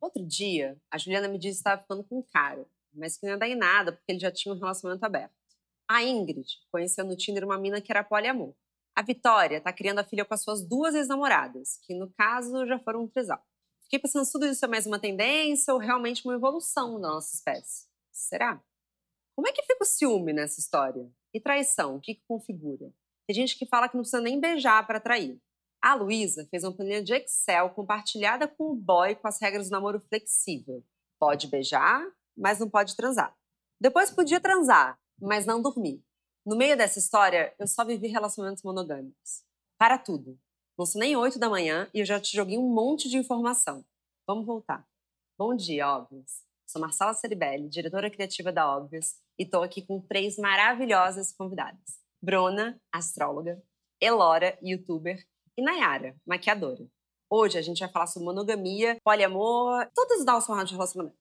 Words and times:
Outro 0.00 0.24
dia, 0.24 0.80
a 0.90 0.98
Juliana 0.98 1.28
me 1.28 1.38
disse 1.38 1.56
que 1.56 1.60
estava 1.60 1.82
ficando 1.82 2.04
com 2.04 2.18
um 2.18 2.22
cara, 2.22 2.64
mas 2.92 3.16
que 3.16 3.26
não 3.26 3.32
ia 3.32 3.38
dar 3.38 3.48
em 3.48 3.56
nada 3.56 3.92
porque 3.92 4.12
ele 4.12 4.20
já 4.20 4.30
tinha 4.30 4.54
um 4.54 4.58
relacionamento 4.58 5.04
aberto. 5.04 5.34
A 5.88 6.04
Ingrid 6.04 6.46
conheceu 6.70 7.04
no 7.04 7.16
Tinder 7.16 7.44
uma 7.44 7.58
mina 7.58 7.80
que 7.80 7.90
era 7.90 8.04
poliamor. 8.04 8.54
A 8.94 9.02
Vitória 9.02 9.60
tá 9.60 9.72
criando 9.72 10.00
a 10.00 10.04
filha 10.04 10.24
com 10.24 10.34
as 10.34 10.42
suas 10.42 10.66
duas 10.66 10.94
ex-namoradas, 10.94 11.78
que 11.82 11.94
no 11.94 12.12
caso 12.12 12.66
já 12.66 12.78
foram 12.78 13.04
um 13.04 13.08
trisal. 13.08 13.42
Fiquei 13.82 13.98
pensando 13.98 14.24
se 14.24 14.32
tudo 14.32 14.46
isso 14.46 14.64
é 14.64 14.68
mais 14.68 14.86
uma 14.86 14.98
tendência 14.98 15.72
ou 15.72 15.80
realmente 15.80 16.24
uma 16.24 16.34
evolução 16.34 17.00
da 17.00 17.08
nossa 17.08 17.34
espécie. 17.34 17.86
Será? 18.12 18.62
Como 19.34 19.48
é 19.48 19.52
que 19.52 19.62
fica 19.62 19.82
o 19.82 19.86
ciúme 19.86 20.32
nessa 20.32 20.60
história? 20.60 21.10
E 21.32 21.40
traição, 21.40 21.96
o 21.96 22.00
que, 22.00 22.16
que 22.16 22.24
configura? 22.26 22.92
Tem 23.26 23.34
gente 23.34 23.56
que 23.56 23.66
fala 23.66 23.88
que 23.88 23.94
não 23.94 24.02
precisa 24.02 24.20
nem 24.20 24.40
beijar 24.40 24.86
para 24.86 25.00
trair. 25.00 25.40
A 25.80 25.94
Luísa 25.94 26.46
fez 26.50 26.64
uma 26.64 26.74
planilha 26.74 27.02
de 27.02 27.14
Excel 27.14 27.70
compartilhada 27.70 28.48
com 28.48 28.72
o 28.72 28.74
boy 28.74 29.14
com 29.14 29.28
as 29.28 29.40
regras 29.40 29.68
do 29.68 29.72
namoro 29.72 30.00
flexível. 30.00 30.84
Pode 31.20 31.46
beijar, 31.46 32.04
mas 32.36 32.58
não 32.58 32.68
pode 32.68 32.96
transar. 32.96 33.36
Depois 33.80 34.10
podia 34.10 34.40
transar, 34.40 34.98
mas 35.20 35.46
não 35.46 35.62
dormir. 35.62 36.02
No 36.44 36.56
meio 36.56 36.76
dessa 36.76 36.98
história, 36.98 37.54
eu 37.58 37.66
só 37.66 37.84
vivi 37.84 38.08
relacionamentos 38.08 38.64
monogâmicos. 38.64 39.44
Para 39.78 39.98
tudo. 39.98 40.38
Não 40.76 40.84
são 40.84 40.98
nem 40.98 41.16
8 41.16 41.38
da 41.38 41.48
manhã 41.48 41.88
e 41.94 42.00
eu 42.00 42.04
já 42.04 42.20
te 42.20 42.36
joguei 42.36 42.58
um 42.58 42.72
monte 42.72 43.08
de 43.08 43.16
informação. 43.16 43.84
Vamos 44.26 44.46
voltar. 44.46 44.84
Bom 45.38 45.54
dia, 45.54 45.88
Óbvios. 45.88 46.42
Sou 46.66 46.82
Marcela 46.82 47.14
Ceribelli, 47.14 47.68
diretora 47.68 48.10
criativa 48.10 48.52
da 48.52 48.68
Óbvios, 48.68 49.14
e 49.38 49.44
estou 49.44 49.62
aqui 49.62 49.80
com 49.80 50.00
três 50.00 50.36
maravilhosas 50.36 51.32
convidadas. 51.32 51.98
Bruna, 52.20 52.80
astróloga, 52.92 53.62
Elora, 54.00 54.58
youtuber, 54.62 55.24
e 55.58 55.62
Nayara, 55.62 56.14
maquiadora. 56.24 56.86
Hoje 57.28 57.58
a 57.58 57.62
gente 57.62 57.80
vai 57.80 57.88
falar 57.88 58.06
sobre 58.06 58.26
monogamia, 58.26 58.96
poliamor, 59.02 59.88
todas 59.92 60.20
as 60.20 60.24
nossas 60.24 60.46
formas 60.46 60.68
de 60.68 60.74
relacionamento. 60.74 61.16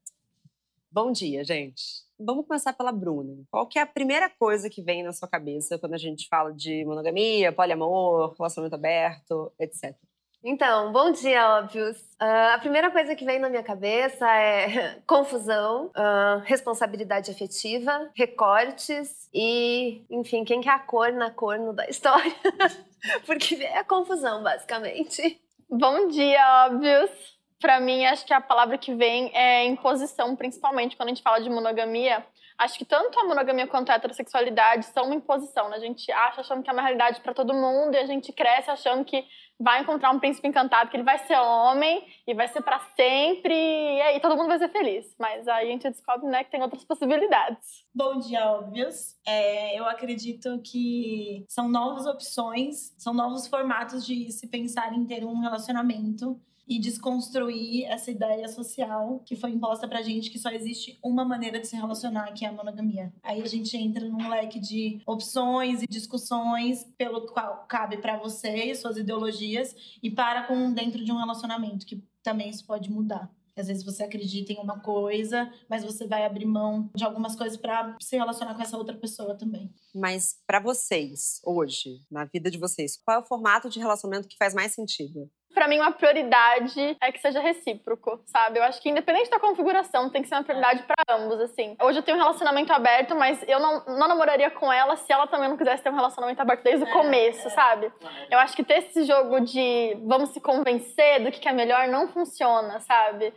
Bom 0.91 1.11
dia, 1.11 1.43
gente. 1.43 2.05
Vamos 2.19 2.45
começar 2.45 2.71
pela 2.73 2.91
Bruna. 2.91 3.33
Qual 3.49 3.65
que 3.65 3.79
é 3.79 3.81
a 3.81 3.87
primeira 3.87 4.29
coisa 4.29 4.69
que 4.69 4.83
vem 4.83 5.01
na 5.01 5.11
sua 5.11 5.27
cabeça 5.27 5.79
quando 5.79 5.95
a 5.95 5.97
gente 5.97 6.27
fala 6.27 6.53
de 6.53 6.85
monogamia, 6.85 7.51
poliamor, 7.51 8.35
relacionamento 8.37 8.75
aberto, 8.75 9.51
etc? 9.59 9.95
Então, 10.43 10.91
bom 10.91 11.11
dia, 11.11 11.57
óbvios. 11.57 11.97
Uh, 12.21 12.53
a 12.53 12.59
primeira 12.59 12.91
coisa 12.91 13.15
que 13.15 13.25
vem 13.25 13.39
na 13.39 13.49
minha 13.49 13.63
cabeça 13.63 14.31
é 14.31 15.01
confusão, 15.07 15.87
uh, 15.87 16.41
responsabilidade 16.45 17.31
afetiva, 17.31 18.11
recortes 18.15 19.27
e, 19.33 20.05
enfim, 20.11 20.43
quem 20.43 20.61
que 20.61 20.69
é 20.69 20.71
a 20.71 20.79
cor 20.79 21.11
na 21.11 21.31
corno 21.31 21.73
da 21.73 21.89
história. 21.89 22.35
Porque 23.25 23.55
é 23.55 23.79
a 23.79 23.83
confusão, 23.83 24.43
basicamente. 24.43 25.41
Bom 25.69 26.07
dia, 26.07 26.65
óbvios. 26.65 27.37
Para 27.59 27.79
mim, 27.79 28.05
acho 28.05 28.25
que 28.25 28.33
a 28.33 28.41
palavra 28.41 28.77
que 28.77 28.93
vem 28.93 29.35
é 29.35 29.65
imposição, 29.65 30.35
principalmente 30.35 30.95
quando 30.95 31.09
a 31.09 31.13
gente 31.13 31.23
fala 31.23 31.41
de 31.41 31.49
monogamia. 31.49 32.25
Acho 32.57 32.77
que 32.77 32.85
tanto 32.85 33.19
a 33.19 33.23
monogamia 33.23 33.67
quanto 33.67 33.91
a 33.91 33.95
heterossexualidade 33.95 34.85
são 34.87 35.05
uma 35.05 35.15
imposição, 35.15 35.69
né? 35.69 35.77
A 35.77 35.79
gente 35.79 36.11
acha 36.11 36.41
achando 36.41 36.63
que 36.63 36.69
é 36.69 36.73
uma 36.73 36.81
realidade 36.81 37.21
para 37.21 37.33
todo 37.33 37.53
mundo 37.53 37.93
e 37.95 37.97
a 37.97 38.05
gente 38.05 38.31
cresce 38.31 38.69
achando 38.69 39.05
que 39.05 39.25
vai 39.59 39.81
encontrar 39.81 40.11
um 40.11 40.19
príncipe 40.19 40.47
encantado, 40.47 40.89
que 40.89 40.97
ele 40.97 41.03
vai 41.03 41.17
ser 41.19 41.37
homem 41.37 42.05
e 42.25 42.33
vai 42.33 42.47
ser 42.47 42.61
para 42.61 42.79
sempre 42.95 43.53
e 43.53 44.01
aí 44.01 44.19
todo 44.19 44.35
mundo 44.35 44.47
vai 44.47 44.59
ser 44.59 44.69
feliz. 44.69 45.15
Mas 45.19 45.47
aí 45.47 45.67
a 45.67 45.71
gente 45.71 45.89
descobre, 45.89 46.27
né, 46.27 46.43
que 46.43 46.51
tem 46.51 46.61
outras 46.61 46.83
possibilidades. 46.83 47.85
Bom 47.93 48.19
dia, 48.19 48.45
óbvios. 48.51 49.15
É, 49.25 49.77
eu 49.77 49.85
acredito 49.85 50.59
que 50.63 51.45
são 51.49 51.67
novas 51.67 52.05
opções, 52.05 52.93
são 52.97 53.13
novos 53.13 53.47
formatos 53.47 54.05
de 54.05 54.31
se 54.31 54.47
pensar 54.47 54.93
em 54.93 55.05
ter 55.05 55.25
um 55.25 55.39
relacionamento 55.39 56.39
e 56.67 56.79
desconstruir 56.79 57.85
essa 57.85 58.11
ideia 58.11 58.47
social 58.47 59.21
que 59.25 59.35
foi 59.35 59.51
imposta 59.51 59.87
pra 59.87 60.01
gente 60.01 60.29
que 60.29 60.39
só 60.39 60.49
existe 60.49 60.99
uma 61.03 61.23
maneira 61.23 61.59
de 61.59 61.67
se 61.67 61.75
relacionar, 61.75 62.33
que 62.33 62.45
é 62.45 62.49
a 62.49 62.51
monogamia. 62.51 63.13
Aí 63.23 63.41
a 63.41 63.47
gente 63.47 63.75
entra 63.77 64.07
num 64.07 64.29
leque 64.29 64.59
de 64.59 65.01
opções 65.05 65.81
e 65.81 65.87
discussões 65.87 66.83
pelo 66.97 67.27
qual 67.27 67.65
cabe 67.67 67.97
para 67.97 68.17
você 68.17 68.65
e 68.65 68.75
suas 68.75 68.97
ideologias 68.97 69.75
e 70.01 70.09
para 70.09 70.43
com 70.43 70.73
dentro 70.73 71.03
de 71.03 71.11
um 71.11 71.17
relacionamento, 71.17 71.85
que 71.85 72.03
também 72.21 72.49
isso 72.49 72.65
pode 72.65 72.91
mudar. 72.91 73.31
Às 73.57 73.67
vezes 73.67 73.83
você 73.83 74.03
acredita 74.03 74.53
em 74.53 74.59
uma 74.59 74.79
coisa, 74.79 75.51
mas 75.67 75.83
você 75.83 76.05
vai 76.05 76.23
abrir 76.25 76.45
mão 76.45 76.91
de 76.95 77.03
algumas 77.03 77.35
coisas 77.35 77.57
para 77.57 77.95
se 77.99 78.15
relacionar 78.15 78.53
com 78.53 78.61
essa 78.61 78.77
outra 78.77 78.95
pessoa 78.95 79.35
também. 79.35 79.73
Mas 79.95 80.35
para 80.45 80.59
vocês, 80.59 81.41
hoje, 81.43 82.03
na 82.09 82.25
vida 82.25 82.51
de 82.51 82.59
vocês, 82.59 82.97
qual 83.03 83.17
é 83.17 83.19
o 83.19 83.25
formato 83.25 83.67
de 83.67 83.79
relacionamento 83.79 84.27
que 84.27 84.37
faz 84.37 84.53
mais 84.53 84.73
sentido? 84.73 85.27
Para 85.53 85.67
mim, 85.67 85.79
uma 85.79 85.91
prioridade 85.91 86.97
é 87.01 87.11
que 87.11 87.19
seja 87.19 87.39
recíproco, 87.39 88.21
sabe? 88.25 88.59
Eu 88.59 88.63
acho 88.63 88.81
que 88.81 88.89
independente 88.89 89.29
da 89.29 89.39
configuração, 89.39 90.09
tem 90.09 90.21
que 90.21 90.27
ser 90.27 90.35
uma 90.35 90.43
prioridade 90.43 90.83
para 90.83 91.15
ambos, 91.15 91.39
assim. 91.39 91.75
Hoje 91.81 91.99
eu 91.99 92.03
tenho 92.03 92.17
um 92.17 92.21
relacionamento 92.21 92.71
aberto, 92.71 93.15
mas 93.15 93.43
eu 93.47 93.59
não, 93.59 93.83
não 93.85 94.07
namoraria 94.07 94.51
com 94.51 94.71
ela 94.71 94.95
se 94.95 95.11
ela 95.11 95.25
também 95.25 95.49
não 95.49 95.57
quisesse 95.57 95.83
ter 95.83 95.89
um 95.89 95.95
relacionamento 95.95 96.41
aberto 96.41 96.63
desde 96.63 96.85
o 96.85 96.87
é, 96.87 96.91
começo, 96.91 97.47
é, 97.47 97.51
sabe? 97.51 97.91
Eu 98.29 98.39
acho 98.39 98.55
que 98.55 98.63
ter 98.63 98.79
esse 98.79 99.03
jogo 99.03 99.39
de 99.39 99.97
vamos 100.05 100.29
se 100.29 100.39
convencer 100.39 101.23
do 101.23 101.31
que 101.31 101.47
é 101.47 101.53
melhor 101.53 101.87
não 101.87 102.07
funciona, 102.07 102.79
sabe? 102.81 103.33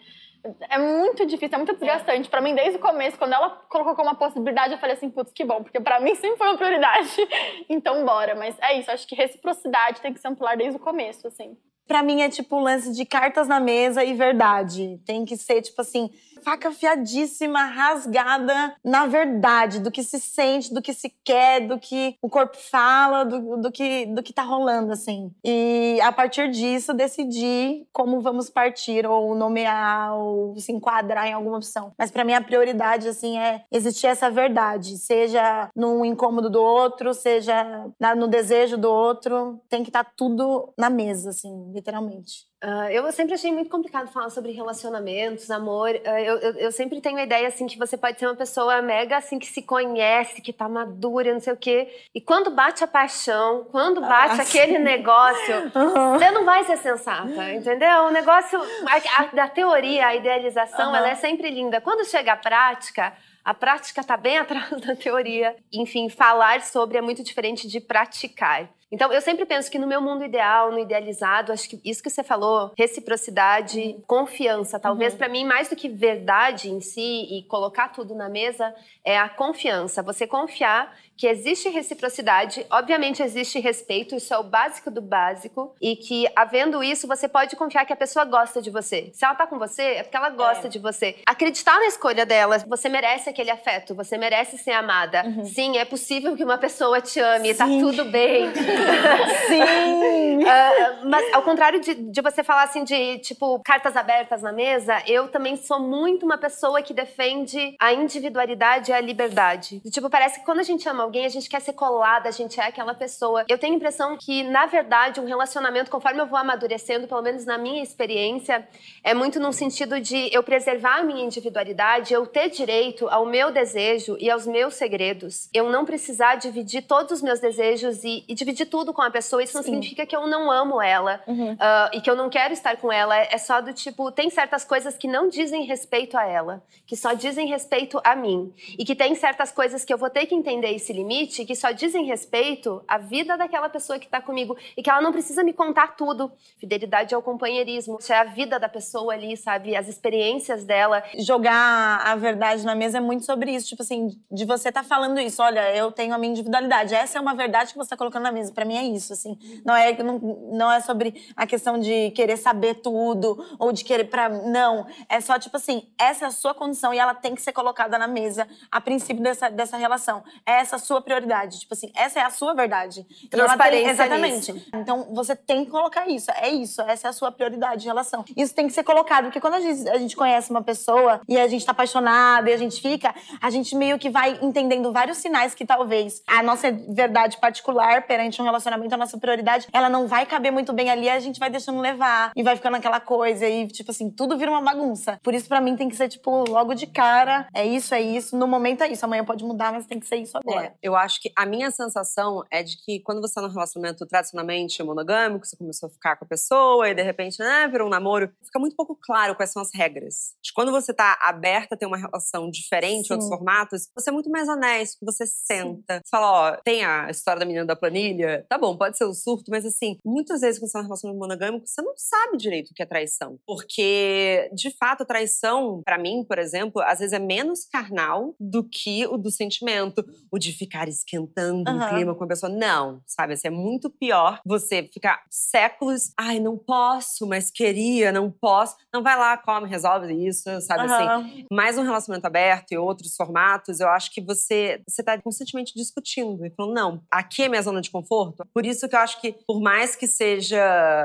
É 0.71 0.78
muito 0.78 1.27
difícil, 1.27 1.54
é 1.54 1.59
muito 1.59 1.75
desgastante. 1.75 2.28
Para 2.28 2.41
mim, 2.41 2.54
desde 2.54 2.77
o 2.77 2.81
começo, 2.81 3.19
quando 3.19 3.34
ela 3.34 3.50
colocou 3.69 3.94
como 3.94 4.09
uma 4.09 4.15
possibilidade, 4.15 4.72
eu 4.72 4.78
falei 4.78 4.97
assim, 4.97 5.10
putz, 5.10 5.32
que 5.32 5.44
bom, 5.44 5.62
porque 5.62 5.81
para 5.81 6.00
mim 6.00 6.15
sempre 6.15 6.38
foi 6.38 6.48
uma 6.48 6.56
prioridade. 6.56 7.15
então, 7.69 8.04
bora. 8.04 8.34
Mas 8.34 8.59
é 8.60 8.78
isso, 8.78 8.91
acho 8.91 9.06
que 9.06 9.15
reciprocidade 9.15 10.00
tem 10.00 10.12
que 10.12 10.21
ser 10.21 10.28
um 10.28 10.34
pilar 10.34 10.56
desde 10.56 10.77
o 10.77 10.81
começo, 10.81 11.27
assim 11.27 11.56
para 11.91 12.05
mim 12.05 12.23
é 12.23 12.28
tipo 12.28 12.55
o 12.55 12.62
lance 12.62 12.93
de 12.93 13.05
cartas 13.05 13.49
na 13.49 13.59
mesa 13.59 14.05
e 14.05 14.15
verdade. 14.15 15.01
Tem 15.05 15.25
que 15.25 15.37
ser 15.37 15.61
tipo 15.61 15.81
assim, 15.81 16.09
faca 16.43 16.69
afiadíssima, 16.69 17.65
rasgada 17.65 18.75
na 18.84 19.06
verdade, 19.06 19.81
do 19.81 19.91
que 19.91 20.03
se 20.03 20.19
sente, 20.19 20.73
do 20.73 20.83
que 20.83 20.93
se 20.93 21.12
quer, 21.25 21.67
do 21.67 21.78
que 21.78 22.17
o 22.23 22.28
corpo 22.28 22.56
fala, 22.56 23.25
do, 23.25 23.56
do, 23.56 23.71
que, 23.73 24.06
do 24.06 24.23
que 24.23 24.33
tá 24.33 24.43
rolando, 24.43 24.93
assim. 24.93 25.33
E 25.45 25.99
a 26.03 26.12
partir 26.12 26.51
disso, 26.51 26.95
decidir 26.95 27.87
como 27.93 28.21
vamos 28.21 28.51
partir, 28.51 29.06
ou 29.06 29.34
nomear, 29.34 30.17
ou 30.17 30.56
se 30.59 30.73
enquadrar 30.73 31.27
em 31.27 31.33
alguma 31.33 31.59
opção. 31.59 31.93
Mas 31.99 32.11
para 32.11 32.25
mim 32.25 32.33
a 32.33 32.41
prioridade, 32.41 33.09
assim, 33.09 33.39
é 33.39 33.65
existir 33.71 34.07
essa 34.07 34.31
verdade, 34.31 34.99
seja 34.99 35.71
no 35.75 36.05
incômodo 36.05 36.51
do 36.51 36.62
outro, 36.62 37.15
seja 37.15 37.87
no 38.17 38.28
desejo 38.28 38.77
do 38.77 38.91
outro, 38.91 39.61
tem 39.69 39.83
que 39.83 39.91
estar 39.91 40.05
tá 40.05 40.12
tudo 40.17 40.72
na 40.77 40.91
mesa, 40.91 41.31
assim, 41.31 41.71
literalmente. 41.72 42.50
Uh, 42.62 42.91
eu 42.91 43.10
sempre 43.10 43.32
achei 43.32 43.50
muito 43.50 43.71
complicado 43.71 44.09
falar 44.09 44.28
sobre 44.28 44.53
relacionamentos, 44.53 45.50
amor. 45.50 45.93
Uh, 45.93 46.09
eu, 46.19 46.38
eu, 46.38 46.53
eu, 46.56 46.72
sempre 46.72 47.00
tenho 47.00 47.16
a 47.16 47.22
ideia 47.22 47.48
assim 47.48 47.66
que 47.66 47.78
você 47.78 47.97
pode 47.97 48.19
ser 48.19 48.26
uma 48.26 48.34
pessoa 48.34 48.82
mega 48.82 49.16
assim 49.16 49.38
que 49.38 49.47
se 49.47 49.62
conhece, 49.62 50.43
que 50.43 50.53
tá 50.53 50.69
madura, 50.69 51.32
não 51.32 51.41
sei 51.41 51.54
o 51.54 51.56
quê. 51.56 51.88
E 52.15 52.21
quando 52.21 52.50
bate 52.50 52.84
a 52.84 52.87
paixão, 52.87 53.66
quando 53.71 54.03
bate 54.03 54.41
ah, 54.41 54.43
aquele 54.43 54.78
negócio, 54.78 55.72
uhum. 55.75 56.19
você 56.19 56.31
não 56.31 56.44
vai 56.44 56.62
ser 56.65 56.76
sensata, 56.76 57.50
entendeu? 57.54 58.04
O 58.04 58.10
negócio, 58.10 58.60
a, 58.60 59.22
a, 59.22 59.27
da 59.28 59.48
teoria, 59.48 60.09
a 60.09 60.15
idealização, 60.15 60.91
uhum. 60.91 60.97
ela 60.97 61.09
é 61.09 61.15
sempre 61.15 61.48
linda. 61.48 61.81
Quando 61.81 62.04
chega 62.04 62.34
a 62.34 62.37
prática, 62.37 63.15
a 63.42 63.54
prática 63.54 64.03
está 64.03 64.19
bem 64.19 64.37
atrás 64.38 64.71
da 64.82 64.94
teoria. 64.94 65.56
Enfim, 65.72 66.10
falar 66.10 66.60
sobre 66.60 66.98
é 66.98 67.00
muito 67.00 67.25
diferente 67.25 67.66
de 67.66 67.81
praticar. 67.81 68.69
Então, 68.93 69.12
eu 69.12 69.21
sempre 69.21 69.47
penso 69.47 69.71
que 69.71 69.78
no 69.78 69.87
meu 69.87 70.01
mundo 70.01 70.25
ideal, 70.25 70.73
no 70.73 70.78
idealizado, 70.78 71.53
acho 71.53 71.69
que 71.69 71.81
isso 71.84 72.03
que 72.03 72.11
você 72.11 72.25
falou, 72.25 72.73
reciprocidade, 72.77 73.81
uhum. 73.81 74.03
confiança, 74.05 74.81
talvez 74.81 75.12
uhum. 75.12 75.19
para 75.19 75.28
mim 75.28 75.45
mais 75.45 75.69
do 75.69 75.77
que 75.77 75.89
verdade 75.89 76.71
em 76.71 76.81
si 76.81 77.28
e 77.31 77.45
colocar 77.45 77.91
tudo 77.91 78.17
na 78.17 78.28
mesa, 78.28 78.75
é 79.05 79.17
a 79.17 79.28
confiança. 79.28 80.03
Você 80.03 80.27
confiar 80.27 80.97
que 81.20 81.26
existe 81.26 81.69
reciprocidade, 81.69 82.64
obviamente 82.70 83.22
existe 83.22 83.58
respeito, 83.60 84.16
isso 84.16 84.32
é 84.32 84.38
o 84.38 84.42
básico 84.42 84.91
do 84.91 85.03
básico, 85.03 85.75
e 85.78 85.94
que 85.94 86.26
havendo 86.34 86.82
isso, 86.82 87.06
você 87.06 87.28
pode 87.28 87.56
confiar 87.56 87.84
que 87.84 87.92
a 87.92 87.97
pessoa 87.97 88.25
gosta 88.25 88.62
de 88.62 88.70
você. 88.70 89.10
Se 89.12 89.22
ela 89.22 89.34
tá 89.34 89.47
com 89.47 89.59
você, 89.59 89.82
é 89.82 90.03
porque 90.03 90.16
ela 90.16 90.30
gosta 90.30 90.66
é. 90.66 90.70
de 90.70 90.78
você. 90.78 91.16
Acreditar 91.27 91.78
na 91.78 91.89
escolha 91.89 92.24
dela, 92.24 92.56
você 92.66 92.89
merece 92.89 93.28
aquele 93.28 93.50
afeto, 93.50 93.95
você 93.95 94.16
merece 94.16 94.56
ser 94.56 94.71
amada. 94.71 95.22
Uhum. 95.27 95.45
Sim, 95.45 95.77
é 95.77 95.84
possível 95.84 96.34
que 96.34 96.42
uma 96.42 96.56
pessoa 96.56 97.03
te 97.03 97.21
ame, 97.21 97.53
tá 97.53 97.66
Sim. 97.66 97.80
tá 97.80 97.86
tudo 97.86 98.04
bem. 98.06 98.50
Sim! 99.47 100.39
uh, 100.39 101.06
mas 101.06 101.34
ao 101.34 101.42
contrário 101.42 101.80
de, 101.80 101.97
de 101.97 102.22
você 102.22 102.42
falar 102.42 102.62
assim 102.62 102.83
de, 102.83 103.18
tipo, 103.18 103.60
cartas 103.62 103.95
abertas 103.95 104.41
na 104.41 104.53
mesa, 104.53 105.03
eu 105.06 105.28
também 105.28 105.56
sou 105.56 105.80
muito 105.80 106.24
uma 106.24 106.39
pessoa 106.39 106.80
que 106.80 106.95
defende 106.95 107.77
a 107.78 107.92
individualidade 107.92 108.91
e 108.91 108.95
a 108.95 109.00
liberdade. 109.03 109.80
Tipo, 109.91 110.09
parece 110.09 110.39
que 110.41 110.47
quando 110.47 110.60
a 110.60 110.62
gente 110.62 110.89
ama 110.89 111.09
alguém, 111.10 111.27
a 111.27 111.28
gente 111.28 111.48
quer 111.48 111.60
ser 111.60 111.72
colada, 111.72 112.28
a 112.28 112.33
gente 112.33 112.60
é 112.60 112.65
aquela 112.65 112.95
pessoa. 112.95 113.45
Eu 113.48 113.59
tenho 113.59 113.74
a 113.74 113.77
impressão 113.77 114.16
que, 114.16 114.45
na 114.45 114.66
verdade, 114.66 115.21
um 115.21 115.24
relacionamento, 115.24 115.91
conforme 115.91 116.21
eu 116.21 116.27
vou 116.27 116.39
amadurecendo, 116.39 117.09
pelo 117.09 117.21
menos 117.21 117.45
na 117.45 117.59
minha 117.59 117.83
experiência, 117.83 118.66
é 119.03 119.12
muito 119.12 119.41
num 119.41 119.53
sentido 119.53 120.01
de 120.01 120.33
eu 120.33 120.42
preservar 120.42 120.98
a 120.98 121.03
minha 121.03 121.24
individualidade, 121.24 122.15
eu 122.15 122.27
ter 122.27 122.48
direito 122.48 123.09
ao 123.09 123.27
meu 123.27 123.51
desejo 123.51 124.16
e 124.21 124.30
aos 124.30 124.47
meus 124.47 124.74
segredos. 124.74 125.48
Eu 125.53 125.68
não 125.68 125.84
precisar 125.84 126.36
dividir 126.36 126.83
todos 126.83 127.12
os 127.12 127.22
meus 127.22 127.41
desejos 127.41 128.04
e, 128.04 128.24
e 128.28 128.34
dividir 128.34 128.66
tudo 128.66 128.92
com 128.92 129.03
a 129.03 129.10
pessoa, 129.10 129.42
isso 129.42 129.57
não 129.57 129.62
Sim. 129.62 129.72
significa 129.72 130.07
que 130.07 130.15
eu 130.15 130.27
não 130.27 130.51
amo 130.51 130.80
ela 130.80 131.21
Uhum. 131.27 131.57
ah, 131.59 131.91
e 131.92 132.01
que 132.01 132.09
eu 132.09 132.15
não 132.15 132.30
quero 132.30 132.53
estar 132.53 132.77
com 132.77 132.92
ela. 132.92 133.16
É 133.16 133.39
só 133.39 133.60
do 133.60 133.72
tipo, 133.72 134.12
tem 134.12 134.30
certas 134.30 134.65
coisas 134.65 134.97
que 134.97 135.09
não 135.09 135.28
dizem 135.28 135.65
respeito 135.65 136.16
a 136.16 136.24
ela, 136.24 136.62
que 136.86 136.97
só 136.97 137.12
dizem 137.15 137.47
respeito 137.48 138.01
a 138.04 138.15
mim. 138.15 138.53
E 138.78 138.84
que 138.84 138.95
tem 138.95 139.15
certas 139.15 139.51
coisas 139.51 139.84
que 139.84 139.92
eu 139.92 139.98
vou 139.98 140.09
ter 140.10 140.27
que 140.27 140.34
entender 140.34 140.71
esse 140.74 140.92
limite, 141.00 141.44
que 141.44 141.54
só 141.54 141.70
dizem 141.70 142.04
respeito 142.04 142.82
à 142.86 142.98
vida 142.98 143.36
daquela 143.36 143.68
pessoa 143.68 143.98
que 143.98 144.08
tá 144.08 144.20
comigo. 144.20 144.56
E 144.76 144.82
que 144.82 144.91
ela 144.91 145.00
não 145.00 145.12
precisa 145.12 145.42
me 145.42 145.52
contar 145.52 145.97
tudo. 145.97 146.30
Fidelidade 146.58 147.14
ao 147.14 147.22
companheirismo. 147.22 147.98
Isso 148.00 148.12
é 148.12 148.18
a 148.18 148.24
vida 148.24 148.58
da 148.58 148.68
pessoa 148.68 149.12
ali, 149.14 149.36
sabe? 149.36 149.76
As 149.76 149.88
experiências 149.88 150.64
dela. 150.64 151.02
Jogar 151.18 152.00
a 152.04 152.14
verdade 152.16 152.64
na 152.64 152.74
mesa 152.74 152.98
é 152.98 153.00
muito 153.00 153.24
sobre 153.24 153.52
isso. 153.52 153.68
Tipo 153.68 153.82
assim, 153.82 154.08
de 154.30 154.44
você 154.44 154.68
estar 154.68 154.84
falando 154.84 155.18
isso. 155.18 155.42
Olha, 155.42 155.74
eu 155.74 155.91
tenho 155.91 156.14
a 156.14 156.18
minha 156.18 156.32
individualidade. 156.32 156.94
Essa 156.94 157.18
é 157.18 157.20
uma 157.20 157.34
verdade 157.34 157.72
que 157.72 157.78
você 157.78 157.91
tá 157.91 157.97
colocando 157.97 158.22
na 158.22 158.32
mesa. 158.32 158.52
Pra 158.52 158.64
mim 158.64 158.76
é 158.76 158.84
isso, 158.84 159.12
assim. 159.12 159.36
Não 159.64 159.74
é, 159.74 159.92
não, 160.02 160.18
não 160.52 160.70
é 160.70 160.80
sobre 160.80 161.14
a 161.36 161.47
questão 161.47 161.78
de 161.78 162.10
querer 162.10 162.36
saber 162.36 162.74
tudo 162.74 163.44
ou 163.58 163.72
de 163.72 163.84
querer 163.84 164.04
pra... 164.04 164.28
Não. 164.28 164.86
É 165.08 165.20
só, 165.20 165.38
tipo 165.38 165.56
assim, 165.56 165.88
essa 165.98 166.26
é 166.26 166.28
a 166.28 166.30
sua 166.30 166.54
condição 166.54 166.92
e 166.92 166.98
ela 166.98 167.14
tem 167.14 167.34
que 167.34 167.42
ser 167.42 167.52
colocada 167.52 167.98
na 167.98 168.06
mesa 168.06 168.47
a 168.70 168.80
princípio 168.80 169.22
dessa, 169.22 169.48
dessa 169.48 169.76
relação. 169.76 170.22
É 170.47 170.52
essa 170.60 170.76
a 170.76 170.78
sua 170.91 171.01
prioridade. 171.01 171.60
Tipo 171.60 171.75
assim, 171.75 171.92
essa 171.95 172.19
é 172.19 172.22
a 172.25 172.31
sua 172.31 172.53
verdade. 172.53 173.01
Ela 173.01 173.07
tem- 173.07 173.28
Transparência 173.31 173.91
Exatamente. 173.91 174.53
nisso. 174.53 174.66
Então, 174.75 175.07
você 175.15 175.37
tem 175.37 175.65
que 175.65 175.71
colocar 175.71 176.09
isso. 176.09 176.31
É 176.33 176.48
isso. 176.48 176.81
Essa 176.83 177.07
é 177.07 177.10
a 177.10 177.13
sua 177.13 177.31
prioridade 177.31 177.83
de 177.83 177.87
relação. 177.87 178.25
Isso 178.37 178.53
tem 178.53 178.66
que 178.66 178.72
ser 178.72 178.83
colocado. 178.83 179.25
Porque 179.27 179.41
quando 179.41 179.54
a 179.54 179.60
gente, 179.60 179.89
a 179.89 179.98
gente 179.98 180.16
conhece 180.16 180.51
uma 180.51 180.63
pessoa 180.63 181.21
e 181.28 181.39
a 181.39 181.47
gente 181.47 181.65
tá 181.65 181.71
apaixonado 181.71 182.48
e 182.48 182.53
a 182.53 182.57
gente 182.57 182.81
fica, 182.83 183.15
a 183.41 183.51
gente 183.51 183.77
meio 183.77 183.98
que 184.01 184.10
vai 184.10 184.37
entendendo 184.42 184.92
vários 184.92 185.19
sinais 185.19 185.54
que 185.54 185.65
talvez 185.65 186.22
a 186.27 186.42
nossa 186.42 186.72
verdade 186.89 187.36
particular 187.39 188.03
perante 188.03 188.43
um 188.43 188.45
relacionamento, 188.45 188.93
a 188.95 188.98
nossa 188.98 189.16
prioridade, 189.19 189.69
ela 189.72 189.89
não 189.89 190.09
vai 190.09 190.27
caber 190.27 190.51
muito 190.51 190.72
bem 190.72 190.91
ali. 190.91 191.09
A 191.09 191.21
gente 191.21 191.39
vai 191.39 191.51
deixando 191.51 191.81
levar 191.81 192.33
e 192.34 192.43
vai 192.43 192.57
ficando 192.57 192.77
aquela 192.77 192.98
coisa. 192.98 193.47
E, 193.47 193.69
tipo 193.69 193.91
assim, 193.93 194.10
tudo 194.10 194.36
vira 194.36 194.51
uma 194.51 194.60
bagunça. 194.60 195.21
Por 195.22 195.34
isso, 195.34 195.47
pra 195.48 195.60
mim, 195.60 195.77
tem 195.77 195.89
que 195.89 195.95
ser, 195.97 196.09
tipo, 196.09 196.45
logo 196.51 196.75
de 196.75 196.86
cara. 196.89 197.47
É 197.54 197.65
isso, 197.65 197.95
é 197.95 198.01
isso. 198.01 198.36
No 198.36 198.47
momento 198.48 198.83
é 198.83 198.89
isso. 198.89 199.04
Amanhã 199.04 199.25
pode 199.25 199.45
mudar, 199.45 199.72
mas 199.72 199.86
tem 199.86 200.01
que 200.01 200.07
ser 200.07 200.16
isso 200.16 200.36
agora. 200.36 200.66
É, 200.66 200.70
eu 200.83 200.97
acho 200.97 201.21
que 201.21 201.31
a 201.37 201.47
minha 201.47 201.71
sensação 201.71 202.45
é 202.51 202.63
de 202.63 202.77
que 202.84 203.01
quando 203.01 203.21
você 203.21 203.34
tá 203.34 203.43
num 203.43 203.49
relacionamento 203.49 204.07
tradicionalmente 204.07 204.83
monogâmico, 204.83 205.47
você 205.47 205.57
começou 205.57 205.89
a 205.89 205.91
ficar 205.91 206.17
com 206.17 206.25
a 206.25 206.28
pessoa 206.28 206.89
e 206.89 206.95
de 206.95 207.03
repente, 207.03 207.39
né, 207.39 207.69
virou 207.69 207.87
um 207.87 207.91
namoro, 207.91 208.31
fica 208.45 208.59
muito 208.59 208.77
pouco 208.77 208.97
claro 209.01 209.34
quais 209.34 209.51
são 209.51 209.63
as 209.63 209.71
regras. 209.75 210.34
De 210.43 210.53
quando 210.53 210.72
você 210.72 210.93
tá 210.93 211.19
aberta 211.22 211.75
a 211.75 211.78
ter 211.78 211.87
uma 211.87 211.97
relação 211.97 212.51
diferente, 212.51 213.09
Sim. 213.09 213.15
outros 213.15 213.28
formatos, 213.28 213.89
você 213.95 214.11
é 214.11 214.13
muito 214.13 214.31
mais 214.31 214.49
honesto, 214.49 214.99
você 215.03 215.27
senta, 215.27 216.01
você 216.05 216.11
fala, 216.11 216.33
ó, 216.33 216.57
tem 216.65 216.84
a 216.84 217.11
história 217.11 217.41
da 217.41 217.47
menina 217.47 217.65
da 217.65 217.77
planilha, 217.77 218.45
tá 218.49 218.59
bom, 218.59 218.77
pode 218.77 218.97
ser 218.97 219.05
o 219.05 219.15
surto, 219.15 219.51
mas 219.51 219.65
assim, 219.65 219.99
muitas 220.05 220.41
vezes 220.41 220.59
quando 220.59 220.69
você 220.69 220.72
tá 220.72 220.78
num 220.81 220.89
relacionamento 220.89 221.21
monogâmico, 221.21 221.67
você 221.67 221.83
não 221.83 221.95
sabe 221.97 222.37
direito 222.37 222.71
o 222.71 222.75
que 222.75 222.83
é 222.83 222.87
traição. 222.87 223.39
Porque, 223.47 224.51
de 224.55 224.71
fato, 224.77 225.03
a 225.03 225.07
traição, 225.07 225.83
pra 225.84 225.99
mim, 225.99 226.25
por 226.25 226.39
exemplo, 226.39 226.83
às 226.83 226.99
vezes 226.99 227.13
é 227.13 227.19
menos 227.19 227.65
carnal 227.65 228.34
do 228.39 228.65
que 228.65 229.07
o 229.07 229.17
do 229.17 229.31
sentimento. 229.31 230.05
O 230.31 230.39
de 230.39 230.53
ficar 230.60 230.89
esquentando 230.89 231.71
o 231.71 231.74
Aham. 231.77 231.89
clima 231.89 232.15
com 232.15 232.24
a 232.24 232.27
pessoa. 232.27 232.53
Não, 232.53 233.01
sabe? 233.07 233.33
Assim, 233.33 233.48
é 233.48 233.51
muito 233.51 233.89
pior 233.89 234.41
você 234.45 234.89
ficar 234.92 235.22
séculos. 235.30 236.12
Ai, 236.18 236.39
não 236.39 236.59
posso, 236.59 237.27
mas 237.27 237.51
queria, 237.51 238.12
não 238.12 238.30
posso. 238.30 238.77
Não 238.92 239.03
vai 239.03 239.16
lá, 239.16 239.39
come, 239.39 239.66
resolve 239.66 240.12
isso, 240.12 240.45
sabe 240.60 240.84
assim? 240.84 241.04
Aham. 241.04 241.45
Mais 241.51 241.78
um 241.78 241.83
relacionamento 241.83 242.27
aberto 242.27 242.72
e 242.72 242.78
outros 242.78 243.16
formatos, 243.16 243.80
eu 243.80 243.89
acho 243.89 244.12
que 244.12 244.21
você 244.21 244.83
você 244.86 245.03
tá 245.03 245.21
constantemente 245.21 245.72
discutindo 245.74 246.45
e 246.45 246.51
falando, 246.51 246.74
não, 246.74 247.03
aqui 247.10 247.42
é 247.42 247.48
minha 247.48 247.62
zona 247.62 247.80
de 247.80 247.91
conforto. 247.91 248.45
Por 248.53 248.66
isso 248.66 248.89
que 248.89 248.95
eu 248.95 249.01
acho 249.01 249.21
que, 249.21 249.33
por 249.47 249.60
mais 249.60 249.97
que 249.97 250.07
seja. 250.07 250.60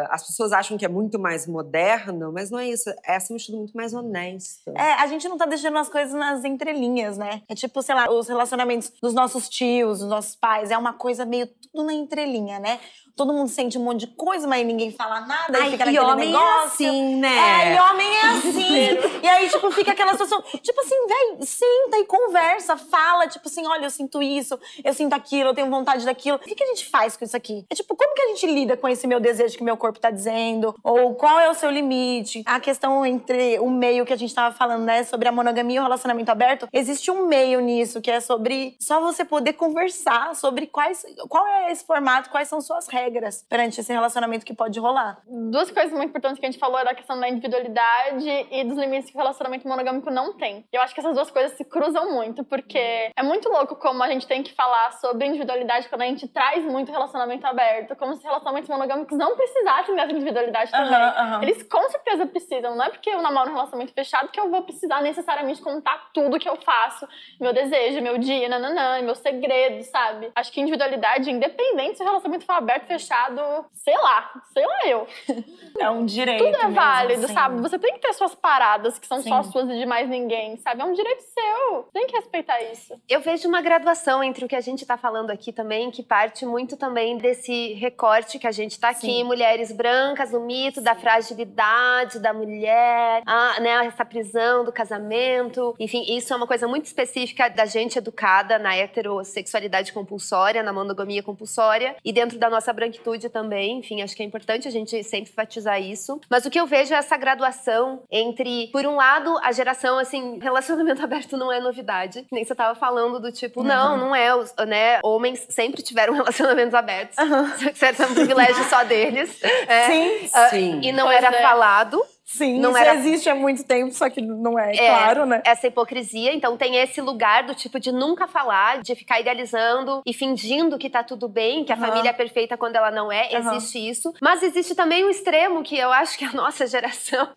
As 0.10 0.26
pessoas 0.26 0.52
acham 0.52 0.78
que 0.78 0.86
é 0.86 0.90
muito 0.90 1.18
mais 1.20 1.48
moderno, 1.48 2.32
mas 2.34 2.52
não 2.52 2.60
é 2.60 2.68
isso. 2.68 2.90
É 3.06 3.16
acima 3.16 3.38
de 3.38 3.46
tudo 3.46 3.60
muito 3.60 3.76
mais 3.76 3.94
honesto. 3.94 4.72
É, 4.76 4.94
a 4.94 5.08
gente 5.08 5.28
não 5.28 5.38
tá 5.38 5.46
deixando 5.46 5.78
as 5.78 5.90
coisas 5.90 6.14
nas 6.14 6.44
entrelinhas, 6.44 7.18
né? 7.18 7.42
É 7.48 7.56
tipo, 7.56 7.82
sei 7.82 7.96
lá, 7.96 8.12
os 8.12 8.28
relacionamentos 8.28 8.92
dos 9.02 9.14
nossos 9.14 9.45
tios, 9.50 10.00
dos 10.00 10.10
nossos 10.10 10.36
pais, 10.36 10.72
é 10.72 10.78
uma 10.78 10.94
coisa 10.94 11.26
meio 11.26 11.48
tudo 11.48 11.86
na 11.86 11.94
entrelinha, 11.94 12.60
né? 12.60 12.80
Todo 13.16 13.32
mundo 13.32 13.48
sente 13.48 13.78
um 13.78 13.84
monte 13.84 14.02
de 14.02 14.08
coisa, 14.08 14.46
mas 14.46 14.66
ninguém 14.66 14.92
fala 14.92 15.22
nada, 15.22 15.58
Ai, 15.58 15.70
e 15.70 15.72
fica 15.72 15.90
e 15.90 15.98
homem 15.98 16.32
negócio. 16.32 16.50
é 16.50 16.66
assim, 16.66 17.16
né? 17.16 17.38
É, 17.38 17.76
e 17.76 17.80
homem 17.80 18.08
é 18.08 18.22
assim. 18.32 19.20
e 19.24 19.28
aí, 19.28 19.50
tipo, 19.50 19.72
fica 19.72 19.92
aquela 19.92 20.12
situação. 20.12 20.42
Tipo 20.62 20.82
assim, 20.82 20.96
véi, 21.08 21.46
senta 21.46 21.98
e 21.98 22.06
conversa, 22.06 22.76
fala, 22.76 23.26
tipo 23.28 23.48
assim, 23.48 23.66
olha, 23.66 23.86
eu 23.86 23.90
sinto 23.90 24.22
isso, 24.22 24.60
eu 24.84 24.94
sinto 24.94 25.14
aquilo, 25.14 25.52
eu 25.52 25.54
tenho 25.54 25.70
vontade 25.70 26.04
daquilo. 26.04 26.36
O 26.36 26.40
que, 26.40 26.56
que 26.56 26.64
a 26.64 26.68
gente 26.68 26.90
faz 26.90 27.16
com 27.16 27.24
isso 27.24 27.38
aqui? 27.38 27.66
É 27.70 27.76
tipo, 27.76 27.96
como 27.96 28.14
que 28.14 28.22
a 28.22 28.28
gente 28.28 28.48
lida 28.48 28.76
com 28.76 28.90
esse 28.90 29.08
meu 29.08 29.22
desejo 29.22 29.58
que 29.58 29.64
meu 29.64 29.78
corpo 29.78 29.98
tá 29.98 30.12
dizendo? 30.12 30.76
Ou 30.84 31.16
qual 31.16 31.40
é 31.40 31.50
o 31.50 31.54
seu 31.54 31.72
limite? 31.72 32.44
A 32.46 32.60
questão 32.60 33.06
entre 33.06 33.60
o 33.60 33.70
meio 33.70 34.06
que 34.06 34.12
a 34.12 34.18
gente 34.18 34.36
tava 34.36 34.54
falando, 34.54 34.84
né, 34.84 35.06
sobre 35.06 35.30
a 35.30 35.32
monogamia 35.32 35.78
e 35.78 35.80
o 35.80 35.84
relacionamento 35.84 36.30
aberto, 36.30 36.68
existe 36.74 37.10
um 37.10 37.28
meio 37.28 37.62
nisso, 37.62 38.02
que 38.02 38.12
é 38.12 38.20
sobre 38.20 38.76
só 38.78 39.00
você 39.00 39.24
poder 39.24 39.54
conversar 39.54 40.36
sobre 40.36 40.68
quais, 40.68 41.06
qual 41.30 41.48
é 41.48 41.72
esse 41.72 41.86
formato, 41.86 42.30
quais 42.30 42.50
são 42.50 42.60
suas 42.60 42.88
regras 42.88 43.05
perante 43.50 43.80
esse 43.80 43.92
relacionamento 43.92 44.46
que 44.46 44.54
pode 44.54 44.80
rolar. 44.80 45.22
Duas 45.28 45.70
coisas 45.72 45.92
muito 45.92 46.10
importantes 46.10 46.40
que 46.40 46.46
a 46.46 46.52
gente 46.52 46.60
falou 46.60 46.80
é 46.80 46.86
da 46.86 46.96
questão 46.96 47.20
da 47.20 47.28
individualidade 47.28 48.28
e 48.52 48.64
dos 48.64 48.78
limites 48.78 49.10
que 49.10 49.16
o 49.16 49.20
relacionamento 49.20 49.68
monogâmico 49.68 50.10
não 50.12 50.34
tem. 50.34 50.66
Eu 50.72 50.82
acho 50.82 50.94
que 50.94 51.00
essas 51.00 51.14
duas 51.14 51.30
coisas 51.32 51.58
se 51.58 51.66
cruzam 51.66 52.12
muito, 52.12 52.44
porque 52.44 53.12
é 53.16 53.24
muito 53.24 53.50
louco 53.50 53.76
como 53.76 54.04
a 54.04 54.08
gente 54.08 54.28
tem 54.28 54.44
que 54.44 54.54
falar 54.54 54.94
sobre 54.94 55.28
individualidade 55.28 55.90
quando 55.90 56.02
a 56.02 56.06
gente 56.06 56.28
traz 56.28 56.64
muito 56.64 56.92
relacionamento 56.92 57.46
aberto, 57.46 57.96
como 57.96 58.16
se 58.16 58.24
relacionamentos 58.24 58.70
monogâmicos 58.70 59.18
não 59.18 59.36
precisassem 59.36 59.96
dessa 59.96 60.12
individualidade 60.12 60.72
também. 60.72 60.94
Aham, 60.94 61.14
aham. 61.18 61.44
Eles 61.44 61.64
com 61.64 61.90
certeza 61.90 62.26
precisam, 62.26 62.76
não 62.76 62.86
é 62.86 62.90
porque 62.90 63.10
eu 63.10 63.22
namoro 63.22 63.50
um 63.50 63.54
relacionamento 63.54 63.94
fechado 63.94 64.30
que 64.30 64.40
eu 64.40 64.50
vou 64.50 64.64
precisar 64.64 65.02
necessariamente 65.02 65.62
contar 65.62 66.10
tudo 66.14 66.40
que 66.40 66.50
eu 66.50 66.56
faço, 66.58 67.08
meu 67.40 67.54
desejo, 67.54 68.02
meu 68.02 68.18
dia, 68.18 68.48
nananã, 68.50 69.02
meu 69.02 69.16
segredo, 69.16 69.84
sabe? 69.84 70.32
Acho 70.36 70.52
que 70.52 70.62
individualidade, 70.62 71.32
independente 71.32 71.98
se 71.98 72.04
o 72.04 72.06
relacionamento 72.06 72.46
for 72.46 72.54
aberto, 72.54 72.88
fechado, 72.96 73.66
sei 73.74 73.96
lá, 73.98 74.32
sei 74.54 74.66
lá 74.66 74.80
eu. 74.88 75.08
É 75.78 75.90
um 75.90 76.06
direito. 76.06 76.42
Tudo 76.42 76.56
é 76.56 76.60
mesmo, 76.60 76.74
válido, 76.74 77.26
assim. 77.26 77.34
sabe? 77.34 77.62
Você 77.62 77.78
tem 77.78 77.96
que 77.96 78.00
ter 78.00 78.14
suas 78.14 78.34
paradas 78.34 78.98
que 78.98 79.06
são 79.06 79.22
só 79.22 79.44
Sim. 79.44 79.52
suas 79.52 79.70
e 79.70 79.78
de 79.78 79.86
mais 79.86 80.08
ninguém, 80.08 80.56
sabe? 80.56 80.82
É 80.82 80.86
um 80.86 80.94
direito 80.94 81.22
seu. 81.22 81.90
Tem 81.92 82.08
que 82.08 82.16
respeitar 82.16 82.62
isso. 82.72 82.98
Eu 83.10 83.20
vejo 83.20 83.46
uma 83.50 83.62
graduação 83.62 84.24
entre 84.24 84.46
o 84.46 84.48
que 84.48 84.56
a 84.56 84.62
gente 84.62 84.84
está 84.84 84.96
falando 84.96 85.32
aqui 85.32 85.52
também, 85.52 85.92
que 85.92 86.02
parte 86.02 86.46
muito 86.46 86.78
também 86.78 87.18
desse 87.18 87.74
recorte 87.74 88.40
que 88.40 88.48
a 88.48 88.54
gente 88.54 88.72
está 88.72 88.90
aqui, 88.90 89.08
Sim. 89.08 89.26
mulheres 89.26 89.70
brancas, 89.74 90.34
o 90.34 90.40
mito 90.40 90.80
da 90.80 90.96
fragilidade 90.96 92.20
da 92.20 92.34
mulher, 92.34 93.22
a, 93.26 93.60
né, 93.60 93.86
essa 93.86 94.06
prisão 94.06 94.64
do 94.64 94.72
casamento. 94.72 95.76
Enfim, 95.78 96.06
isso 96.16 96.32
é 96.34 96.38
uma 96.38 96.48
coisa 96.48 96.70
muito 96.70 96.86
específica 96.86 97.50
da 97.50 97.66
gente 97.66 97.98
educada 97.98 98.58
na 98.58 98.74
heterossexualidade 98.78 99.92
compulsória, 99.92 100.64
na 100.64 100.72
monogamia 100.72 101.22
compulsória 101.22 101.98
e 102.04 102.14
dentro 102.14 102.40
da 102.40 102.50
nossa 102.50 102.72
branquitude 102.72 102.85
também. 103.30 103.80
Enfim, 103.80 104.02
acho 104.02 104.16
que 104.16 104.24
é 104.24 104.26
importante 104.26 104.68
a 104.68 104.72
gente 104.72 105.04
sempre 105.04 105.32
enfatizar 105.32 105.82
isso. 105.82 106.20
Mas 106.30 106.46
o 106.46 106.50
que 106.50 106.60
eu 106.60 106.66
vejo 106.66 106.94
é 106.94 106.98
essa 106.98 107.18
graduação 107.18 108.04
entre, 108.12 108.68
por 108.72 108.86
um 108.86 108.96
lado, 108.96 109.38
a 109.44 109.52
geração 109.52 109.98
assim, 109.98 110.40
relacionamento 110.40 111.02
aberto 111.04 111.38
não 111.38 111.52
é 111.52 111.60
novidade. 111.60 112.26
Nem 112.32 112.44
você 112.44 112.56
tava 112.56 112.78
falando 112.78 113.20
do 113.20 113.32
tipo, 113.32 113.64
não, 113.64 113.98
não 113.98 114.16
é, 114.16 114.36
os, 114.36 114.54
né? 114.68 115.00
Homens 115.04 115.46
sempre 115.50 115.82
tiveram 115.82 116.14
relacionamentos 116.16 116.74
abertos. 116.74 117.18
Isso 117.18 118.04
é 118.04 118.06
um 118.06 118.14
privilégio 118.14 118.64
só 118.66 118.84
deles. 118.84 119.40
É. 119.68 119.86
Sim, 119.88 120.30
Ah, 120.34 120.50
Sim. 120.50 120.80
E 120.84 120.92
não 120.92 121.06
Pois 121.06 121.18
era 121.18 121.36
é. 121.36 121.42
falado. 121.42 122.04
Sim. 122.26 122.60
Não 122.60 122.72
isso 122.72 122.80
era- 122.80 122.96
existe 122.96 123.30
há 123.30 123.36
muito 123.36 123.64
tempo, 123.64 123.94
só 123.94 124.10
que 124.10 124.22
não 124.22 124.58
é, 124.60 124.74
É, 124.76 124.78
claro, 124.90 125.26
né? 125.26 125.42
Essa 125.46 125.68
hipocrisia. 125.68 126.34
Então 126.34 126.58
tem 126.58 126.76
esse 126.78 127.00
lugar 127.02 127.44
do 127.44 127.54
tipo 127.56 127.80
de 127.80 127.92
nunca 127.92 128.28
falar, 128.28 128.82
de 128.82 128.96
ficar 128.96 129.20
idealizando 129.22 130.02
e 130.06 130.14
fingindo 130.14 130.78
que 130.78 130.90
tá 130.90 131.04
tudo 131.04 131.28
bem, 131.30 131.64
que 131.64 131.72
a 131.72 131.76
Aham. 131.76 131.88
família 131.88 132.10
é 132.10 132.14
perfeita 132.14 132.58
quando 132.58 132.76
ela 132.76 132.90
não 132.92 133.12
é. 133.12 133.30
Aham. 133.36 133.56
Existe 133.56 133.78
isso. 133.90 134.14
Mas 134.22 134.42
existe 134.44 134.74
também 134.76 135.06
um 135.06 135.10
extremo 135.10 135.62
que 135.64 135.78
eu 135.78 135.92
acho 135.92 136.18
que 136.18 136.26
a 136.26 136.32
nossa 136.34 136.66
geração 136.68 137.30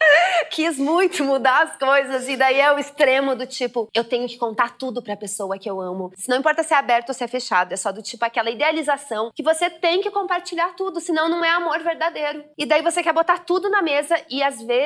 quis 0.50 0.78
muito 0.78 1.22
mudar 1.24 1.62
as 1.64 1.76
coisas. 1.76 2.28
E 2.28 2.36
daí 2.36 2.60
é 2.60 2.72
o 2.72 2.78
extremo 2.78 3.34
do 3.34 3.46
tipo, 3.46 3.88
eu 3.94 4.04
tenho 4.04 4.26
que 4.26 4.38
contar 4.38 4.76
tudo 4.78 5.02
pra 5.02 5.16
pessoa 5.16 5.58
que 5.58 5.68
eu 5.68 5.80
amo. 5.80 6.10
Se 6.16 6.28
não 6.28 6.36
importa 6.38 6.62
se 6.62 6.72
é 6.74 6.76
aberto 6.76 7.08
ou 7.10 7.14
se 7.14 7.22
é 7.24 7.28
fechado, 7.28 7.72
é 7.72 7.76
só 7.76 7.92
do 7.92 8.02
tipo 8.02 8.24
aquela 8.24 8.50
idealização 8.50 9.30
que 9.34 9.42
você 9.42 9.68
tem 9.68 10.00
que 10.00 10.10
compartilhar 10.10 10.74
tudo, 10.76 11.00
senão 11.00 11.28
não 11.28 11.44
é 11.44 11.50
amor 11.50 11.78
verdadeiro. 11.80 12.44
E 12.56 12.64
daí 12.64 12.82
você 12.82 13.02
quer 13.02 13.12
botar 13.12 13.38
tudo 13.40 13.68
na 13.68 13.82
mesa 13.82 14.16
e 14.30 14.42
às 14.42 14.62
vezes 14.62 14.77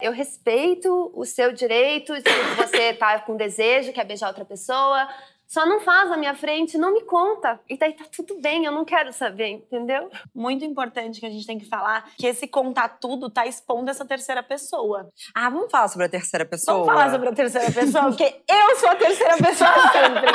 eu 0.00 0.12
respeito 0.12 1.10
o 1.14 1.24
seu 1.24 1.52
direito, 1.52 2.14
se 2.14 2.22
você 2.56 2.92
tá 2.94 3.18
com 3.20 3.36
desejo, 3.36 3.92
quer 3.92 4.04
beijar 4.04 4.28
outra 4.28 4.44
pessoa. 4.44 5.08
Só 5.52 5.66
não 5.66 5.80
faz 5.80 6.08
na 6.08 6.16
minha 6.16 6.34
frente, 6.34 6.78
não 6.78 6.94
me 6.94 7.02
conta. 7.02 7.60
E 7.68 7.76
daí 7.76 7.92
tá 7.92 8.04
tudo 8.10 8.40
bem, 8.40 8.64
eu 8.64 8.72
não 8.72 8.86
quero 8.86 9.12
saber, 9.12 9.48
entendeu? 9.48 10.08
Muito 10.34 10.64
importante 10.64 11.20
que 11.20 11.26
a 11.26 11.30
gente 11.30 11.46
tem 11.46 11.58
que 11.58 11.68
falar 11.68 12.08
que 12.16 12.26
esse 12.26 12.48
contar 12.48 12.88
tudo 12.98 13.28
tá 13.28 13.46
expondo 13.46 13.90
essa 13.90 14.02
terceira 14.02 14.42
pessoa. 14.42 15.10
Ah, 15.34 15.50
vamos 15.50 15.70
falar 15.70 15.88
sobre 15.88 16.06
a 16.06 16.08
terceira 16.08 16.46
pessoa? 16.46 16.78
Vamos 16.78 16.90
falar 16.90 17.10
sobre 17.10 17.28
a 17.28 17.32
terceira 17.34 17.70
pessoa, 17.70 18.04
porque 18.04 18.34
eu 18.48 18.76
sou 18.76 18.88
a 18.88 18.94
terceira 18.94 19.36
pessoa 19.36 19.70
sempre. 19.92 20.32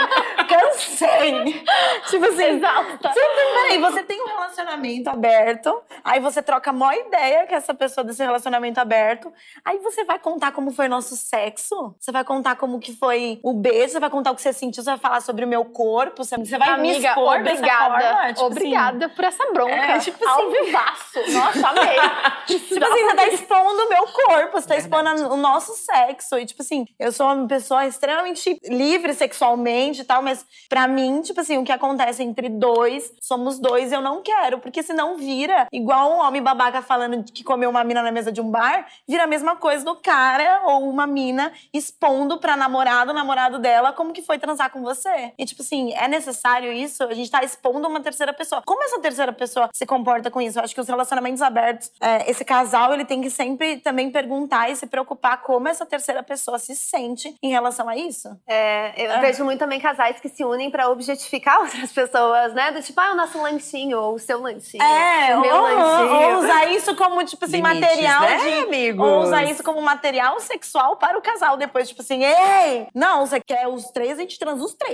Cansei. 0.48 1.64
Tipo 2.12 2.26
assim, 2.26 2.44
Exausta. 2.44 3.10
Peraí, 3.10 3.80
você 3.80 4.04
tem 4.04 4.22
um 4.22 4.28
relacionamento 4.28 5.10
aberto, 5.10 5.82
aí 6.04 6.20
você 6.20 6.44
troca 6.44 6.70
a 6.70 6.74
maior 6.74 6.94
ideia 7.08 7.48
com 7.48 7.56
essa 7.56 7.74
pessoa 7.74 8.04
desse 8.04 8.24
relacionamento 8.24 8.80
aberto, 8.80 9.34
aí 9.66 9.80
você 9.80 10.04
vai 10.04 10.20
contar 10.20 10.52
como 10.52 10.70
foi 10.70 10.88
nosso 10.88 11.16
sexo, 11.16 11.96
você 12.00 12.12
vai 12.12 12.24
contar 12.24 12.56
como 12.56 12.80
que 12.80 12.96
foi 12.96 13.40
o 13.42 13.52
beijo, 13.52 13.94
você 13.94 14.00
vai 14.00 14.12
contar 14.12 14.30
o 14.30 14.36
que 14.36 14.44
você 14.44 14.54
sentiu, 14.54 14.84
você 14.84 14.92
vai 14.92 15.07
falar 15.08 15.22
sobre 15.22 15.46
o 15.46 15.48
meu 15.48 15.64
corpo, 15.64 16.24
você 16.24 16.38
você 16.38 16.58
vai 16.58 16.68
me 16.80 16.90
Amiga, 16.90 17.10
expor 17.10 17.42
dessa 17.44 17.56
obrigada. 17.58 18.00
forma, 18.00 18.34
tipo 18.34 18.46
obrigada 18.46 19.10
por 19.10 19.24
essa 19.24 19.46
bronca. 19.54 19.74
É, 19.74 20.00
tipo 20.00 20.28
Ao 20.28 20.42
assim. 20.42 20.66
vivaço. 20.66 21.32
Nossa, 21.32 21.68
amei. 21.70 21.98
Assim, 21.98 22.60
tipo 22.74 22.86
assim, 22.86 23.04
você 23.06 23.16
tá 23.16 23.28
expondo 23.28 23.84
o 23.84 23.90
meu 23.90 24.08
corpo, 24.08 24.62
você 24.62 24.68
tá 24.68 24.76
expondo 24.78 25.10
o 25.34 25.38
nosso 25.38 25.74
sexo. 25.74 26.38
E, 26.38 26.46
tipo 26.46 26.62
assim, 26.62 26.86
eu 27.00 27.12
sou 27.12 27.28
uma 27.28 27.48
pessoa 27.48 27.86
extremamente 27.86 28.60
livre 28.66 29.14
sexualmente 29.14 30.02
e 30.02 30.04
tal, 30.04 30.22
mas 30.22 30.46
pra 30.68 30.88
mim, 30.88 31.22
tipo 31.22 31.40
assim, 31.40 31.58
o 31.58 31.64
que 31.64 31.72
acontece 31.72 32.22
entre 32.22 32.50
dois, 32.50 33.14
somos 33.22 33.60
dois, 33.60 33.92
eu 33.92 34.02
não 34.02 34.22
quero. 34.22 34.60
Porque 34.60 34.84
senão 34.84 35.16
vira 35.18 35.68
igual 35.72 36.12
um 36.12 36.20
homem 36.20 36.42
babaca 36.42 36.82
falando 36.82 37.24
que 37.24 37.44
comeu 37.44 37.70
uma 37.70 37.84
mina 37.84 38.02
na 38.02 38.12
mesa 38.12 38.32
de 38.32 38.42
um 38.42 38.52
bar, 38.52 38.86
vira 39.08 39.24
a 39.24 39.28
mesma 39.28 39.56
coisa 39.56 39.86
do 39.86 39.96
cara 39.96 40.62
ou 40.66 40.90
uma 40.90 41.08
mina 41.08 41.52
expondo 41.74 42.38
pra 42.40 42.58
namorado, 42.58 43.14
namorado 43.14 43.60
dela, 43.60 43.94
como 43.94 44.12
que 44.14 44.22
foi 44.22 44.38
transar 44.38 44.70
com 44.70 44.82
você. 44.82 44.97
E, 45.38 45.46
tipo 45.46 45.62
assim, 45.62 45.94
é 45.94 46.08
necessário 46.08 46.72
isso? 46.72 47.04
A 47.04 47.13
gente 47.13 47.30
tá 47.30 47.44
expondo 47.44 47.88
uma 47.88 48.00
terceira 48.01 48.34
pessoa. 48.34 48.62
Como 48.66 48.84
essa 48.84 49.00
terceira 49.00 49.32
pessoa 49.34 49.70
se 49.74 49.86
comporta 49.86 50.30
com 50.32 50.42
isso? 50.42 50.60
Eu 50.60 50.63
acho 50.63 50.74
que 50.75 50.82
os 50.82 50.88
relacionamentos 50.88 51.42
abertos, 51.42 51.92
é, 52.01 52.30
esse 52.30 52.44
casal, 52.46 52.94
ele 52.94 53.06
tem 53.06 53.22
que 53.22 53.30
sempre 53.30 53.77
também 53.77 54.10
perguntar 54.12 54.70
e 54.70 54.75
se 54.75 54.88
preocupar 54.88 55.42
como 55.42 55.68
essa 55.68 55.86
terceira 55.86 56.24
pessoa 56.24 56.58
se 56.60 56.75
sente 56.75 57.36
em 57.42 57.50
relação 57.50 57.88
a 57.89 57.96
isso. 57.96 58.30
É, 58.48 58.94
eu 59.06 59.12
Ah. 59.12 59.20
vejo 59.20 59.44
muito 59.44 59.60
também 59.60 59.80
casais 59.80 60.20
que 60.20 60.30
se 60.30 60.44
unem 60.44 60.70
pra 60.72 60.89
objetificar 60.89 61.60
outras 61.62 61.92
pessoas, 61.92 62.54
né? 62.54 62.72
Do 62.72 62.82
tipo, 62.82 63.00
ah, 63.00 63.12
o 63.12 63.16
nosso 63.16 63.42
lanchinho, 63.42 64.00
ou 64.00 64.16
o 64.16 64.20
seu 64.20 64.42
lanchinho, 64.42 64.84
É, 64.84 65.34
o 65.36 65.38
ou, 65.38 65.42
meu 65.42 65.62
lanchinho. 65.62 66.32
ou 66.34 66.39
usar 66.39 66.66
isso 66.72 66.96
como, 66.96 67.24
tipo 67.24 67.46
assim, 67.46 67.58
Limites, 67.58 67.80
material 67.82 68.22
né, 68.22 68.38
de. 68.38 68.54
amigos? 68.63 69.06
Ou 69.08 69.20
usar 69.22 69.44
isso 69.46 69.63
como 69.63 69.82
material 69.82 70.39
sexual 70.39 70.96
para 70.98 71.18
o 71.18 71.22
casal. 71.22 71.58
Depois, 71.58 71.88
tipo 71.89 72.01
assim, 72.01 72.24
ei! 72.24 72.88
Não, 72.94 73.25
você 73.25 73.39
quer 73.39 73.68
os 73.68 73.86
três, 73.92 74.18
a 74.18 74.22
gente 74.22 74.38
transa 74.39 74.63
os 74.63 74.74
três. 74.74 74.87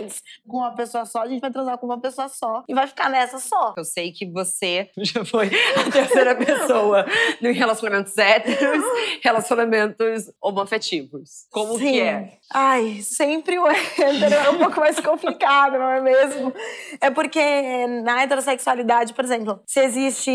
Com 0.47 0.57
uma 0.57 0.75
pessoa 0.75 1.05
só, 1.05 1.21
a 1.21 1.27
gente 1.27 1.41
vai 1.41 1.51
transar 1.51 1.77
com 1.77 1.85
uma 1.85 2.00
pessoa 2.00 2.27
só. 2.27 2.63
E 2.67 2.73
vai 2.73 2.88
ficar 2.88 3.09
nessa 3.09 3.39
só. 3.39 3.73
Eu 3.77 3.85
sei 3.85 4.12
que 4.12 4.25
você 4.29 4.89
já 4.97 5.23
foi 5.25 5.50
a 5.75 5.89
terceira 5.91 6.35
pessoa 6.35 7.05
em 7.41 7.51
relacionamentos 7.51 8.17
héteros, 8.17 8.83
relacionamentos 9.21 10.31
homoafetivos. 10.41 11.47
Como 11.51 11.77
Sim. 11.77 11.91
que 11.91 12.01
é? 12.01 12.38
Ai, 12.51 13.01
sempre 13.01 13.57
o 13.57 13.67
hétero 13.67 14.35
é 14.35 14.50
um 14.50 14.57
pouco 14.59 14.79
mais 14.79 15.00
complicado, 15.00 15.73
não 15.73 15.89
é 15.89 16.01
mesmo? 16.01 16.53
É 17.01 17.09
porque 17.09 17.88
na 18.03 18.23
heterossexualidade, 18.23 19.13
por 19.13 19.23
exemplo, 19.23 19.62
se 19.65 19.79
existe 19.79 20.31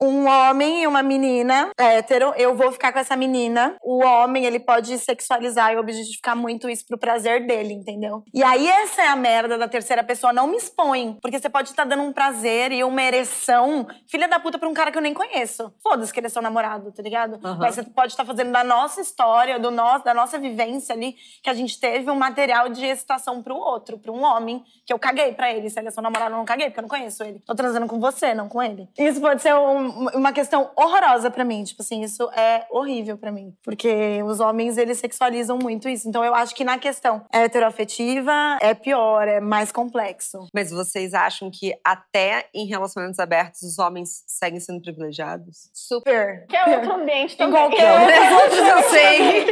um 0.00 0.26
homem 0.26 0.82
e 0.82 0.86
uma 0.86 1.02
menina 1.02 1.70
hétero, 1.78 2.32
eu 2.36 2.54
vou 2.56 2.72
ficar 2.72 2.92
com 2.92 2.98
essa 2.98 3.16
menina. 3.16 3.76
O 3.82 4.04
homem, 4.04 4.44
ele 4.44 4.58
pode 4.58 4.98
sexualizar 4.98 5.72
e 5.72 5.76
objetificar 5.76 6.36
muito 6.36 6.68
isso 6.68 6.84
pro 6.86 6.98
prazer 6.98 7.46
dele, 7.46 7.74
entendeu? 7.74 8.22
E 8.34 8.42
aí 8.42 8.66
essa 8.90 9.02
é 9.02 9.06
a 9.08 9.14
merda 9.16 9.56
da 9.56 9.68
terceira 9.68 10.02
pessoa, 10.02 10.32
não 10.32 10.48
me 10.48 10.56
expõe. 10.56 11.16
Porque 11.22 11.38
você 11.38 11.48
pode 11.48 11.68
estar 11.70 11.84
dando 11.84 12.02
um 12.02 12.12
prazer 12.12 12.72
e 12.72 12.82
uma 12.82 13.00
ereção, 13.02 13.86
filha 14.08 14.26
da 14.28 14.40
puta, 14.40 14.58
pra 14.58 14.68
um 14.68 14.74
cara 14.74 14.90
que 14.90 14.98
eu 14.98 15.02
nem 15.02 15.14
conheço. 15.14 15.72
Foda-se 15.82 16.12
que 16.12 16.18
ele 16.18 16.26
é 16.26 16.30
seu 16.30 16.42
namorado, 16.42 16.90
tá 16.92 17.02
ligado? 17.02 17.38
Aham. 17.44 17.58
Mas 17.60 17.74
você 17.76 17.84
pode 17.84 18.12
estar 18.12 18.24
fazendo 18.24 18.50
da 18.50 18.64
nossa 18.64 19.00
história, 19.00 19.58
do 19.58 19.70
nosso, 19.70 20.04
da 20.04 20.12
nossa 20.12 20.38
vivência 20.38 20.92
ali, 20.94 21.14
que 21.42 21.48
a 21.48 21.54
gente 21.54 21.78
teve 21.78 22.10
um 22.10 22.16
material 22.16 22.68
de 22.68 22.84
excitação 22.84 23.42
pro 23.42 23.54
outro, 23.56 23.98
pra 23.98 24.10
um 24.10 24.22
homem, 24.24 24.64
que 24.84 24.92
eu 24.92 24.98
caguei 24.98 25.32
pra 25.32 25.52
ele. 25.52 25.70
Se 25.70 25.78
ele 25.78 25.88
é 25.88 25.90
seu 25.90 26.02
namorado, 26.02 26.32
eu 26.34 26.38
não 26.38 26.44
caguei, 26.44 26.66
porque 26.66 26.80
eu 26.80 26.82
não 26.82 26.88
conheço 26.88 27.22
ele. 27.22 27.40
Tô 27.46 27.54
transando 27.54 27.86
com 27.86 28.00
você, 28.00 28.34
não 28.34 28.48
com 28.48 28.60
ele. 28.62 28.88
Isso 28.98 29.20
pode 29.20 29.40
ser 29.40 29.54
um- 29.54 30.08
uma 30.14 30.32
questão 30.32 30.70
horrorosa 30.76 31.30
pra 31.30 31.44
mim. 31.44 31.62
Tipo 31.62 31.82
assim, 31.82 32.02
isso 32.02 32.28
é 32.34 32.66
horrível 32.70 33.16
pra 33.16 33.30
mim. 33.30 33.54
Porque 33.62 34.20
os 34.24 34.40
homens, 34.40 34.76
eles 34.76 34.98
sexualizam 34.98 35.58
muito 35.58 35.88
isso. 35.88 36.08
Então 36.08 36.24
eu 36.24 36.34
acho 36.34 36.54
que 36.54 36.64
na 36.64 36.78
questão 36.78 37.24
heteroafetiva 37.32 38.58
é 38.60 38.74
pior, 38.80 39.26
é 39.28 39.40
mais 39.40 39.70
complexo. 39.72 40.46
Mas 40.54 40.70
vocês 40.70 41.14
acham 41.14 41.50
que 41.50 41.74
até 41.84 42.48
em 42.54 42.66
relacionamentos 42.66 43.18
abertos 43.18 43.62
os 43.62 43.78
homens 43.78 44.22
seguem 44.26 44.60
sendo 44.60 44.80
privilegiados? 44.80 45.70
Super. 45.72 46.46
Que 46.48 46.56
é 46.56 46.76
outro 46.76 46.92
ambiente 46.94 47.34
Em 47.34 47.36
também. 47.38 47.52
qualquer 47.52 47.90
Os 48.30 48.42
outros 48.42 48.68
eu 48.68 48.82
sei. 48.90 49.46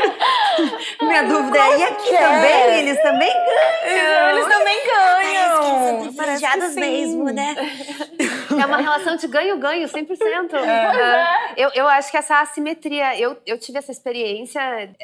Minha 1.03 1.23
dúvida 1.23 1.59
é, 1.59 1.79
e 1.79 1.83
aqui 1.85 2.09
Qualquer. 2.11 2.19
também? 2.19 2.79
Eles 2.81 3.03
também 3.03 3.33
ganham. 3.33 4.31
Eles 4.39 4.49
também 4.49 4.87
ganham. 4.87 6.13
privilegiados 6.15 6.65
que 6.67 6.71
sim. 6.73 6.81
mesmo, 6.81 7.25
né? 7.25 7.55
É 8.61 8.67
uma 8.67 8.77
relação 8.79 9.17
de 9.17 9.27
ganho-ganho, 9.27 9.87
100%. 9.89 10.55
É. 10.55 10.69
Ah, 10.89 11.53
eu, 11.57 11.71
eu 11.75 11.87
acho 11.89 12.11
que 12.11 12.17
essa 12.17 12.41
assimetria, 12.41 13.19
eu, 13.19 13.37
eu 13.47 13.59
tive 13.59 13.79
essa 13.79 13.93
experiência, 13.93 14.61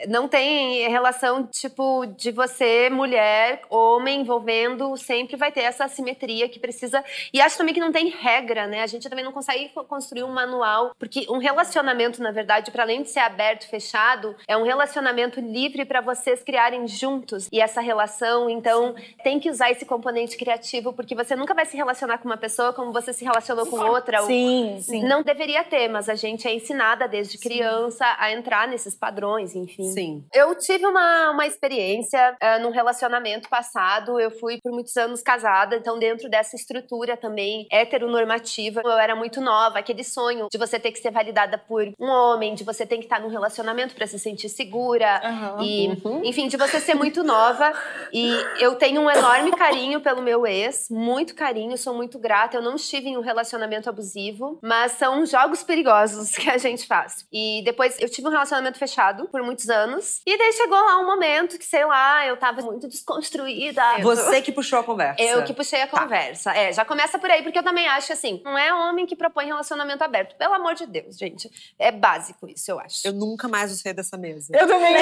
não 0.09 0.27
tem 0.29 0.89
relação, 0.89 1.47
tipo, 1.47 2.07
de 2.07 2.31
você, 2.31 2.89
mulher, 2.91 3.63
homem, 3.71 4.21
envolvendo, 4.21 4.97
sempre 4.97 5.37
vai 5.37 5.51
ter 5.53 5.61
essa 5.61 5.85
assimetria 5.85 6.49
que 6.49 6.59
precisa. 6.59 7.05
E 7.33 7.41
acho 7.41 7.57
também 7.57 7.75
que 7.75 7.81
não 7.81 7.93
tem 7.93 8.09
regra, 8.09 8.67
né? 8.67 8.83
A 8.83 8.87
gente 8.87 9.09
também 9.09 9.25
não 9.25 9.33
consegue 9.33 9.69
co- 9.71 9.85
construir 9.85 10.25
um 10.25 10.33
manual, 10.33 10.93
porque 10.99 11.27
um 11.29 11.39
relacionamento, 11.39 12.23
na 12.23 12.31
verdade, 12.31 12.71
para 12.71 12.83
além 12.83 13.03
de 13.03 13.11
ser 13.11 13.21
aberto, 13.21 13.69
fechado, 13.69 14.35
é 14.49 14.57
um 14.57 14.65
relacionamento 14.65 15.41
livre 15.41 15.85
para 15.85 16.01
vocês 16.01 16.43
criarem 16.43 16.87
juntos. 16.89 17.49
E 17.53 17.61
essa 17.61 17.81
relação, 17.81 18.49
então, 18.51 18.95
tem 19.23 19.39
que 19.39 19.51
usar 19.51 19.71
esse 19.71 19.85
componente 19.85 20.37
criativo, 20.37 20.93
porque 20.93 21.15
você 21.15 21.37
nunca 21.37 21.55
vai 21.55 21.65
se 21.67 21.77
relacionar 21.77 22.19
com 22.19 22.27
uma 22.27 22.37
pessoa 22.37 22.73
como 22.73 22.93
você 22.93 23.13
se 23.13 23.25
relacionou 23.49 23.67
com 23.67 23.91
outra. 23.91 24.21
ou- 24.21 24.27
Sim, 24.27 24.79
sim. 24.81 25.03
Não 25.05 25.23
deveria 25.23 25.63
ter, 25.65 25.89
mas 25.89 26.09
a 26.09 26.15
gente 26.15 26.47
é 26.49 26.55
ensinada 26.55 27.07
desde 27.09 27.39
criança 27.39 28.05
a 28.19 28.33
entrar 28.33 28.67
nesses 28.69 28.95
padrões, 28.97 29.55
enfim. 29.55 29.85
Sim. 29.93 30.25
Eu 30.33 30.55
tive 30.55 30.87
uma, 30.87 31.31
uma 31.31 31.47
experiência 31.47 32.37
ah, 32.41 32.59
num 32.59 32.71
relacionamento 32.71 33.49
passado. 33.49 34.19
Eu 34.21 34.31
fui 34.31 34.59
por 34.63 34.73
muitos 34.73 34.97
anos 34.97 35.23
casada, 35.23 35.77
então, 35.77 35.99
dentro 35.99 36.29
dessa 36.29 36.57
estrutura 36.57 37.17
também 37.17 37.67
heteronormativa, 37.71 38.83
eu 38.85 38.91
era 38.99 39.15
muito 39.17 39.41
nova. 39.41 39.79
Aquele 39.79 40.05
sonho 40.05 40.49
de 40.51 40.59
você 40.59 40.79
ter 40.79 40.93
que 40.93 40.99
ser 40.99 41.11
validada 41.11 41.57
por 41.59 41.85
um 41.99 42.07
homem, 42.09 42.55
de 42.55 42.65
você 42.65 42.85
ter 42.87 42.99
que 42.99 43.05
estar 43.05 43.21
num 43.21 43.29
relacionamento 43.29 43.95
para 43.95 44.07
se 44.07 44.19
sentir 44.19 44.49
segura. 44.49 45.21
Aham. 45.25 45.59
E, 45.63 46.03
enfim, 46.29 46.49
de 46.49 46.57
você 46.57 46.81
ser 46.81 46.95
muito 46.95 47.23
nova. 47.23 47.73
E 48.13 48.31
eu 48.59 48.75
tenho 48.77 49.01
um 49.03 49.11
enorme 49.11 49.51
carinho 49.53 50.01
pelo 50.01 50.23
meu 50.23 50.47
ex, 50.47 50.89
muito 50.91 51.35
carinho, 51.35 51.77
sou 51.79 51.95
muito 51.95 52.19
grata. 52.19 52.57
Eu 52.57 52.63
não 52.63 52.77
estive 52.77 53.09
em 53.09 53.17
um 53.17 53.21
relacionamento 53.25 53.89
abusivo, 53.89 54.59
mas 54.63 54.93
são 54.93 55.25
jogos 55.27 55.63
perigosos 55.63 56.31
que 56.37 56.49
a 56.49 56.59
gente 56.59 56.87
faz. 56.87 57.27
E 57.33 57.63
depois 57.65 57.97
eu 58.01 58.09
tive 58.09 58.29
um 58.29 58.31
relacionamento 58.31 58.79
fechado 58.79 59.29
por 59.29 59.43
muitos 59.43 59.69
anos. 59.69 60.21
E 60.27 60.37
daí 60.39 60.53
chegou 60.53 60.79
lá 60.79 60.99
um 61.01 61.07
momento 61.07 61.59
que, 61.59 61.65
sei 61.65 61.85
lá, 61.85 62.27
eu 62.27 62.37
tava 62.37 62.63
muito 62.63 62.89
desconstruída. 62.89 63.83
Você 64.03 64.41
que 64.43 64.53
puxou 64.53 64.79
a 64.79 64.85
conversa. 64.85 65.23
Eu 65.23 65.43
que 65.45 65.53
puxei 65.53 65.83
a 65.83 65.87
conversa. 65.87 66.53
É, 66.55 66.73
já 66.73 66.85
começa 66.85 67.19
por 67.19 67.31
aí, 67.31 67.43
porque 67.43 67.59
eu 67.59 67.63
também 67.63 67.89
acho 67.89 68.13
assim, 68.13 68.41
não 68.45 68.57
é 68.57 68.73
homem 68.73 69.07
que 69.07 69.17
propõe 69.17 69.47
relacionamento 69.47 70.03
aberto. 70.03 70.37
Pelo 70.37 70.55
amor 70.55 70.75
de 70.75 70.87
Deus, 70.87 71.17
gente. 71.17 71.51
É 71.79 71.91
básico 71.91 72.49
isso, 72.49 72.71
eu 72.71 72.79
acho. 72.79 73.07
Eu 73.07 73.13
nunca 73.13 73.49
mais 73.49 73.71
vou 73.71 73.79
sair 73.79 73.95
dessa 73.95 74.17
mesa. 74.17 74.53
Eu 74.57 74.67
também 74.67 74.95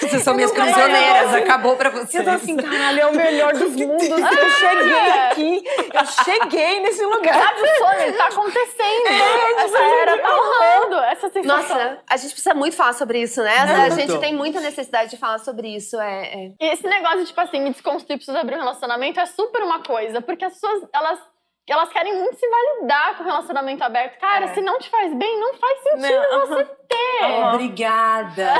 Vocês 0.00 0.22
são 0.22 0.34
minhas 0.34 0.50
prisioneiras, 0.50 1.34
acabou 1.34 1.76
pra 1.76 1.90
vocês. 1.90 2.14
Eu 2.14 2.24
tô 2.24 2.30
assim, 2.30 2.56
caralho, 2.56 3.00
é 3.00 3.06
o 3.06 3.14
melhor 3.14 3.52
dos 3.54 3.74
mundos. 3.76 4.08
Eu 4.08 4.50
cheguei 4.50 5.10
aqui, 5.10 5.64
eu 5.94 6.24
cheguei 6.24 6.80
nesse 6.80 7.04
lugar. 7.04 7.41
Sabe 7.44 7.60
o 7.62 7.66
sonho? 7.66 8.16
Tá 8.16 8.26
acontecendo. 8.26 9.06
É, 9.06 9.52
Essa 9.64 9.78
era 9.78 10.18
tá 10.18 10.28
rolando. 10.28 10.96
Essa 10.96 11.28
sensação. 11.30 11.58
Nossa, 11.78 11.98
a 12.08 12.16
gente 12.16 12.32
precisa 12.32 12.54
muito 12.54 12.76
falar 12.76 12.92
sobre 12.92 13.20
isso, 13.22 13.42
né? 13.42 13.58
A 13.58 13.66
Muito. 13.66 13.94
gente 13.96 14.18
tem 14.20 14.34
muita 14.34 14.60
necessidade 14.60 15.10
de 15.10 15.16
falar 15.16 15.38
sobre 15.38 15.68
isso. 15.74 15.98
É, 16.00 16.24
é. 16.46 16.52
E 16.60 16.72
esse 16.72 16.86
negócio, 16.86 17.24
tipo 17.26 17.40
assim, 17.40 17.60
me 17.60 17.70
desconstruir, 17.70 18.16
preciso 18.16 18.36
abrir 18.38 18.56
um 18.56 18.60
relacionamento 18.60 19.18
é 19.20 19.26
super 19.26 19.62
uma 19.62 19.82
coisa. 19.82 20.20
Porque 20.20 20.44
as 20.44 20.54
pessoas, 20.54 20.88
elas, 20.92 21.18
elas 21.68 21.88
querem 21.90 22.14
muito 22.18 22.36
se 22.36 22.46
validar 22.48 23.16
com 23.16 23.22
o 23.24 23.26
relacionamento 23.26 23.82
aberto. 23.84 24.18
Cara, 24.20 24.46
É. 24.46 24.54
se 24.54 24.60
não 24.60 24.78
te 24.78 24.88
faz 24.90 25.14
bem, 25.14 25.40
não 25.40 25.54
faz 25.54 25.82
sentido 25.82 26.22
Não. 26.30 26.46
você 26.46 26.64
ter. 26.88 27.44
Obrigada! 27.54 28.54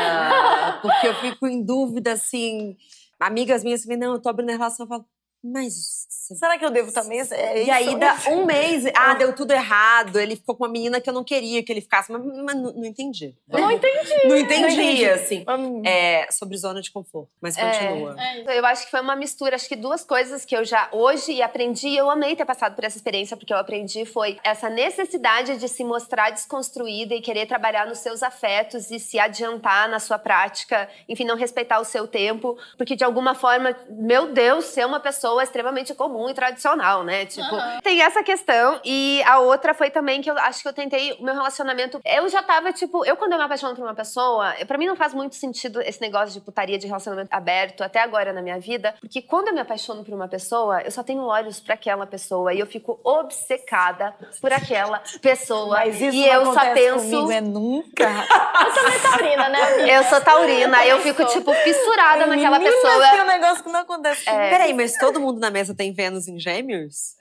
Porque 0.82 1.06
eu 1.08 1.14
fico 1.16 1.46
em 1.46 1.64
dúvida, 1.64 2.12
assim. 2.12 2.76
Amigas 3.20 3.62
minhas 3.62 3.86
me 3.86 3.96
não, 3.96 4.14
eu 4.14 4.20
tô 4.22 4.28
abrindo 4.28 4.50
a 4.50 4.52
relação, 4.52 4.84
eu 4.84 4.88
falo, 4.88 5.04
Mas. 5.42 6.06
Será 6.08 6.56
que 6.56 6.64
eu 6.64 6.70
devo 6.70 6.92
também? 6.92 7.20
É 7.20 7.64
E 7.64 7.70
aí, 7.70 7.98
dá 7.98 8.16
um 8.30 8.44
mês, 8.46 8.84
ah, 8.94 9.14
deu 9.14 9.34
tudo 9.34 9.52
errado. 9.52 10.18
Ele 10.18 10.36
ficou 10.36 10.54
com 10.54 10.64
uma 10.64 10.70
menina 10.70 11.00
que 11.00 11.10
eu 11.10 11.14
não 11.14 11.24
queria 11.24 11.62
que 11.62 11.72
ele 11.72 11.80
ficasse. 11.80 12.12
Mas, 12.12 12.24
mas 12.24 12.54
não, 12.54 12.72
não 12.72 12.84
entendi. 12.84 13.34
Não 13.48 13.70
entendi. 13.70 14.28
Não 14.28 14.36
entendi, 14.36 14.72
entendi. 14.74 15.08
assim. 15.08 15.44
Hum. 15.48 15.82
É, 15.84 16.28
sobre 16.30 16.56
zona 16.56 16.80
de 16.80 16.92
conforto. 16.92 17.30
Mas 17.40 17.56
É. 17.58 17.62
continua. 17.62 18.16
É. 18.18 18.58
Eu 18.58 18.64
acho 18.66 18.84
que 18.84 18.90
foi 18.90 19.00
uma 19.00 19.16
mistura, 19.16 19.56
acho 19.56 19.68
que 19.68 19.76
duas 19.76 20.04
coisas 20.04 20.44
que 20.44 20.56
eu 20.56 20.64
já 20.64 20.88
hoje 20.92 21.42
aprendi, 21.42 21.94
eu 21.96 22.08
amei 22.08 22.36
ter 22.36 22.44
passado 22.44 22.74
por 22.74 22.84
essa 22.84 22.96
experiência, 22.96 23.36
porque 23.36 23.52
eu 23.52 23.58
aprendi 23.58 24.04
foi 24.04 24.38
essa 24.44 24.70
necessidade 24.70 25.56
de 25.56 25.68
se 25.68 25.82
mostrar 25.82 26.30
desconstruída 26.30 27.14
e 27.14 27.20
querer 27.20 27.46
trabalhar 27.46 27.86
nos 27.86 27.98
seus 27.98 28.22
afetos 28.22 28.90
e 28.90 28.98
se 28.98 29.18
adiantar 29.18 29.88
na 29.88 29.98
sua 29.98 30.18
prática, 30.18 30.88
enfim, 31.08 31.24
não 31.24 31.36
respeitar 31.36 31.80
o 31.80 31.84
seu 31.84 32.06
tempo, 32.06 32.56
porque 32.76 32.94
de 32.94 33.04
alguma 33.04 33.34
forma, 33.34 33.76
meu 33.90 34.32
Deus, 34.32 34.66
ser 34.66 34.86
uma 34.86 35.00
pessoa 35.00 35.31
extremamente 35.40 35.94
comum 35.94 36.28
e 36.28 36.34
tradicional, 36.34 37.02
né? 37.02 37.26
Tipo, 37.26 37.54
Aham. 37.54 37.80
tem 37.82 38.02
essa 38.02 38.22
questão 38.22 38.80
e 38.84 39.22
a 39.26 39.38
outra 39.38 39.74
foi 39.74 39.90
também 39.90 40.20
que 40.20 40.30
eu 40.30 40.36
acho 40.38 40.62
que 40.62 40.68
eu 40.68 40.72
tentei 40.72 41.12
o 41.14 41.22
meu 41.22 41.34
relacionamento, 41.34 42.00
eu 42.04 42.28
já 42.28 42.42
tava 42.42 42.72
tipo, 42.72 43.04
eu 43.04 43.16
quando 43.16 43.32
eu 43.32 43.38
me 43.38 43.44
apaixono 43.44 43.74
por 43.74 43.82
uma 43.84 43.94
pessoa, 43.94 44.52
pra 44.66 44.78
mim 44.78 44.86
não 44.86 44.96
faz 44.96 45.14
muito 45.14 45.34
sentido 45.36 45.80
esse 45.82 46.00
negócio 46.00 46.32
de 46.32 46.40
putaria 46.40 46.78
de 46.78 46.86
relacionamento 46.86 47.28
aberto 47.32 47.82
até 47.82 48.00
agora 48.00 48.32
na 48.32 48.42
minha 48.42 48.58
vida, 48.58 48.94
porque 49.00 49.22
quando 49.22 49.48
eu 49.48 49.54
me 49.54 49.60
apaixono 49.60 50.04
por 50.04 50.14
uma 50.14 50.28
pessoa, 50.28 50.82
eu 50.82 50.90
só 50.90 51.02
tenho 51.02 51.22
olhos 51.22 51.60
pra 51.60 51.74
aquela 51.74 52.06
pessoa 52.06 52.52
e 52.52 52.60
eu 52.60 52.66
fico 52.66 52.98
obcecada 53.04 54.14
por 54.40 54.52
aquela 54.52 55.02
pessoa. 55.20 55.76
Mas 55.76 56.00
isso 56.00 56.16
e 56.16 56.26
não 56.26 56.32
eu 56.32 56.44
só 56.52 56.60
penso 56.72 57.10
comigo, 57.10 57.32
é 57.32 57.40
nunca. 57.40 58.04
Eu 58.04 58.74
também 58.74 59.00
taurina, 59.00 59.48
né, 59.48 59.62
amiga? 59.62 59.92
eu 59.92 60.04
sou 60.04 60.20
taurina, 60.20 60.86
eu 60.86 61.00
fico 61.00 61.22
Isso. 61.22 61.32
tipo 61.32 61.52
fissurada 61.54 62.26
naquela 62.26 62.58
Menina, 62.58 62.76
pessoa. 62.82 63.10
tem 63.10 63.20
um 63.22 63.26
negócio 63.26 63.64
que 63.64 63.70
não 63.70 63.80
acontece 63.80 64.24
comigo. 64.24 64.50
Peraí, 64.50 64.74
mas 64.74 64.96
todo 64.98 65.20
mundo 65.22 65.40
na 65.40 65.50
mesa 65.50 65.74
tem 65.74 65.92
Vênus 65.92 66.28
em 66.28 66.38
gêmeos? 66.38 67.14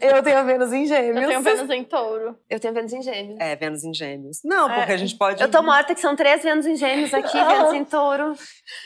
Eu 0.00 0.22
tenho 0.22 0.38
a 0.38 0.42
Vênus 0.42 0.72
em 0.72 0.86
gêmeos. 0.86 1.22
Eu 1.22 1.28
tenho 1.28 1.40
Vênus 1.42 1.70
em 1.70 1.84
touro. 1.84 2.36
Eu 2.50 2.58
tenho 2.60 2.74
Vênus 2.74 2.92
em 2.92 3.02
gêmeos. 3.02 3.38
É, 3.40 3.54
Vênus 3.56 3.84
em 3.84 3.94
gêmeos. 3.94 4.38
Não, 4.44 4.68
porque 4.68 4.90
É. 4.90 4.94
a 4.94 4.96
gente 4.96 5.16
pode. 5.16 5.42
Eu 5.42 5.50
tô 5.50 5.62
morta 5.62 5.94
que 5.94 6.00
são 6.00 6.16
três 6.16 6.42
Vênus 6.42 6.66
em 6.66 6.76
gêmeos 6.76 7.12
aqui, 7.14 7.32
Vênus 7.44 7.72
em 7.74 7.84
touro. 7.84 8.34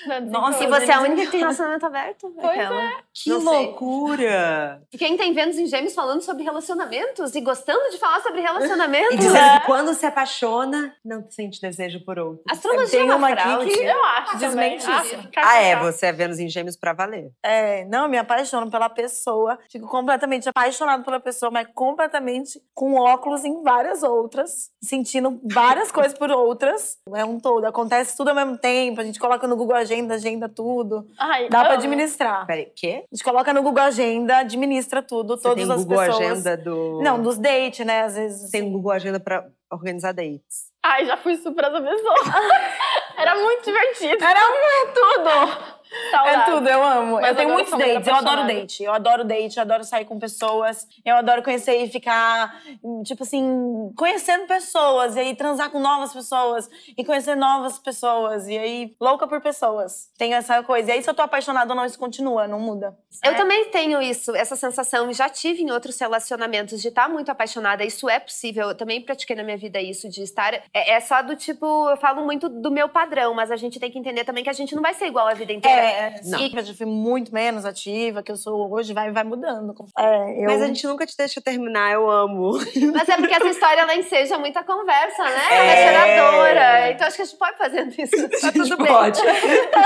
Vênus 0.09 0.31
Nossa. 0.31 0.65
E 0.65 0.67
você 0.67 0.91
é 0.91 0.95
a 0.95 1.01
única 1.01 1.23
que 1.25 1.31
tem 1.31 1.41
relacionamento 1.41 1.87
aberto? 1.87 2.33
Pois 2.35 2.47
Aquela. 2.59 2.91
Que 3.15 3.31
Não 3.31 3.41
sei. 3.41 3.49
loucura! 3.51 4.83
E 4.93 4.99
Quem 4.99 5.17
tem 5.17 5.33
Vênus 5.33 5.59
em 5.59 5.67
Gêmeos 5.67 5.95
falando 5.95 6.21
sobre 6.23 6.43
relacionamentos 6.43 7.35
e 7.35 7.41
gostando 7.41 7.91
de 7.91 7.99
falar 7.99 8.21
sobre 8.21 8.41
E 8.41 8.43
relacionamentos? 8.43 9.17
dizendo 9.19 9.61
que 9.61 9.67
quando 9.67 9.95
se 9.95 10.05
apaixona, 10.07 10.95
não 11.05 11.25
sente 11.31 11.61
desejo 11.61 12.05
por 12.05 12.19
outro. 12.19 12.43
Astrologia 12.51 12.91
Tem 13.01 13.01
é 13.01 13.05
uma 13.05 13.17
uma 13.17 13.29
aqui 13.31 13.43
fraude. 13.43 13.71
que- 13.71 13.81
Eu 13.85 14.05
acho. 14.05 14.39
Desmente 14.39 14.87
Ah, 14.87 15.03
isso. 15.05 15.17
kkk. 15.17 15.39
Ah, 15.43 15.63
é, 15.63 15.77
você 15.77 16.07
é 16.07 16.13
Vênus 16.13 16.39
em 16.39 16.49
gêmeos 16.49 16.77
pra 16.77 16.93
valer. 16.93 17.31
É, 17.43 17.85
não, 17.87 18.09
me 18.09 18.19
apaixono 18.57 18.71
pela 18.71 18.89
pessoa. 18.89 19.59
Fico 19.71 19.87
completamente 19.87 20.49
apaixonado 20.49 21.05
pela 21.05 21.21
pessoa, 21.21 21.51
mas 21.51 21.67
completamente 21.75 22.61
com 22.75 22.95
óculos 22.95 23.45
em 23.45 23.63
várias 23.63 24.03
outras. 24.03 24.71
Sentindo 24.83 25.41
várias 25.45 25.93
coisas 25.93 26.17
por 26.17 26.31
outras. 26.31 26.99
É 27.15 27.25
um 27.25 27.39
todo. 27.39 27.65
Acontece 27.67 28.17
tudo 28.17 28.29
ao 28.29 28.35
mesmo 28.35 28.57
tempo. 28.59 29.01
A 29.01 29.05
gente 29.05 29.19
coloca 29.19 29.47
no 29.47 29.57
Google 29.57 29.77
Agenda, 29.77 30.15
agenda 30.15 30.49
tudo. 30.49 31.07
Ai, 31.19 31.49
Dá 31.49 31.61
pra 31.61 31.71
amo. 31.71 31.79
administrar. 31.79 32.47
Peraí, 32.47 32.67
quê? 32.75 33.05
A 33.11 33.15
gente 33.15 33.25
coloca 33.25 33.53
no 33.53 33.63
Google 33.63 33.83
Agenda, 33.85 34.39
administra 34.39 35.03
tudo, 35.03 35.37
Você 35.37 35.43
todas 35.43 35.65
tem 35.67 35.75
as 35.75 35.85
Google 35.85 35.99
pessoas. 36.07 36.31
Agenda 36.31 36.57
do. 36.57 37.01
Não, 37.03 37.21
dos 37.21 37.39
dates, 37.39 37.85
né? 37.85 38.03
Às 38.03 38.15
vezes. 38.15 38.51
Tem 38.51 38.63
um 38.63 38.73
Google 38.73 38.93
Agenda 38.93 39.21
pra 39.21 39.47
organizar 39.71 40.13
dates. 40.13 40.67
Ai, 40.85 41.05
já 41.05 41.17
fui 41.17 41.37
super 41.37 41.65
essa 41.65 41.81
pessoa. 41.83 42.15
Era 43.19 43.35
muito 43.35 43.65
divertido. 43.65 44.23
Era 44.23 44.41
um- 44.41 44.93
tudo! 44.93 45.76
É 45.91 46.11
Saudades. 46.11 46.55
tudo, 46.55 46.69
eu 46.69 46.85
amo. 46.85 47.15
Mas 47.15 47.29
eu 47.29 47.37
tenho 47.37 47.53
muitos 47.53 47.79
dates, 47.79 48.07
eu 48.07 48.15
adoro 48.15 48.47
date. 48.47 48.83
Eu 48.83 48.93
adoro 48.93 49.25
date, 49.25 49.57
eu 49.57 49.63
adoro 49.63 49.85
sair 49.85 50.05
com 50.05 50.19
pessoas. 50.19 50.87
Eu 51.05 51.17
adoro 51.17 51.43
conhecer 51.43 51.77
e 51.77 51.89
ficar, 51.89 52.61
tipo 53.05 53.23
assim, 53.23 53.93
conhecendo 53.97 54.47
pessoas. 54.47 55.17
E 55.17 55.21
aí 55.21 55.37
transar 55.37 55.71
com 55.71 55.81
novas 55.81 56.13
pessoas. 56.13 56.69
E 56.97 57.05
conhecer 57.05 57.37
novas 57.37 57.79
pessoas. 57.79 58.47
E 58.49 58.59
aí, 58.59 58.97
louca 59.01 59.27
por 59.27 59.41
pessoas. 59.41 60.11
Tenho 60.19 60.35
essa 60.35 60.63
coisa. 60.63 60.91
E 60.91 60.95
aí, 60.95 61.03
se 61.03 61.09
eu 61.09 61.15
tô 61.15 61.23
apaixonada 61.23 61.73
ou 61.73 61.77
não, 61.77 61.85
isso 61.85 61.99
continua, 61.99 62.47
não 62.47 62.61
muda. 62.61 62.97
Eu 63.25 63.35
também 63.35 63.67
tenho 63.71 64.01
isso, 64.03 64.35
essa 64.35 64.57
sensação. 64.57 65.13
Já 65.13 65.29
tive 65.29 65.63
em 65.63 65.71
outros 65.71 65.99
relacionamentos 65.99 66.81
de 66.81 66.89
estar 66.89 67.09
muito 67.09 67.31
apaixonada. 67.31 67.85
Isso 67.85 68.09
é 68.09 68.19
possível. 68.19 68.69
Eu 68.69 68.75
também 68.75 69.01
pratiquei 69.01 69.35
na 69.37 69.43
minha 69.43 69.57
vida 69.57 69.81
isso, 69.81 70.09
de 70.09 70.23
estar. 70.23 70.55
É, 70.55 70.93
é 70.93 71.01
só 71.01 71.23
do 71.23 71.35
tipo, 71.37 71.89
eu 71.89 71.97
falo 71.97 72.25
muito 72.25 72.49
do 72.49 72.71
meu 72.71 72.89
padrão, 72.89 73.35
mas 73.35 73.51
a 73.51 73.57
gente 73.57 73.79
tem 73.81 73.91
que 73.91 73.99
entender 73.99 74.25
também 74.25 74.45
que 74.45 74.51
a 74.51 74.53
gente 74.53 74.75
não 74.75 74.83
vai 74.83 74.95
ser 74.95 75.07
igual 75.07 75.27
a 75.27 75.35
vida 75.35 75.53
inteira. 75.53 75.76
É, 75.76 75.76
Não. 76.25 76.39
sim. 76.39 76.53
Eu 76.57 76.65
já 76.65 76.75
fui 76.75 76.87
muito 76.87 77.33
menos 77.33 77.65
ativa, 77.65 78.23
que 78.23 78.31
eu 78.33 78.37
sou 78.37 78.73
hoje, 78.73 78.93
vai, 78.95 79.11
vai 79.11 79.25
mudando. 79.25 79.75
É, 79.99 80.43
eu... 80.43 80.45
Mas 80.47 80.63
a 80.63 80.67
gente 80.67 80.87
nunca 80.87 81.07
te 81.07 81.17
deixa 81.17 81.41
terminar, 81.41 81.93
eu 81.93 82.11
amo. 82.11 82.53
Mas 82.95 83.09
é 83.09 83.17
porque 83.17 83.35
essa 83.35 83.49
história 83.49 83.81
ela 83.83 83.95
enseja 83.95 84.39
muita 84.39 84.63
conversa, 84.65 85.23
né? 85.25 85.47
Ela 85.51 85.65
É. 85.65 85.73
é 85.73 85.87
geradora. 85.93 86.91
Então 86.93 87.07
acho 87.07 87.17
que 87.17 87.23
a 87.23 87.25
gente 87.25 87.39
pode 87.39 87.57
fazer 87.59 87.87
isso. 87.99 88.17
Tá 88.41 88.53
tudo 88.53 88.77
bem. 88.77 88.87
Pode. 88.87 89.21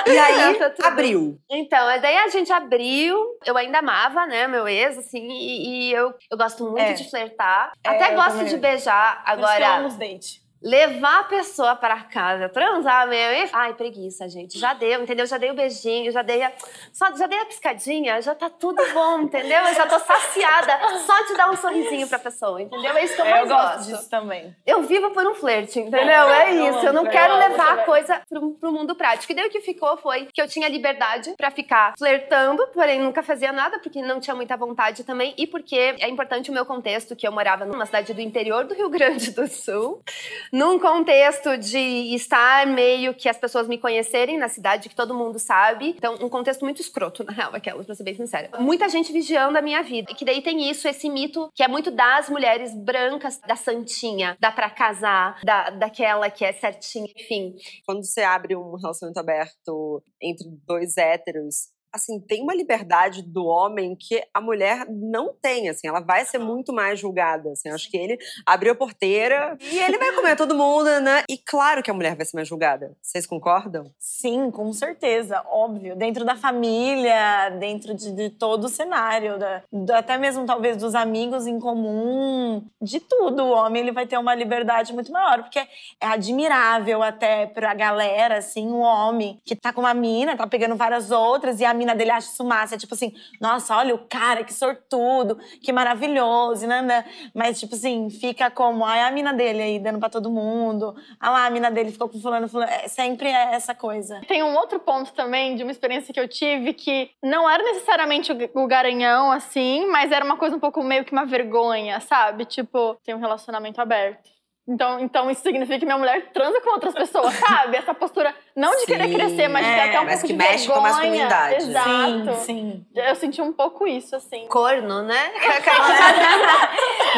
E 0.06 0.18
aí, 0.18 0.54
Tá 0.59 0.70
tudo 0.70 0.85
abriu. 0.87 1.38
Então, 1.50 1.85
mas 1.87 2.02
daí 2.02 2.16
a 2.16 2.28
gente 2.28 2.52
abriu. 2.52 3.16
Eu 3.44 3.56
ainda 3.56 3.78
amava, 3.78 4.26
né, 4.26 4.46
meu 4.46 4.66
ex, 4.68 4.98
assim, 4.98 5.26
e, 5.29 5.88
e 5.90 5.92
eu, 5.92 6.12
eu 6.31 6.37
gosto 6.37 6.64
muito 6.64 6.81
É. 6.81 6.92
de 6.92 7.09
flertar. 7.09 7.72
É, 7.85 7.90
Até 7.90 8.14
gosto 8.14 8.33
também. 8.38 8.46
de 8.46 8.57
beijar. 8.57 9.22
Por 9.24 9.31
isso 9.33 9.37
que 9.37 9.40
eu 9.42 9.44
Agora, 9.57 9.76
amo 9.79 9.87
os 9.88 9.96
dates. 9.96 10.40
Levar 10.62 11.20
a 11.20 11.25
pessoa 11.25 11.75
pra 11.75 12.01
casa, 12.03 12.49
transar 12.49 13.09
mesmo. 13.09 13.46
e- 13.46 13.51
Ai, 13.53 13.75
preguiça, 13.75 14.29
gente. 14.29 14.59
Já 14.59 14.75
deu, 14.75 15.03
entendeu? 15.03 15.27
Já 15.27 15.38
dei 15.38 15.51
o 15.51 15.55
beijinho, 15.55 16.12
já 16.12 16.23
dei 16.23 16.42
a. 16.42 16.53
Só, 16.92 17.14
já 17.16 17.27
dei 17.27 17.38
a 17.38 17.46
piscadinha, 17.46 18.20
já 18.20 18.35
tá 18.35 18.51
tudo 18.51 18.83
bom, 18.92 19.20
entendeu? 19.23 19.59
Eu 19.62 19.75
já 19.75 19.87
tô 19.87 19.99
saciada 19.99 20.79
só 21.07 21.23
de 21.25 21.35
dar 21.37 21.51
um 21.51 21.57
sorrisinho 21.57 22.07
pra 22.09 22.18
pessoa, 22.18 22.61
entendeu? 22.61 22.96
É 22.96 23.05
isso 23.05 23.14
que 23.14 23.20
eu 23.23 23.27
É, 23.27 23.31
mais 23.31 23.51
eu 23.51 23.57
gosto 23.57 23.77
gosto. 23.77 23.88
disso 23.90 24.11
também. 24.11 24.55
Eu 24.66 24.83
vivo 24.83 25.11
por 25.11 25.27
um 25.27 25.35
flerte, 25.35 25.79
entendeu? 25.81 26.29
É, 26.29 26.53
eu 26.53 26.70
isso. 26.70 26.87
Eu 26.87 26.92
não 26.92 27.07
quero 27.07 27.37
levar 27.37 27.79
a 27.81 27.85
coisa 27.85 28.20
pro, 28.29 28.51
pro 28.55 28.73
mundo 28.73 28.94
prático. 28.94 29.33
E 29.33 29.35
daí 29.37 29.46
o 29.46 29.51
que 29.51 29.61
ficou 29.61 29.96
foi 29.96 30.27
que 30.33 30.40
eu 30.42 30.49
tinha 30.49 30.68
liberdade 30.68 31.35
pra 31.37 31.51
ficar 31.51 31.94
flertando, 31.99 32.66
porém 32.68 33.01
nunca 33.01 33.23
fazia 33.23 33.53
nada, 33.53 33.79
porque 33.79 34.03
não 34.03 34.20
tinha 34.20 34.35
muita 34.37 34.57
vontade 34.57 35.05
também. 35.05 35.35
E 35.38 35.46
porque 35.46 35.96
é 36.01 36.09
importante 36.09 36.51
o 36.51 36.55
meu 36.55 36.66
contexto, 36.66 37.16
que 37.16 37.27
eu 37.27 37.33
morava 37.33 37.64
numa 37.64 37.87
cidade 37.87 38.12
do 38.12 38.20
interior 38.20 38.64
do 38.64 38.75
Rio 38.75 38.88
Grande 38.90 39.31
do 39.31 39.46
Sul, 39.49 40.03
num 40.52 40.78
contexto 40.78 41.56
de 41.56 42.14
estar 42.14 42.66
meio 42.66 43.14
que 43.14 43.28
as 43.28 43.36
pessoas 43.36 43.68
me 43.68 43.78
conhecerem 43.78 44.38
na 44.38 44.48
cidade, 44.48 44.88
que 44.88 44.94
todo 44.94 45.14
mundo 45.14 45.38
sabe. 45.38 45.94
Então, 45.96 46.14
um 46.20 46.28
contexto 46.28 46.64
muito 46.64 46.80
escroto, 46.80 47.22
na 47.24 47.32
real, 47.32 47.54
aquela, 47.54 47.84
pra 47.84 47.94
ser 47.94 48.02
bem 48.02 48.14
sincera. 48.14 48.50
Muita 48.58 48.88
gente 48.88 49.12
vigiando 49.12 49.58
a 49.58 49.62
minha 49.62 49.82
vida. 49.82 50.10
E 50.12 50.14
que 50.14 50.24
daí 50.24 50.42
tem 50.42 50.70
isso, 50.70 50.88
esse 50.88 51.08
mito 51.08 51.50
que 51.54 51.62
é 51.62 51.68
muito 51.68 51.90
das 51.90 52.28
mulheres 52.28 52.74
brancas, 52.74 53.38
da 53.46 53.56
santinha, 53.56 54.36
dá 54.40 54.50
pra 54.50 54.70
casar, 54.70 55.40
da, 55.44 55.70
daquela 55.70 56.30
que 56.30 56.44
é 56.44 56.52
certinha, 56.52 57.06
enfim. 57.16 57.54
Quando 57.84 58.04
você 58.04 58.22
abre 58.22 58.56
um 58.56 58.76
relacionamento 58.76 59.20
aberto 59.20 60.02
entre 60.20 60.48
dois 60.66 60.96
héteros, 60.96 61.68
assim, 61.92 62.20
tem 62.20 62.42
uma 62.42 62.55
liberdade 62.55 63.22
do 63.22 63.44
homem 63.46 63.96
que 63.96 64.22
a 64.33 64.40
mulher 64.40 64.87
não 64.88 65.33
tem, 65.33 65.68
assim, 65.68 65.88
ela 65.88 66.00
vai 66.00 66.24
ser 66.24 66.38
muito 66.38 66.72
mais 66.72 66.98
julgada, 66.98 67.50
assim, 67.50 67.68
acho 67.70 67.90
que 67.90 67.96
ele 67.96 68.18
abriu 68.46 68.72
a 68.72 68.76
porteira 68.76 69.57
e 69.61 69.79
ele 69.79 69.98
vai 69.98 70.12
comer 70.12 70.37
todo 70.37 70.55
mundo, 70.55 70.88
né? 71.00 71.24
E 71.29 71.37
claro 71.38 71.83
que 71.83 71.90
a 71.90 71.94
mulher 71.94 72.14
vai 72.16 72.24
ser 72.24 72.37
mais 72.37 72.48
julgada. 72.48 72.96
Vocês 73.03 73.26
concordam? 73.26 73.90
Sim, 73.98 74.50
com 74.50 74.72
certeza, 74.72 75.42
óbvio. 75.50 75.96
Dentro 75.96 76.24
da 76.24 76.37
família, 76.37 77.50
dentro 77.59 77.94
de, 77.94 78.12
de 78.12 78.31
todo 78.31 78.64
o 78.64 78.68
cenário, 78.68 79.38
da- 79.38 79.62
do- 79.72 79.92
até 79.92 80.16
mesmo 80.16 80.44
talvez 80.46 80.76
dos 80.76 80.94
amigos 80.94 81.46
em 81.46 81.59
comum, 81.59 82.64
de 82.81 83.00
tudo. 83.00 83.42
O 83.44 83.50
homem 83.53 83.83
ele 83.83 83.92
vai 83.92 84.07
ter 84.07 84.18
uma 84.18 84.35
liberdade 84.35 84.92
muito 84.92 85.11
maior, 85.12 85.42
porque 85.42 85.59
é 85.59 86.07
admirável 86.07 87.03
até 87.03 87.46
pra 87.46 87.74
galera, 87.74 88.38
assim, 88.38 88.66
um 88.68 88.81
homem 88.81 89.40
que 89.44 89.57
tá 89.57 89.72
com 89.72 89.81
uma 89.81 89.94
mina, 89.94 90.37
tá 90.37 90.46
pegando 90.46 90.76
várias 90.76 91.11
outras, 91.11 91.61
e 91.61 91.64
a 91.64 91.74
mina 91.81 91.95
dele 91.95 92.11
acha 92.11 92.31
isso 92.31 92.45
massa. 92.45 92.75
É 92.75 92.79
tipo 92.79 92.95
assim, 92.95 93.12
nossa, 93.40 93.77
olha 93.77 93.95
o 93.95 94.07
cara, 94.07 94.45
que 94.45 94.53
sortudo, 94.53 95.38
que 95.62 95.73
maravilhoso, 95.73 96.66
né? 96.66 96.83
né? 96.83 97.05
Mas, 97.35 97.59
tipo 97.59 97.75
assim, 97.75 98.11
fica 98.11 98.51
como, 98.51 98.85
ai, 98.85 99.01
a 99.03 99.11
mina 99.11 99.33
dele 99.33 99.62
aí 99.62 99.79
dando 99.79 99.99
pra 99.99 100.09
todo 100.09 100.31
mundo. 100.31 100.95
Ah 101.19 101.31
lá, 101.31 101.47
a 101.47 101.51
mina 101.51 101.71
dele 101.71 101.90
ficou 101.90 102.09
com 102.09 102.21
fulano, 102.21 102.49
fulano. 102.49 102.71
É, 102.71 102.88
sempre 102.88 103.29
é 103.29 103.55
essa 103.55 103.75
coisa. 103.75 104.21
Tem 104.27 104.43
um 104.43 104.55
outro 104.55 104.79
ponto 104.79 105.12
também 105.12 105.57
de 105.57 105.62
uma 105.62 105.73
experiência 105.73 106.12
que 106.12 106.21
eu 106.21 106.29
tive 106.29 106.73
que 106.73 107.11
não 107.23 107.49
era 107.49 107.62
necessariamente 107.62 108.33
o, 108.33 108.62
o 108.62 108.66
garanhão, 108.66 109.33
assim, 109.33 109.87
mas 109.87 110.12
era 110.12 110.25
uma 110.25 110.37
coisa 110.37 110.57
um 110.57 110.61
pouco 110.61 110.83
meio 110.83 111.05
que 111.05 111.12
uma 111.12 111.25
vergonha, 111.25 112.01
sabe? 112.01 112.45
Tipo, 112.45 112.97
tem 113.05 113.14
um 113.14 113.21
relacionamento 113.21 113.81
aberto. 113.81 114.39
Então, 114.70 115.00
então 115.00 115.28
isso 115.28 115.42
significa 115.42 115.80
que 115.80 115.85
minha 115.85 115.98
mulher 115.98 116.30
transa 116.33 116.61
com 116.61 116.70
outras 116.70 116.94
pessoas, 116.94 117.35
sabe? 117.35 117.76
Essa 117.76 117.92
postura 117.92 118.33
não 118.54 118.70
de 118.78 118.87
querer 118.87 119.09
Sim, 119.09 119.14
crescer, 119.14 119.48
mas 119.48 119.66
de 119.66 119.72
ter 119.72 119.78
é, 119.78 119.88
até 119.88 120.00
um 120.00 120.04
mas 120.04 120.12
pouco 120.20 120.26
que 120.28 120.33
de 120.33 120.38
mexe 120.38 120.66
com 120.68 120.74
a 120.74 120.74
vergonha. 120.76 120.92
masculinidade. 120.92 121.56
Exato. 121.56 122.35
Sim, 122.35 122.44
sim. 122.44 122.87
Eu 122.94 123.16
senti 123.16 123.42
um 123.42 123.52
pouco 123.52 123.85
isso, 123.85 124.14
assim. 124.14 124.46
Corno, 124.46 125.02
né? 125.02 125.33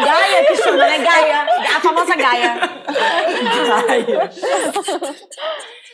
Gaia 0.03 0.47
que 0.47 0.57
chama, 0.57 0.79
né? 0.79 0.99
Gaia. 0.99 1.43
A 1.77 1.81
famosa 1.81 2.17
Gaia. 2.17 2.55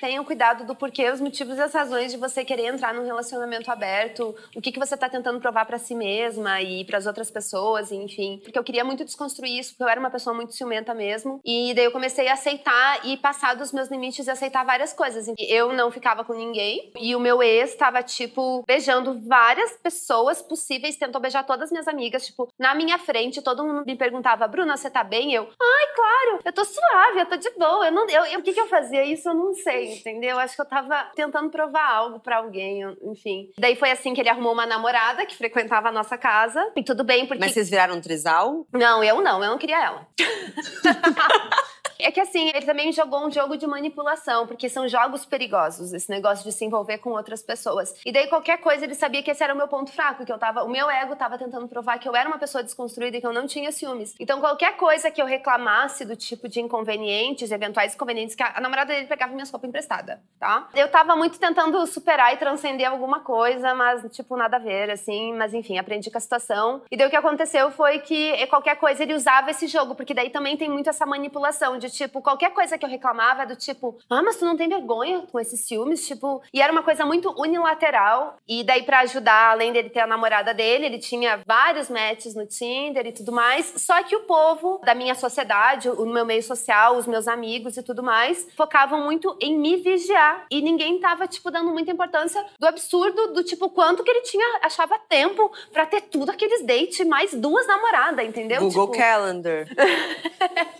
Tenham 0.00 0.24
cuidado 0.24 0.64
do 0.64 0.74
porquê, 0.74 1.10
os 1.10 1.20
motivos 1.20 1.58
e 1.58 1.60
as 1.60 1.72
razões 1.72 2.12
de 2.12 2.18
você 2.18 2.44
querer 2.44 2.66
entrar 2.66 2.94
num 2.94 3.04
relacionamento 3.04 3.70
aberto, 3.70 4.34
o 4.54 4.60
que, 4.60 4.72
que 4.72 4.78
você 4.78 4.96
tá 4.96 5.08
tentando 5.08 5.40
provar 5.40 5.64
para 5.64 5.78
si 5.78 5.94
mesma 5.94 6.60
e 6.62 6.84
para 6.84 6.98
as 6.98 7.06
outras 7.06 7.30
pessoas, 7.30 7.90
enfim. 7.90 8.40
Porque 8.42 8.58
eu 8.58 8.64
queria 8.64 8.84
muito 8.84 9.04
desconstruir 9.04 9.58
isso, 9.58 9.70
porque 9.70 9.82
eu 9.82 9.88
era 9.88 10.00
uma 10.00 10.10
pessoa 10.10 10.34
muito 10.34 10.54
ciumenta 10.54 10.94
mesmo. 10.94 11.40
E 11.44 11.72
daí 11.74 11.84
eu 11.84 11.92
comecei 11.92 12.28
a 12.28 12.34
aceitar 12.34 13.06
e 13.06 13.16
passar 13.16 13.56
dos 13.56 13.72
meus 13.72 13.88
limites 13.88 14.26
e 14.26 14.30
aceitar 14.30 14.64
várias 14.64 14.92
coisas. 14.92 15.26
Eu 15.38 15.72
não 15.72 15.90
ficava 15.90 16.24
com 16.24 16.32
ninguém 16.32 16.92
e 17.00 17.14
o 17.14 17.20
meu 17.20 17.42
ex 17.42 17.74
tava, 17.74 18.02
tipo, 18.02 18.62
beijando 18.66 19.18
várias 19.26 19.72
pessoas 19.76 20.42
possíveis, 20.42 20.96
tentou 20.96 21.20
beijar 21.20 21.44
todas 21.44 21.64
as 21.64 21.70
minhas 21.70 21.88
amigas, 21.88 22.26
tipo, 22.26 22.48
na 22.58 22.74
minha 22.74 22.98
frente, 22.98 23.42
todo 23.42 23.64
mundo 23.64 23.84
me 23.84 23.96
perguntava, 23.96 24.46
Bruna, 24.46 24.76
você 24.76 24.90
tá 24.90 25.02
bem? 25.02 25.32
Eu, 25.32 25.42
ai, 25.60 25.86
claro, 25.94 26.40
eu 26.44 26.52
tô 26.52 26.64
suave, 26.64 27.20
eu 27.20 27.26
tô 27.26 27.36
de 27.36 27.50
boa. 27.50 27.86
Eu 27.86 27.92
não, 27.92 28.08
eu, 28.08 28.24
eu, 28.26 28.40
o 28.40 28.42
que, 28.42 28.52
que 28.52 28.60
eu 28.60 28.66
fazia? 28.68 29.04
Isso 29.04 29.28
eu 29.28 29.34
não 29.34 29.54
sei, 29.54 29.87
entendeu? 29.92 30.38
Acho 30.38 30.54
que 30.54 30.62
eu 30.62 30.66
tava 30.66 31.10
tentando 31.14 31.50
provar 31.50 31.90
algo 31.90 32.20
para 32.20 32.38
alguém, 32.38 32.82
enfim. 33.02 33.50
Daí 33.58 33.76
foi 33.76 33.90
assim 33.90 34.14
que 34.14 34.20
ele 34.20 34.28
arrumou 34.28 34.52
uma 34.52 34.66
namorada 34.66 35.24
que 35.26 35.36
frequentava 35.36 35.88
a 35.88 35.92
nossa 35.92 36.16
casa. 36.16 36.72
E 36.76 36.82
tudo 36.82 37.04
bem, 37.04 37.26
porque. 37.26 37.40
Mas 37.40 37.52
vocês 37.52 37.70
viraram 37.70 37.96
um 37.96 38.00
trisal? 38.00 38.66
Não, 38.72 39.02
eu 39.02 39.20
não, 39.20 39.42
eu 39.42 39.50
não 39.50 39.58
queria 39.58 39.82
ela. 39.82 40.06
É 42.00 42.12
que 42.12 42.20
assim, 42.20 42.50
ele 42.54 42.64
também 42.64 42.92
jogou 42.92 43.26
um 43.26 43.30
jogo 43.30 43.56
de 43.56 43.66
manipulação, 43.66 44.46
porque 44.46 44.68
são 44.68 44.86
jogos 44.88 45.24
perigosos, 45.26 45.92
esse 45.92 46.08
negócio 46.08 46.44
de 46.44 46.52
se 46.52 46.64
envolver 46.64 46.98
com 46.98 47.10
outras 47.10 47.42
pessoas. 47.42 47.94
E 48.06 48.12
daí 48.12 48.28
qualquer 48.28 48.58
coisa 48.58 48.84
ele 48.84 48.94
sabia 48.94 49.20
que 49.22 49.30
esse 49.30 49.42
era 49.42 49.52
o 49.52 49.56
meu 49.56 49.66
ponto 49.66 49.90
fraco, 49.90 50.24
que 50.24 50.32
eu 50.32 50.38
tava, 50.38 50.62
o 50.62 50.68
meu 50.68 50.88
ego 50.88 51.16
tava 51.16 51.36
tentando 51.36 51.66
provar 51.66 51.98
que 51.98 52.08
eu 52.08 52.14
era 52.14 52.28
uma 52.28 52.38
pessoa 52.38 52.62
desconstruída 52.62 53.16
e 53.16 53.20
que 53.20 53.26
eu 53.26 53.32
não 53.32 53.46
tinha 53.48 53.72
ciúmes. 53.72 54.14
Então 54.20 54.38
qualquer 54.38 54.76
coisa 54.76 55.10
que 55.10 55.20
eu 55.20 55.26
reclamasse 55.26 56.04
do 56.04 56.14
tipo 56.14 56.48
de 56.48 56.60
inconvenientes, 56.60 57.50
eventuais 57.50 57.94
inconvenientes 57.94 58.36
que 58.36 58.44
a, 58.44 58.52
a 58.56 58.60
namorada 58.60 58.94
dele 58.94 59.08
pegava 59.08 59.32
minhas 59.32 59.50
roupas 59.50 59.68
emprestada, 59.68 60.22
tá? 60.38 60.68
Eu 60.74 60.88
tava 60.88 61.16
muito 61.16 61.38
tentando 61.38 61.84
superar 61.86 62.32
e 62.32 62.36
transcender 62.36 62.88
alguma 62.88 63.20
coisa, 63.20 63.74
mas 63.74 64.04
tipo 64.12 64.36
nada 64.36 64.56
a 64.56 64.60
ver 64.60 64.90
assim, 64.90 65.32
mas 65.34 65.52
enfim, 65.52 65.78
aprendi 65.78 66.12
com 66.12 66.18
a 66.18 66.20
situação. 66.20 66.82
E 66.90 66.96
daí 66.96 67.08
o 67.08 67.10
que 67.10 67.16
aconteceu 67.16 67.72
foi 67.72 67.98
que 67.98 68.46
qualquer 68.46 68.76
coisa 68.76 69.02
ele 69.02 69.14
usava 69.14 69.50
esse 69.50 69.66
jogo, 69.66 69.96
porque 69.96 70.14
daí 70.14 70.30
também 70.30 70.56
tem 70.56 70.68
muito 70.68 70.88
essa 70.88 71.04
manipulação 71.04 71.76
de 71.76 71.87
tipo, 71.90 72.22
qualquer 72.22 72.50
coisa 72.52 72.76
que 72.76 72.84
eu 72.84 72.88
reclamava 72.88 73.46
do 73.46 73.56
tipo, 73.56 73.98
ah, 74.08 74.22
mas 74.22 74.36
tu 74.36 74.44
não 74.44 74.56
tem 74.56 74.68
vergonha 74.68 75.22
com 75.30 75.38
esses 75.38 75.60
ciúmes, 75.60 76.06
tipo, 76.06 76.42
e 76.52 76.60
era 76.60 76.72
uma 76.72 76.82
coisa 76.82 77.04
muito 77.04 77.30
unilateral. 77.38 78.36
E 78.46 78.64
daí 78.64 78.82
para 78.82 79.00
ajudar, 79.00 79.52
além 79.52 79.72
dele 79.72 79.90
ter 79.90 80.00
a 80.00 80.06
namorada 80.06 80.52
dele, 80.54 80.86
ele 80.86 80.98
tinha 80.98 81.40
vários 81.46 81.88
matches 81.88 82.34
no 82.34 82.46
Tinder 82.46 83.06
e 83.06 83.12
tudo 83.12 83.32
mais. 83.32 83.74
Só 83.76 84.02
que 84.02 84.16
o 84.16 84.20
povo 84.20 84.80
da 84.84 84.94
minha 84.94 85.14
sociedade, 85.14 85.88
o 85.88 86.06
meu 86.06 86.24
meio 86.24 86.42
social, 86.42 86.96
os 86.96 87.06
meus 87.06 87.28
amigos 87.28 87.76
e 87.76 87.82
tudo 87.82 88.02
mais, 88.02 88.46
focavam 88.56 89.04
muito 89.04 89.36
em 89.40 89.58
me 89.58 89.76
vigiar 89.76 90.46
e 90.50 90.60
ninguém 90.60 90.98
tava 90.98 91.26
tipo 91.26 91.50
dando 91.50 91.70
muita 91.70 91.90
importância 91.90 92.44
do 92.58 92.66
absurdo 92.66 93.32
do 93.32 93.42
tipo 93.42 93.68
quanto 93.70 94.02
que 94.02 94.10
ele 94.10 94.22
tinha 94.22 94.60
achava 94.62 94.98
tempo 95.08 95.50
para 95.72 95.86
ter 95.86 96.02
tudo 96.02 96.30
aqueles 96.30 96.64
dates 96.64 97.06
mais 97.06 97.34
duas 97.34 97.66
namoradas, 97.66 98.24
entendeu? 98.26 98.60
Google 98.60 98.90
tipo... 98.90 98.98
Calendar. 98.98 99.66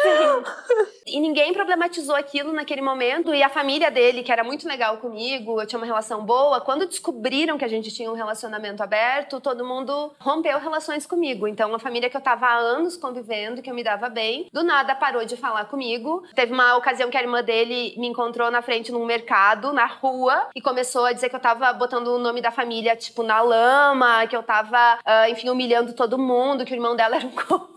E 1.12 1.18
ninguém 1.18 1.52
problematizou 1.52 2.14
aquilo 2.14 2.52
naquele 2.52 2.80
momento. 2.80 3.34
E 3.34 3.42
a 3.42 3.48
família 3.48 3.90
dele, 3.90 4.22
que 4.22 4.30
era 4.30 4.44
muito 4.44 4.68
legal 4.68 4.98
comigo, 4.98 5.60
eu 5.60 5.66
tinha 5.66 5.78
uma 5.78 5.86
relação 5.86 6.24
boa, 6.24 6.60
quando 6.60 6.86
descobriram 6.86 7.58
que 7.58 7.64
a 7.64 7.68
gente 7.68 7.90
tinha 7.92 8.10
um 8.10 8.14
relacionamento 8.14 8.80
aberto, 8.80 9.40
todo 9.40 9.64
mundo 9.64 10.12
rompeu 10.20 10.58
relações 10.60 11.06
comigo. 11.06 11.48
Então, 11.48 11.74
a 11.74 11.78
família 11.80 12.08
que 12.08 12.16
eu 12.16 12.20
tava 12.20 12.46
há 12.46 12.56
anos 12.56 12.96
convivendo, 12.96 13.60
que 13.60 13.68
eu 13.68 13.74
me 13.74 13.82
dava 13.82 14.08
bem, 14.08 14.48
do 14.52 14.62
nada 14.62 14.94
parou 14.94 15.24
de 15.24 15.36
falar 15.36 15.64
comigo. 15.64 16.22
Teve 16.34 16.52
uma 16.52 16.76
ocasião 16.76 17.10
que 17.10 17.16
a 17.16 17.22
irmã 17.22 17.42
dele 17.42 17.94
me 17.96 18.06
encontrou 18.06 18.50
na 18.50 18.62
frente 18.62 18.92
num 18.92 19.04
mercado, 19.04 19.72
na 19.72 19.86
rua, 19.86 20.48
e 20.54 20.60
começou 20.60 21.06
a 21.06 21.12
dizer 21.12 21.28
que 21.28 21.36
eu 21.36 21.40
tava 21.40 21.72
botando 21.72 22.08
o 22.08 22.18
nome 22.18 22.40
da 22.40 22.52
família, 22.52 22.94
tipo, 22.94 23.22
na 23.24 23.40
lama, 23.40 24.26
que 24.28 24.36
eu 24.36 24.42
tava, 24.42 24.98
uh, 24.98 25.30
enfim, 25.30 25.48
humilhando 25.48 25.92
todo 25.92 26.18
mundo, 26.18 26.64
que 26.64 26.72
o 26.72 26.76
irmão 26.76 26.94
dela 26.94 27.16
era 27.16 27.26
um 27.26 27.30
corno. 27.34 27.68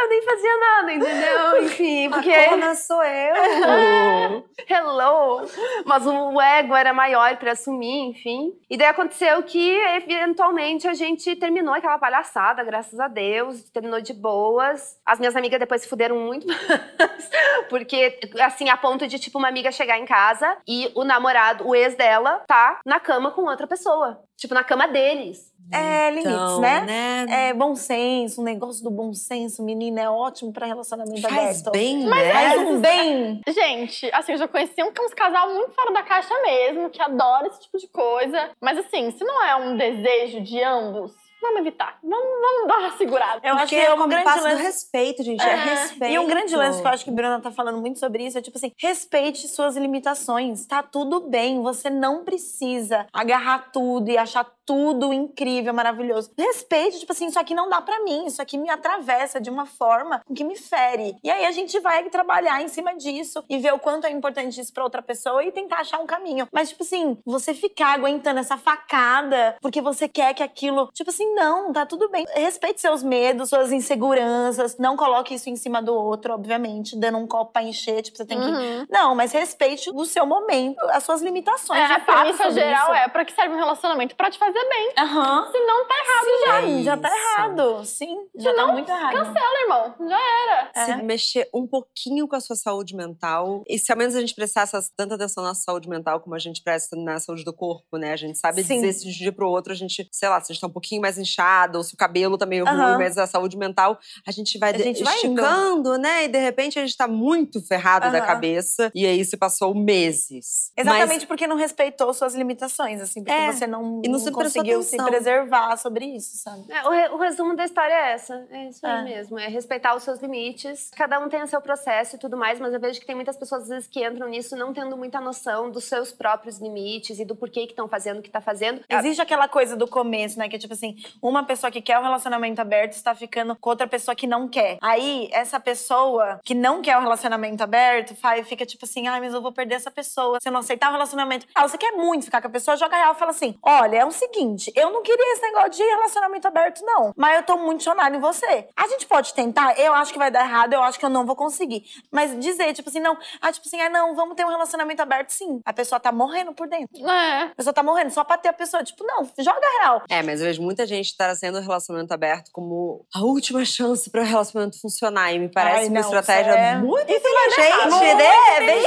Eu 0.00 0.08
nem 0.08 0.22
fazia 0.22 0.58
nada, 0.58 0.92
entendeu? 0.92 1.29
Enfim, 1.62 2.10
porque. 2.10 2.30
A 2.30 2.48
corna 2.48 2.74
sou 2.74 3.02
eu! 3.02 3.34
Hello! 4.68 5.46
Mas 5.84 6.06
o 6.06 6.40
ego 6.40 6.74
era 6.74 6.92
maior 6.92 7.36
para 7.36 7.52
assumir, 7.52 8.10
enfim. 8.10 8.52
E 8.68 8.76
daí 8.76 8.88
aconteceu 8.88 9.42
que, 9.42 9.76
eventualmente, 9.96 10.86
a 10.86 10.94
gente 10.94 11.34
terminou 11.36 11.74
aquela 11.74 11.98
palhaçada, 11.98 12.64
graças 12.64 12.98
a 12.98 13.08
Deus. 13.08 13.70
Terminou 13.70 14.00
de 14.00 14.12
boas. 14.12 14.98
As 15.04 15.18
minhas 15.18 15.36
amigas 15.36 15.58
depois 15.58 15.82
se 15.82 15.88
fuderam 15.88 16.16
muito 16.16 16.46
Porque, 17.68 18.18
assim, 18.40 18.68
a 18.68 18.76
ponto 18.76 19.06
de, 19.06 19.18
tipo, 19.18 19.38
uma 19.38 19.48
amiga 19.48 19.72
chegar 19.72 19.98
em 19.98 20.06
casa 20.06 20.56
e 20.66 20.90
o 20.94 21.04
namorado, 21.04 21.66
o 21.66 21.74
ex 21.74 21.94
dela, 21.94 22.42
tá 22.46 22.80
na 22.84 23.00
cama 23.00 23.30
com 23.30 23.42
outra 23.42 23.66
pessoa. 23.66 24.22
Tipo, 24.36 24.54
na 24.54 24.64
cama 24.64 24.88
deles. 24.88 25.49
É, 25.72 26.10
limites, 26.10 26.32
Então, 26.32 26.60
né? 26.60 26.80
né? 27.26 27.48
É 27.48 27.54
bom 27.54 27.74
senso, 27.74 28.40
um 28.40 28.44
negócio 28.44 28.82
do 28.82 28.90
bom 28.90 29.12
senso, 29.12 29.62
menina, 29.62 30.00
é 30.02 30.08
ótimo 30.10 30.52
pra 30.52 30.66
relacionamento 30.66 31.20
Faz 31.22 31.34
aberto. 31.60 31.70
bem, 31.70 32.04
né? 32.06 32.32
Faz 32.32 32.60
um 32.62 32.80
bem. 32.80 33.40
Gente, 33.48 34.10
assim, 34.12 34.32
eu 34.32 34.38
já 34.38 34.48
conheci 34.48 34.82
um, 34.82 34.88
uns 34.88 35.14
casal 35.14 35.52
muito 35.54 35.72
fora 35.72 35.92
da 35.92 36.02
caixa 36.02 36.34
mesmo, 36.42 36.90
que 36.90 37.00
adora 37.00 37.46
esse 37.46 37.60
tipo 37.60 37.78
de 37.78 37.88
coisa. 37.88 38.50
Mas 38.60 38.78
assim, 38.78 39.10
se 39.12 39.24
não 39.24 39.44
é 39.44 39.56
um 39.56 39.76
desejo 39.76 40.40
de 40.40 40.62
ambos, 40.62 41.12
vamos 41.42 41.60
evitar. 41.60 41.98
Vamos, 42.02 42.18
vamos 42.40 42.68
dar 42.68 42.78
uma 42.80 42.96
segurada. 42.98 43.40
Eu 43.42 43.54
acho 43.54 43.66
que 43.68 43.76
é 43.76 43.86
é 43.86 43.94
um 43.94 44.08
grande 44.08 44.24
passo 44.24 44.38
do 44.40 44.44
lance. 44.44 44.62
respeito, 44.62 45.22
gente. 45.22 45.42
É, 45.42 45.48
É. 45.50 45.56
respeito. 45.56 46.12
E 46.14 46.18
um 46.18 46.26
grande 46.26 46.54
lance 46.54 46.80
que 46.82 46.86
eu 46.86 46.90
acho 46.90 47.04
que 47.04 47.10
a 47.10 47.12
Bruna 47.14 47.40
tá 47.40 47.50
falando 47.50 47.78
muito 47.80 47.98
sobre 47.98 48.24
isso 48.26 48.36
é 48.36 48.42
tipo 48.42 48.58
assim: 48.58 48.72
respeite 48.78 49.48
suas 49.48 49.74
limitações. 49.76 50.66
Tá 50.66 50.82
tudo 50.82 51.20
bem. 51.28 51.62
Você 51.62 51.88
não 51.88 52.24
precisa 52.24 53.06
agarrar 53.12 53.70
tudo 53.72 54.10
e 54.10 54.18
achar 54.18 54.46
tudo 54.70 55.12
incrível, 55.12 55.74
maravilhoso. 55.74 56.30
Respeite, 56.38 57.00
tipo 57.00 57.10
assim, 57.10 57.26
isso 57.26 57.40
aqui 57.40 57.52
não 57.54 57.68
dá 57.68 57.80
pra 57.80 57.98
mim, 58.04 58.26
isso 58.26 58.40
aqui 58.40 58.56
me 58.56 58.70
atravessa 58.70 59.40
de 59.40 59.50
uma 59.50 59.66
forma 59.66 60.22
que 60.32 60.44
me 60.44 60.54
fere. 60.54 61.16
E 61.24 61.28
aí 61.28 61.44
a 61.44 61.50
gente 61.50 61.80
vai 61.80 62.08
trabalhar 62.08 62.62
em 62.62 62.68
cima 62.68 62.94
disso 62.94 63.42
e 63.50 63.58
ver 63.58 63.74
o 63.74 63.80
quanto 63.80 64.06
é 64.06 64.10
importante 64.12 64.60
isso 64.60 64.72
pra 64.72 64.84
outra 64.84 65.02
pessoa 65.02 65.42
e 65.42 65.50
tentar 65.50 65.78
achar 65.78 65.98
um 65.98 66.06
caminho. 66.06 66.46
Mas, 66.52 66.68
tipo 66.68 66.84
assim, 66.84 67.18
você 67.26 67.52
ficar 67.52 67.94
aguentando 67.94 68.38
essa 68.38 68.56
facada 68.56 69.56
porque 69.60 69.80
você 69.82 70.08
quer 70.08 70.34
que 70.34 70.42
aquilo. 70.42 70.88
Tipo 70.94 71.10
assim, 71.10 71.34
não, 71.34 71.72
tá 71.72 71.84
tudo 71.84 72.08
bem. 72.08 72.24
Respeite 72.32 72.80
seus 72.80 73.02
medos, 73.02 73.48
suas 73.48 73.72
inseguranças. 73.72 74.78
Não 74.78 74.96
coloque 74.96 75.34
isso 75.34 75.50
em 75.50 75.56
cima 75.56 75.82
do 75.82 75.92
outro, 75.92 76.32
obviamente, 76.32 76.96
dando 76.96 77.18
um 77.18 77.26
copo 77.26 77.52
pra 77.54 77.64
encher. 77.64 78.02
Tipo, 78.02 78.18
você 78.18 78.24
tem 78.24 78.38
que. 78.38 78.46
Uhum. 78.46 78.86
Não, 78.88 79.16
mas 79.16 79.32
respeite 79.32 79.90
o 79.92 80.04
seu 80.04 80.24
momento, 80.24 80.78
as 80.90 81.02
suas 81.02 81.20
limitações. 81.20 81.90
É, 81.90 81.94
a 81.94 81.98
premissa 81.98 82.52
geral 82.52 82.94
isso. 82.94 83.02
é 83.02 83.08
pra 83.08 83.24
que 83.24 83.32
serve 83.32 83.56
um 83.56 83.58
relacionamento? 83.58 84.14
Pra 84.14 84.30
te 84.30 84.38
fazer 84.38 84.59
Aham. 85.00 85.50
Se 85.50 85.58
não 85.60 85.86
tá 85.86 85.94
errado 85.94 86.26
já. 86.46 86.60
Sim, 86.60 86.82
já 86.82 86.96
tá 86.96 87.10
errado. 87.16 87.84
Sim, 87.84 88.16
já 88.36 88.54
tá 88.54 88.66
não, 88.66 88.72
muito 88.72 88.88
errado. 88.90 89.12
Cancela, 89.12 89.62
irmão. 89.62 90.08
Já 90.08 90.18
era. 90.18 90.70
É. 90.74 90.84
se 90.84 91.02
mexer 91.02 91.48
um 91.54 91.66
pouquinho 91.66 92.28
com 92.28 92.36
a 92.36 92.40
sua 92.40 92.56
saúde 92.56 92.94
mental. 92.94 93.64
E 93.68 93.78
se 93.78 93.90
ao 93.90 93.96
menos 93.98 94.14
a 94.14 94.20
gente 94.20 94.34
prestasse 94.34 94.76
tanta 94.96 95.14
atenção 95.14 95.42
na 95.42 95.54
saúde 95.54 95.88
mental 95.88 96.20
como 96.20 96.34
a 96.34 96.38
gente 96.38 96.62
presta 96.62 96.96
na 96.96 97.18
saúde 97.18 97.44
do 97.44 97.52
corpo, 97.52 97.96
né? 97.96 98.12
A 98.12 98.16
gente 98.16 98.38
sabe 98.38 98.62
Sim. 98.62 98.74
dizer 98.74 98.92
se 98.92 99.04
de 99.04 99.08
um 99.08 99.12
dia 99.12 99.32
pro 99.32 99.48
outro 99.48 99.72
a 99.72 99.76
gente, 99.76 100.06
sei 100.12 100.28
lá, 100.28 100.40
se 100.40 100.52
a 100.52 100.54
gente 100.54 100.60
tá 100.60 100.66
um 100.66 100.72
pouquinho 100.72 101.00
mais 101.00 101.18
inchado, 101.18 101.78
ou 101.78 101.84
se 101.84 101.94
o 101.94 101.96
cabelo 101.96 102.36
tá 102.36 102.46
meio 102.46 102.66
Aham. 102.66 102.88
ruim, 102.88 102.98
mas 102.98 103.16
a 103.16 103.26
saúde 103.26 103.56
mental, 103.56 103.98
a 104.26 104.30
gente 104.30 104.58
vai, 104.58 104.74
A 104.74 104.78
gente 104.78 105.02
vai 105.02 105.14
esticando, 105.14 105.96
né? 105.98 106.24
E 106.24 106.28
de 106.28 106.38
repente 106.38 106.78
a 106.78 106.82
gente 106.82 106.96
tá 106.96 107.08
muito 107.08 107.60
ferrado 107.66 108.10
da 108.10 108.18
Aham. 108.18 108.26
cabeça. 108.26 108.90
E 108.94 109.06
aí 109.06 109.24
se 109.24 109.36
passou 109.36 109.74
meses. 109.74 110.72
Exatamente 110.76 111.26
porque 111.26 111.46
não 111.46 111.56
respeitou 111.56 112.12
suas 112.12 112.34
limitações, 112.34 113.00
assim, 113.00 113.22
porque 113.24 113.32
É, 113.32 113.52
você 113.52 113.66
não, 113.66 114.00
e 114.04 114.08
não 114.08 114.12
não 114.12 114.18
se 114.18 114.32
conseguiu 114.58 114.82
se 114.82 114.96
preservar 114.96 115.76
sobre 115.76 116.04
isso, 116.06 116.36
sabe? 116.36 116.64
É, 116.70 116.86
o, 116.86 116.90
re- 116.90 117.08
o 117.10 117.16
resumo 117.16 117.54
da 117.56 117.64
história 117.64 117.92
é 117.92 118.12
essa. 118.12 118.46
É 118.50 118.68
isso 118.68 118.86
aí 118.86 119.00
É. 119.00 119.02
mesmo. 119.04 119.38
É 119.38 119.46
respeitar 119.48 119.94
os 119.94 120.02
seus 120.02 120.20
limites. 120.20 120.90
Cada 120.96 121.18
um 121.20 121.28
tem 121.28 121.42
o 121.42 121.46
seu 121.46 121.60
processo 121.60 122.16
e 122.16 122.18
tudo 122.18 122.36
mais, 122.36 122.58
mas 122.58 122.72
eu 122.72 122.80
vejo 122.80 123.00
que 123.00 123.06
tem 123.06 123.14
muitas 123.14 123.36
pessoas, 123.36 123.62
às 123.62 123.68
vezes, 123.68 123.86
que 123.88 124.04
entram 124.06 124.28
nisso 124.28 124.56
não 124.56 124.72
tendo 124.72 124.96
muita 124.96 125.20
noção 125.20 125.70
dos 125.70 125.84
seus 125.84 126.12
próprios 126.12 126.58
limites 126.58 127.18
e 127.18 127.24
do 127.24 127.34
porquê 127.36 127.66
que 127.66 127.72
estão 127.72 127.88
fazendo 127.88 128.18
o 128.18 128.22
que 128.22 128.30
tá 128.30 128.40
fazendo. 128.40 128.82
Existe 128.88 129.20
aquela 129.20 129.48
coisa 129.48 129.76
do 129.76 129.86
começo, 129.86 130.38
né? 130.38 130.48
Que 130.48 130.56
é 130.56 130.58
tipo 130.58 130.74
assim, 130.74 130.96
uma 131.22 131.44
pessoa 131.44 131.70
que 131.70 131.80
quer 131.80 131.98
o 131.98 132.02
relacionamento 132.02 132.60
aberto 132.60 132.92
está 132.92 133.14
ficando 133.14 133.56
com 133.56 133.70
outra 133.70 133.86
pessoa 133.86 134.14
que 134.14 134.26
não 134.26 134.48
quer. 134.48 134.78
Aí, 134.80 135.28
essa 135.32 135.58
pessoa 135.60 136.40
que 136.44 136.54
não 136.54 136.82
quer 136.82 136.96
o 136.96 137.00
relacionamento 137.00 137.62
aberto 137.62 138.14
faz, 138.16 138.46
fica 138.48 138.64
tipo 138.66 138.84
assim, 138.84 139.08
ai, 139.08 139.20
mas 139.20 139.34
eu 139.34 139.40
vou 139.42 139.52
perder 139.52 139.76
essa 139.76 139.90
pessoa. 139.90 140.38
Se 140.40 140.48
eu 140.48 140.52
não 140.52 140.60
aceitar 140.60 140.88
o 140.88 140.92
relacionamento. 140.92 141.46
Ah, 141.54 141.66
você 141.66 141.78
quer 141.78 141.92
muito 141.92 142.24
ficar 142.24 142.40
com 142.40 142.48
a 142.48 142.50
pessoa, 142.50 142.76
joga 142.76 142.96
real 142.96 143.12
e 143.14 143.16
fala 143.18 143.30
assim: 143.30 143.56
olha, 143.62 143.98
é, 143.98 144.04
um, 144.04 144.10
seguinte: 144.32 144.72
eu 144.76 144.90
não 144.90 145.02
queria 145.02 145.32
esse 145.32 145.42
negócio 145.42 145.70
de 145.70 145.82
relacionamento 145.82 146.46
aberto, 146.48 146.84
não. 146.84 147.12
Mas 147.16 147.36
eu 147.36 147.42
tô 147.42 147.56
muito 147.56 147.82
chonada 147.82 148.14
em 148.16 148.20
você. 148.20 148.66
A 148.76 148.86
gente 148.88 149.06
pode 149.06 149.34
tentar, 149.34 149.78
eu 149.78 149.92
acho 149.94 150.12
que 150.12 150.18
vai 150.18 150.30
dar 150.30 150.44
errado, 150.44 150.72
eu 150.72 150.82
acho 150.82 150.98
que 150.98 151.04
eu 151.04 151.10
não 151.10 151.24
vou 151.26 151.36
conseguir. 151.36 151.84
Mas 152.10 152.38
dizer, 152.38 152.72
tipo 152.72 152.88
assim, 152.88 153.00
não, 153.00 153.16
ah, 153.40 153.52
tipo 153.52 153.66
assim, 153.66 153.80
ah, 153.80 153.88
não, 153.90 154.14
vamos 154.14 154.34
ter 154.36 154.44
um 154.44 154.48
relacionamento 154.50 155.02
aberto, 155.02 155.30
sim. 155.30 155.60
A 155.64 155.72
pessoa 155.72 156.00
tá 156.00 156.12
morrendo 156.12 156.52
por 156.52 156.68
dentro. 156.68 157.06
É. 157.08 157.42
A 157.44 157.54
pessoa 157.56 157.72
tá 157.74 157.82
morrendo 157.82 158.10
só 158.10 158.24
pra 158.24 158.36
ter 158.38 158.48
a 158.48 158.52
pessoa. 158.52 158.82
Tipo, 158.82 159.04
não, 159.04 159.28
joga 159.38 159.60
real. 159.80 160.02
É, 160.08 160.22
mas 160.22 160.40
eu 160.40 160.46
vejo 160.46 160.62
muita 160.62 160.86
gente 160.86 161.16
trazendo 161.16 161.58
o 161.58 161.60
relacionamento 161.60 162.12
aberto 162.12 162.50
como 162.52 163.04
a 163.14 163.20
última 163.20 163.64
chance 163.64 164.08
para 164.10 164.22
o 164.22 164.24
relacionamento 164.24 164.80
funcionar. 164.80 165.32
E 165.32 165.38
me 165.38 165.48
parece 165.50 165.80
Ai, 165.80 165.88
uma 165.88 165.94
não, 165.94 166.00
estratégia 166.00 166.50
isso 166.50 166.58
é- 166.58 166.76
muito 166.78 167.10
Isso 167.10 167.22
vai 167.22 167.50
dar 167.50 167.64
errado. 167.66 167.86
inteligente, 167.88 168.20
né? 168.20 168.66
Bem- 168.66 168.80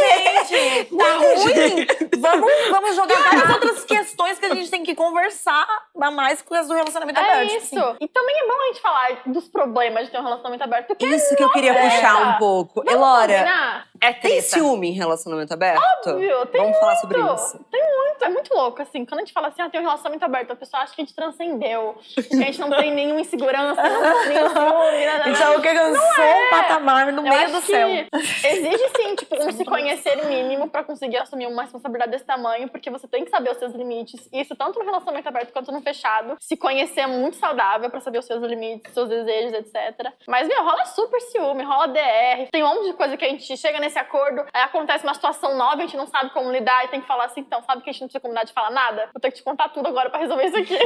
Gente, 0.53 0.95
tá 0.97 1.15
ruim. 1.15 1.87
Vamos, 2.19 2.51
vamos 2.69 2.95
jogar 2.95 3.21
várias 3.23 3.49
outras 3.49 3.83
questões 3.83 4.02
que 4.39 4.45
a 4.45 4.55
gente 4.55 4.69
tem 4.69 4.83
que 4.83 4.95
conversar 4.95 5.65
a 5.99 6.11
mais 6.11 6.41
com 6.41 6.53
as 6.55 6.67
do 6.67 6.73
relacionamento 6.73 7.19
É 7.19 7.23
aberto. 7.23 7.55
isso. 7.55 7.79
assim. 7.79 7.97
E 7.99 8.07
também 8.07 8.35
é 8.39 8.47
bom 8.47 8.53
a 8.61 8.65
gente 8.67 8.81
falar 8.81 9.21
dos 9.25 9.47
problemas 9.47 10.05
de 10.05 10.11
ter 10.11 10.19
um 10.19 10.23
relacionamento 10.23 10.63
aberto. 10.63 10.87
Porque 10.87 11.05
Isso 11.05 11.35
que 11.35 11.43
eu 11.43 11.49
queria 11.51 11.73
puxar 11.73 12.35
um 12.35 12.37
pouco. 12.37 12.81
Vamos 12.83 12.93
Elora, 12.93 13.33
combinar? 13.33 13.87
É 14.01 14.11
tem 14.13 14.41
ciúme 14.41 14.89
em 14.89 14.93
relacionamento 14.93 15.53
aberto? 15.53 15.81
Óbvio, 16.07 16.45
tem 16.47 16.61
Vamos 16.61 16.77
falar 16.77 16.95
sobre 16.97 17.17
muito. 17.17 17.35
isso. 17.35 17.65
Tem 17.71 17.81
muito, 17.81 18.25
é 18.25 18.29
muito 18.29 18.53
louco, 18.53 18.81
assim. 18.81 19.05
Quando 19.05 19.19
a 19.21 19.23
gente 19.23 19.33
fala 19.33 19.47
assim, 19.47 19.61
ah, 19.61 19.69
tem 19.69 19.79
um 19.79 19.83
relacionamento 19.83 20.25
aberto, 20.25 20.51
a 20.51 20.55
pessoa 20.55 20.83
acha 20.83 20.93
que 20.93 21.01
a 21.01 21.05
gente 21.05 21.15
transcendeu. 21.15 21.95
Que 22.15 22.33
a 22.35 22.45
gente 22.45 22.59
não 22.59 22.69
tem 22.69 22.93
nenhuma 22.93 23.21
insegurança, 23.21 23.81
não 23.81 24.19
tem 24.23 24.29
nenhum 24.33 24.49
ciúme, 24.49 25.05
nada, 25.05 25.23
A 25.23 25.27
gente 25.29 25.43
alcançou 25.43 26.25
um 26.25 26.49
patamar 26.49 27.13
no 27.13 27.19
Eu 27.19 27.23
meio 27.23 27.43
acho 27.45 27.53
do 27.53 27.61
céu. 27.61 27.87
que 27.87 28.47
exige 28.47 28.89
sim, 28.97 29.15
tipo, 29.15 29.35
um 29.41 29.51
se 29.53 29.63
conhecer 29.63 30.25
mínimo 30.25 30.69
pra 30.69 30.83
conseguir 30.83 31.17
assumir 31.17 31.47
uma 31.47 31.61
responsabilidade 31.61 32.11
desse 32.11 32.25
tamanho, 32.25 32.67
porque 32.67 32.89
você 32.89 33.07
tem 33.07 33.23
que 33.23 33.31
saber 33.31 33.51
os 33.51 33.57
seus 33.57 33.73
limites. 33.73 34.02
Isso 34.31 34.55
tanto 34.55 34.79
no 34.79 34.85
relacionamento 34.85 35.27
aberto 35.27 35.51
quanto 35.51 35.71
no 35.71 35.81
fechado. 35.81 36.37
Se 36.39 36.57
conhecer 36.57 37.01
é 37.01 37.07
muito 37.07 37.37
saudável 37.37 37.89
pra 37.89 37.99
saber 37.99 38.19
os 38.19 38.25
seus 38.25 38.41
limites, 38.43 38.93
seus 38.93 39.09
desejos, 39.09 39.53
etc. 39.53 40.11
Mas, 40.27 40.47
meu, 40.47 40.63
rola 40.63 40.85
super 40.85 41.19
ciúme, 41.21 41.63
rola 41.63 41.87
DR. 41.87 42.49
Tem 42.51 42.63
um 42.63 42.67
monte 42.67 42.87
de 42.87 42.93
coisa 42.93 43.17
que 43.17 43.25
a 43.25 43.29
gente 43.29 43.55
chega 43.57 43.79
nesse 43.79 43.99
acordo, 43.99 44.45
aí 44.53 44.63
acontece 44.63 45.03
uma 45.03 45.13
situação 45.13 45.55
nova, 45.57 45.75
a 45.75 45.81
gente 45.81 45.97
não 45.97 46.07
sabe 46.07 46.31
como 46.31 46.51
lidar 46.51 46.85
e 46.85 46.87
tem 46.89 47.01
que 47.01 47.07
falar 47.07 47.25
assim, 47.25 47.41
então, 47.41 47.61
sabe 47.63 47.81
que 47.81 47.89
a 47.89 47.93
gente 47.93 48.01
não 48.01 48.07
tinha 48.07 48.21
combinado 48.21 48.47
de 48.47 48.53
falar 48.53 48.71
nada? 48.71 49.09
Vou 49.13 49.19
ter 49.19 49.31
que 49.31 49.37
te 49.37 49.43
contar 49.43 49.69
tudo 49.69 49.87
agora 49.87 50.09
pra 50.09 50.19
resolver 50.19 50.45
isso 50.45 50.57
aqui. 50.57 50.77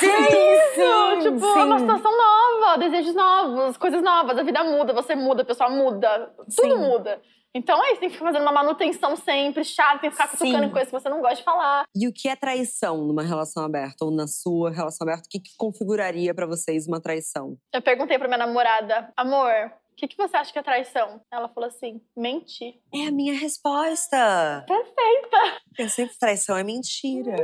Sim, 0.00 0.10
sim, 0.74 1.20
tipo, 1.20 1.46
é 1.46 1.64
uma 1.64 1.78
sim. 1.78 1.86
situação 1.86 2.12
nova, 2.16 2.78
desejos 2.78 3.14
novos, 3.14 3.76
coisas 3.76 4.02
novas, 4.02 4.38
a 4.38 4.42
vida 4.42 4.62
muda, 4.64 4.92
você 4.92 5.14
muda, 5.14 5.42
a 5.42 5.44
pessoa 5.44 5.68
muda, 5.68 6.32
tudo 6.56 6.76
Sim. 6.76 6.76
muda. 6.76 7.20
Então 7.54 7.82
é 7.84 7.92
isso, 7.92 8.00
tem 8.00 8.08
que 8.08 8.14
ficar 8.14 8.26
fazendo 8.26 8.42
uma 8.42 8.52
manutenção 8.52 9.16
sempre, 9.16 9.64
chato, 9.64 10.00
tem 10.00 10.10
que 10.10 10.16
ficar 10.16 10.28
cutucando 10.28 10.64
em 10.64 10.70
coisas 10.70 10.88
que 10.88 11.00
você 11.00 11.08
não 11.08 11.20
gosta 11.20 11.36
de 11.36 11.42
falar. 11.42 11.84
E 11.94 12.06
o 12.06 12.12
que 12.12 12.28
é 12.28 12.36
traição 12.36 12.98
numa 13.04 13.22
relação 13.22 13.64
aberta 13.64 14.04
ou 14.04 14.10
na 14.10 14.26
sua 14.28 14.70
relação 14.70 15.06
aberta? 15.06 15.26
O 15.26 15.28
que, 15.28 15.40
que 15.40 15.56
configuraria 15.58 16.32
pra 16.32 16.46
vocês 16.46 16.86
uma 16.86 17.00
traição? 17.00 17.56
Eu 17.72 17.82
perguntei 17.82 18.18
pra 18.18 18.28
minha 18.28 18.38
namorada, 18.38 19.12
amor, 19.16 19.72
o 19.92 19.96
que, 19.96 20.08
que 20.08 20.16
você 20.16 20.36
acha 20.36 20.52
que 20.52 20.58
é 20.58 20.62
traição? 20.62 21.20
Ela 21.30 21.48
falou 21.48 21.68
assim, 21.68 22.00
mentir. 22.16 22.74
É 22.94 23.08
a 23.08 23.10
minha 23.10 23.34
resposta. 23.34 24.64
Perfeita! 24.66 25.60
Eu 25.80 25.88
sempre 25.88 26.18
traição 26.18 26.56
é 26.56 26.62
mentira. 26.62 27.34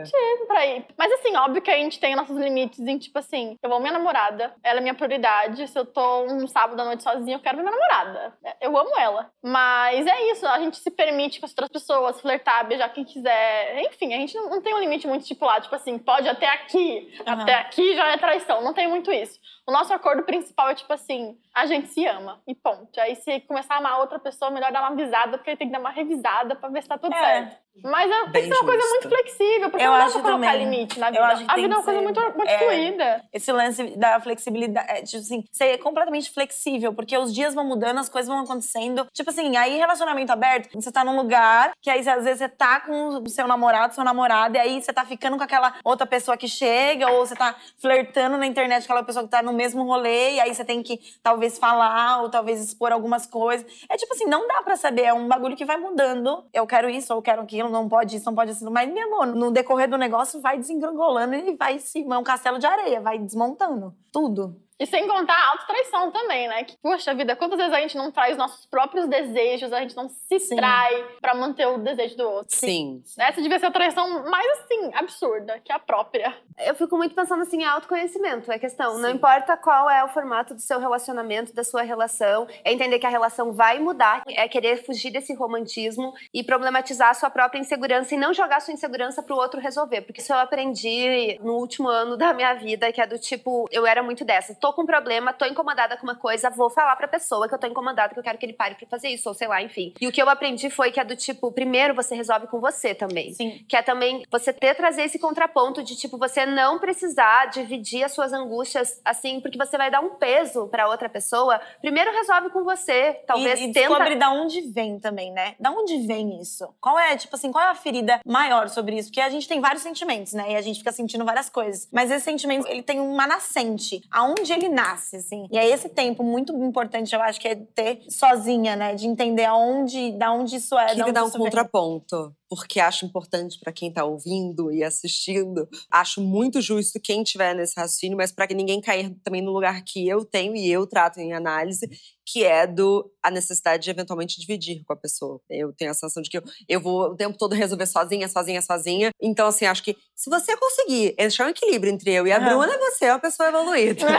Pra 0.47 0.67
ir. 0.67 0.87
Mas 0.97 1.13
assim, 1.13 1.35
óbvio 1.37 1.63
que 1.63 1.71
a 1.71 1.77
gente 1.77 1.99
tem 1.99 2.15
nossos 2.15 2.37
limites 2.37 2.79
em, 2.79 2.99
tipo 2.99 3.19
assim, 3.19 3.57
eu 3.63 3.71
amo 3.71 3.81
minha 3.81 3.93
namorada, 3.93 4.55
ela 4.63 4.79
é 4.79 4.83
minha 4.83 4.95
prioridade. 4.95 5.67
Se 5.69 5.79
eu 5.79 5.85
tô 5.85 6.25
um 6.25 6.47
sábado 6.47 6.81
à 6.81 6.85
noite 6.85 7.03
sozinha, 7.03 7.37
eu 7.37 7.41
quero 7.41 7.57
ver 7.57 7.63
minha 7.63 7.75
namorada. 7.75 8.35
Eu 8.61 8.77
amo 8.77 8.97
ela. 8.99 9.31
Mas 9.43 10.07
é 10.07 10.31
isso, 10.31 10.47
a 10.47 10.59
gente 10.61 10.77
se 10.77 10.91
permite 10.91 11.41
com 11.41 11.47
as 11.47 11.53
outras 11.53 11.71
pessoas, 11.71 12.21
flertar, 12.21 12.67
beijar 12.67 12.89
quem 12.91 13.05
quiser. 13.05 13.81
Enfim, 13.87 14.15
a 14.15 14.19
gente 14.19 14.35
não, 14.35 14.61
tem 14.61 14.75
um 14.75 14.79
limite 14.79 15.07
muito 15.07 15.23
estipulado, 15.23 15.63
tipo 15.63 15.75
assim, 15.75 15.99
pode 15.99 16.29
até 16.29 16.47
aqui. 16.49 17.13
Aham. 17.27 17.43
Até 17.43 17.55
aqui 17.55 17.95
já 17.97 18.09
é 18.09 18.17
traição. 18.17 18.63
Não 18.63 18.75
tem 18.75 18.89
muito 18.89 19.11
isso. 19.13 19.39
O 19.67 19.73
nosso 19.73 19.93
acordo 19.93 20.23
principal 20.23 20.69
é 20.71 20.75
tipo 20.75 20.93
assim, 20.93 21.37
a 21.55 21.67
gente 21.67 21.89
se 21.89 22.07
ama 22.07 22.41
e 22.47 22.55
ponto. 22.55 23.01
Aí 23.01 23.17
se 23.17 23.41
começar 23.41 23.75
a 23.75 23.79
amar 23.79 24.01
outra 24.01 24.19
pessoa, 24.19 24.51
melhor 24.51 24.71
dar 24.71 24.81
uma 24.81 24.91
avisada, 24.91 25.39
porque 25.39 25.51
aí 25.51 25.57
tem 25.57 25.67
que 25.67 25.73
dar 25.73 25.81
uma 25.81 25.91
revisada 25.91 26.55
pra 26.55 26.69
ver 26.69 26.83
se 26.83 26.89
tá 26.89 26.97
tudo 26.99 27.15
É. 27.15 27.19
certo. 27.19 27.66
Mas 27.83 28.11
é, 28.11 28.31
tem 28.31 28.43
que 28.43 28.49
ser 28.49 28.55
uma 28.55 28.65
coisa 28.65 28.89
muito 28.89 29.09
flexível, 29.09 29.71
porque 29.71 29.85
Eu 29.85 29.91
não 29.91 29.99
dá 29.99 30.05
acho 30.05 30.13
pra 30.15 30.23
colocar 30.23 30.53
também. 30.53 30.65
limite 30.71 30.99
na 30.99 31.09
Eu 31.09 31.13
vida. 31.13 31.25
acho 31.27 31.45
que 31.45 31.51
a 31.51 31.55
vida 31.55 31.67
é 31.75 31.77
uma 31.77 31.85
coisa 31.85 31.99
ser- 32.01 32.05
muito, 32.05 32.21
muito 32.37 32.49
é. 32.51 32.59
fluida. 32.59 33.25
Esse 33.33 33.53
lance 33.53 33.97
da 33.97 34.21
flexibilidade, 34.21 34.91
é, 34.91 35.03
tipo 35.03 35.19
assim, 35.19 35.45
ser 35.53 35.79
completamente 35.79 36.31
flexível, 36.31 36.93
porque 36.95 37.17
os 37.17 37.33
dias 37.35 37.55
vão 37.55 37.65
mudando, 37.65 37.99
as 37.99 38.09
coisas 38.09 38.29
vão 38.29 38.41
acontecendo. 38.43 39.07
Tipo 39.13 39.31
assim, 39.31 39.57
aí 39.57 39.77
relacionamento 39.77 40.33
aberto, 40.33 40.71
você 40.75 40.91
tá 40.91 41.05
num 41.05 41.17
lugar 41.17 41.73
que 41.83 41.91
aí 41.91 42.01
às 42.09 42.25
vezes 42.25 42.39
você 42.39 42.49
tá 42.49 42.81
com 42.81 43.09
o 43.23 43.29
seu 43.29 43.47
namorado, 43.47 43.95
sua 43.95 44.05
namorada, 44.05 44.57
e 44.59 44.61
aí 44.61 44.83
você 44.83 44.93
tá 44.93 45.05
ficando 45.05 45.37
com 45.37 45.43
aquela 45.45 45.75
outra 45.85 46.07
pessoa 46.07 46.37
que 46.37 46.49
chega, 46.49 47.11
ou 47.11 47.27
você 47.27 47.35
tá 47.37 47.55
flertando 47.79 48.37
na 48.37 48.47
internet 48.47 48.87
com 48.87 48.93
aquela 48.93 49.05
pessoa 49.07 49.25
que 49.25 49.31
tá 49.31 49.43
no 49.43 49.53
mesmo 49.53 49.85
rolê, 49.85 50.33
e 50.35 50.41
aí 50.41 50.55
você 50.55 50.65
tem 50.65 50.83
que 50.83 50.99
talvez 51.23 51.59
falar, 51.59 52.23
ou 52.23 52.29
talvez 52.31 52.61
expor 52.61 52.93
algumas 52.93 53.27
coisas. 53.27 53.67
É 53.89 53.97
tipo 53.97 54.13
assim, 54.15 54.25
não 54.27 54.47
dá 54.49 54.63
pra 54.63 54.77
saber, 54.77 55.03
é 55.05 55.13
um 55.15 55.29
bagulho 55.29 55.57
que 55.57 55.65
vai 55.65 55.77
mudando. 55.77 56.45
Eu 56.53 56.67
quero 56.67 56.89
isso, 56.89 57.13
ou 57.13 57.19
eu 57.19 57.23
quero 57.23 57.43
aquilo, 57.43 57.66
não 57.69 57.89
pode 57.89 58.17
isso, 58.17 58.27
não 58.27 58.35
pode 58.35 58.53
isso. 58.53 58.71
Mas, 58.71 58.93
meu 58.93 59.07
amor, 59.07 59.35
no 59.35 59.51
decorrer 59.51 59.89
do 59.89 59.97
negócio 59.97 60.41
vai 60.41 60.59
desengrangolando 60.59 61.35
e 61.35 61.57
vai 61.57 61.79
se. 61.79 62.03
É 62.03 62.19
um 62.19 62.25
castelo 62.25 62.59
de 62.59 62.67
areia, 62.67 63.01
vai 63.01 63.19
desmontando 63.19 63.95
tudo. 64.13 64.61
E 64.79 64.87
sem 64.87 65.09
contar 65.09 65.35
a 65.35 65.51
autotraição 65.53 66.11
também, 66.11 66.49
né? 66.49 66.65
Que, 66.65 66.77
poxa 66.83 67.15
vida, 67.15 67.35
quantas 67.35 67.59
vezes 67.59 67.73
a 67.73 67.81
gente 67.81 67.97
não 67.97 68.11
traz 68.11 68.37
nossos 68.37 68.67
próprios 68.67 69.09
desejos, 69.09 69.73
a 69.73 69.81
gente 69.81 69.97
não 69.97 70.09
se 70.09 70.39
Sim. 70.39 70.57
trai 70.57 71.05
pra 71.21 71.35
manter 71.35 71.67
o 71.67 71.79
desejo 71.79 72.17
do 72.17 72.29
outro. 72.29 72.55
Sim. 72.57 73.03
Essa 73.19 73.41
devia 73.41 73.59
ser 73.59 73.67
a 73.67 73.71
traição 73.71 74.25
mais, 74.31 74.47
assim, 74.61 74.91
absurda, 74.95 75.61
que 75.65 75.73
a 75.73 75.79
própria. 75.79 76.37
Eu 76.59 76.75
fico 76.75 76.97
muito 76.97 77.15
pensando 77.15 77.43
assim 77.43 77.63
em 77.63 77.65
autoconhecimento, 77.65 78.53
é 78.53 78.59
questão. 78.59 78.99
Não 78.99 79.11
importa 79.11 79.57
qual 79.57 79.89
é 79.89 80.05
o 80.05 80.09
formato 80.09 80.55
do 80.55 80.61
seu 80.61 80.79
relacionamento, 80.79 81.55
da 81.55 81.65
sua 81.65 81.83
relação, 81.83 82.47
é 82.65 82.73
entender 82.73 82.99
que 82.99 83.07
a 83.07 83.11
relação 83.11 83.53
vai 83.53 83.79
mudar, 83.79 84.23
é 84.29 84.47
querer 84.49 84.85
fugir 84.85 85.11
desse 85.11 85.35
romantismo 85.35 86.13
e 86.35 86.45
problematizar 86.45 87.11
a 87.11 87.15
sua 87.15 87.31
própria 87.31 87.59
insegurança 87.59 88.15
e 88.15 88.19
não 88.19 88.35
jogar 88.35 88.61
sua 88.61 88.75
insegurança 88.75 89.23
pro 89.23 89.37
outro 89.37 89.61
resolver. 89.61 90.03
Porque 90.03 90.21
isso 90.21 90.33
eu 90.33 90.39
aprendi 90.39 91.39
no 91.43 91.55
último 91.55 91.89
ano 91.89 92.17
da 92.17 92.35
minha 92.35 92.55
vida, 92.55 92.93
que 92.93 93.01
é 93.01 93.07
do 93.07 93.19
tipo, 93.19 93.67
eu 93.71 93.87
era 93.87 94.03
muito 94.03 94.25
dessa. 94.25 94.55
Tô 94.67 94.73
com 94.73 94.83
um 94.83 94.87
problema, 94.87 95.33
tô 95.33 95.47
incomodada 95.47 95.97
com 95.97 96.03
uma 96.03 96.17
coisa, 96.17 96.51
vou 96.51 96.69
falar 96.69 96.97
pra 96.97 97.07
pessoa 97.07 97.47
que 97.47 97.55
eu 97.55 97.59
tô 97.59 97.69
incomodada, 97.69 98.13
que 98.13 98.19
eu 98.19 98.23
quero 98.25 98.37
que 98.37 98.45
ele 98.45 98.53
pare 98.53 98.75
pra 98.75 98.85
fazer 98.89 99.11
isso, 99.11 99.29
ou 99.29 99.33
sei 99.33 99.47
lá, 99.47 99.63
enfim. 99.63 99.95
E 100.01 100.09
o 100.09 100.11
que 100.11 100.21
eu 100.21 100.29
aprendi 100.29 100.69
foi 100.71 100.91
que 100.91 100.99
é 100.99 101.05
do 101.05 101.15
tipo, 101.15 101.53
primeiro 101.53 101.95
você 101.95 102.17
resolve 102.17 102.49
com 102.49 102.59
você 102.59 102.93
também 102.93 103.33
Sim. 103.33 103.65
que 103.69 103.77
é 103.77 103.83
também 103.83 104.25
você 104.29 104.53
ter 104.53 104.75
trazer 104.75 105.03
esse 105.03 105.21
contraponto 105.21 105.85
de 105.85 105.95
tipo 105.95 106.19
você 106.19 106.45
não 106.45 106.81
precisar 106.81 107.47
dividir 107.47 108.03
as 108.03 108.13
suas 108.13 108.33
angústias 108.33 109.01
assim, 109.05 109.41
porque 109.41 109.57
você 109.57 109.79
vai 109.79 109.89
dar 109.89 110.01
um 110.01 110.17
peso 110.17 110.67
pra 110.67 110.89
outra 110.89 111.09
pessoa. 111.09 111.61
Primeiro 111.81 112.11
resolve 112.11 112.51
com 112.51 112.65
você, 112.65 113.23
talvez 113.25 113.61
e, 113.61 113.67
e 113.69 113.73
tenta 113.73 113.91
descobre 113.91 114.17
da 114.17 114.33
onde 114.33 114.63
vem 114.63 114.99
também, 114.99 115.31
né? 115.33 115.55
Da 115.61 115.71
onde 115.71 115.97
vem 116.09 116.41
isso? 116.41 116.75
Qual 116.81 116.99
é, 116.99 117.17
tipo 117.17 117.37
assim, 117.37 117.53
qual 117.53 117.65
é 117.65 117.69
a 117.69 117.75
ferida 117.77 118.19
maior 118.27 118.69
sobre 118.69 118.99
isso? 118.99 119.11
Porque 119.11 119.21
a 119.21 119.31
gente 119.31 119.47
tem 119.47 119.61
vários 119.61 119.85
sentimentos, 119.85 120.33
né? 120.33 120.55
E 120.55 120.57
a 120.57 120.61
gente 120.61 120.81
fica 120.81 120.91
sentindo 120.91 121.25
várias 121.25 121.49
coisas. 121.49 121.89
Mas 121.93 122.11
esse 122.11 122.25
sentimento, 122.25 122.67
ele 122.67 122.83
tem 122.83 122.99
uma 122.99 123.29
nascente. 123.29 124.01
Aonde 124.11 124.56
ele 124.57 124.69
nasce, 124.69 125.17
assim. 125.17 125.47
E 125.51 125.59
é 125.59 125.69
esse 125.69 125.89
tempo 125.89 126.23
muito 126.23 126.53
importante, 126.57 127.15
eu 127.15 127.23
acho, 127.23 127.41
que 127.41 127.49
é 127.49 127.55
ter 127.55 128.01
sozinha, 128.09 128.77
né? 128.77 128.95
De 128.95 129.07
entender 129.07 129.45
aonde, 129.45 130.13
da 130.13 130.33
onde 130.33 130.57
isso 130.57 130.77
é, 130.79 130.89
Queria 130.95 131.13
dar 131.13 131.25
um 131.25 131.29
isso 131.29 131.39
vem. 131.39 131.47
contraponto, 131.47 132.35
porque 132.49 132.81
acho 132.81 133.05
importante 133.07 133.59
pra 133.61 133.73
quem 133.73 133.93
tá 133.93 134.05
ouvindo 134.05 134.73
e 134.73 134.83
assistindo. 134.83 135.69
Acho 135.91 136.21
muito 136.21 136.61
justo 136.61 137.01
quem 137.01 137.23
tiver 137.23 137.55
nesse 137.55 137.79
raciocínio, 137.79 138.17
mas 138.17 138.33
pra 138.33 138.47
que 138.47 138.55
ninguém 138.55 138.81
cair 138.81 139.15
também 139.23 139.43
no 139.43 139.53
lugar 139.53 139.83
que 139.85 140.07
eu 140.09 140.25
tenho 140.25 140.55
e 140.57 140.71
eu 140.71 140.87
trato 140.87 141.19
em 141.19 141.33
análise, 141.33 141.89
que 142.27 142.45
é 142.45 142.67
do 142.67 143.09
a 143.23 143.31
necessidade 143.31 143.85
de 143.85 143.91
eventualmente 143.91 144.41
dividir 144.41 144.83
com 144.85 144.93
a 144.93 144.97
pessoa. 144.97 145.41
Eu 145.49 145.73
tenho 145.73 145.91
a 145.91 145.95
sensação 145.95 146.23
de 146.23 146.29
que 146.29 146.39
eu, 146.39 146.43
eu 146.69 146.81
vou 146.81 147.11
o 147.11 147.17
tempo 147.17 147.39
todo 147.39 147.55
resolver 147.55 147.87
sozinha, 147.87 148.29
sozinha, 148.29 148.61
sozinha. 148.61 149.11
Então, 149.21 149.47
assim, 149.47 149.65
acho 149.65 149.83
que 149.83 149.97
se 150.15 150.29
você 150.29 150.57
conseguir 150.57 151.15
achar 151.19 151.47
um 151.47 151.51
equilíbrio 151.51 151.93
entre 151.93 152.13
eu 152.13 152.27
e 152.27 152.33
a 152.33 152.37
Aham. 152.39 152.59
Bruna, 152.59 152.79
você 152.79 153.07
é 153.07 153.13
uma 153.13 153.19
pessoa 153.21 153.49
evoluída. 153.49 154.07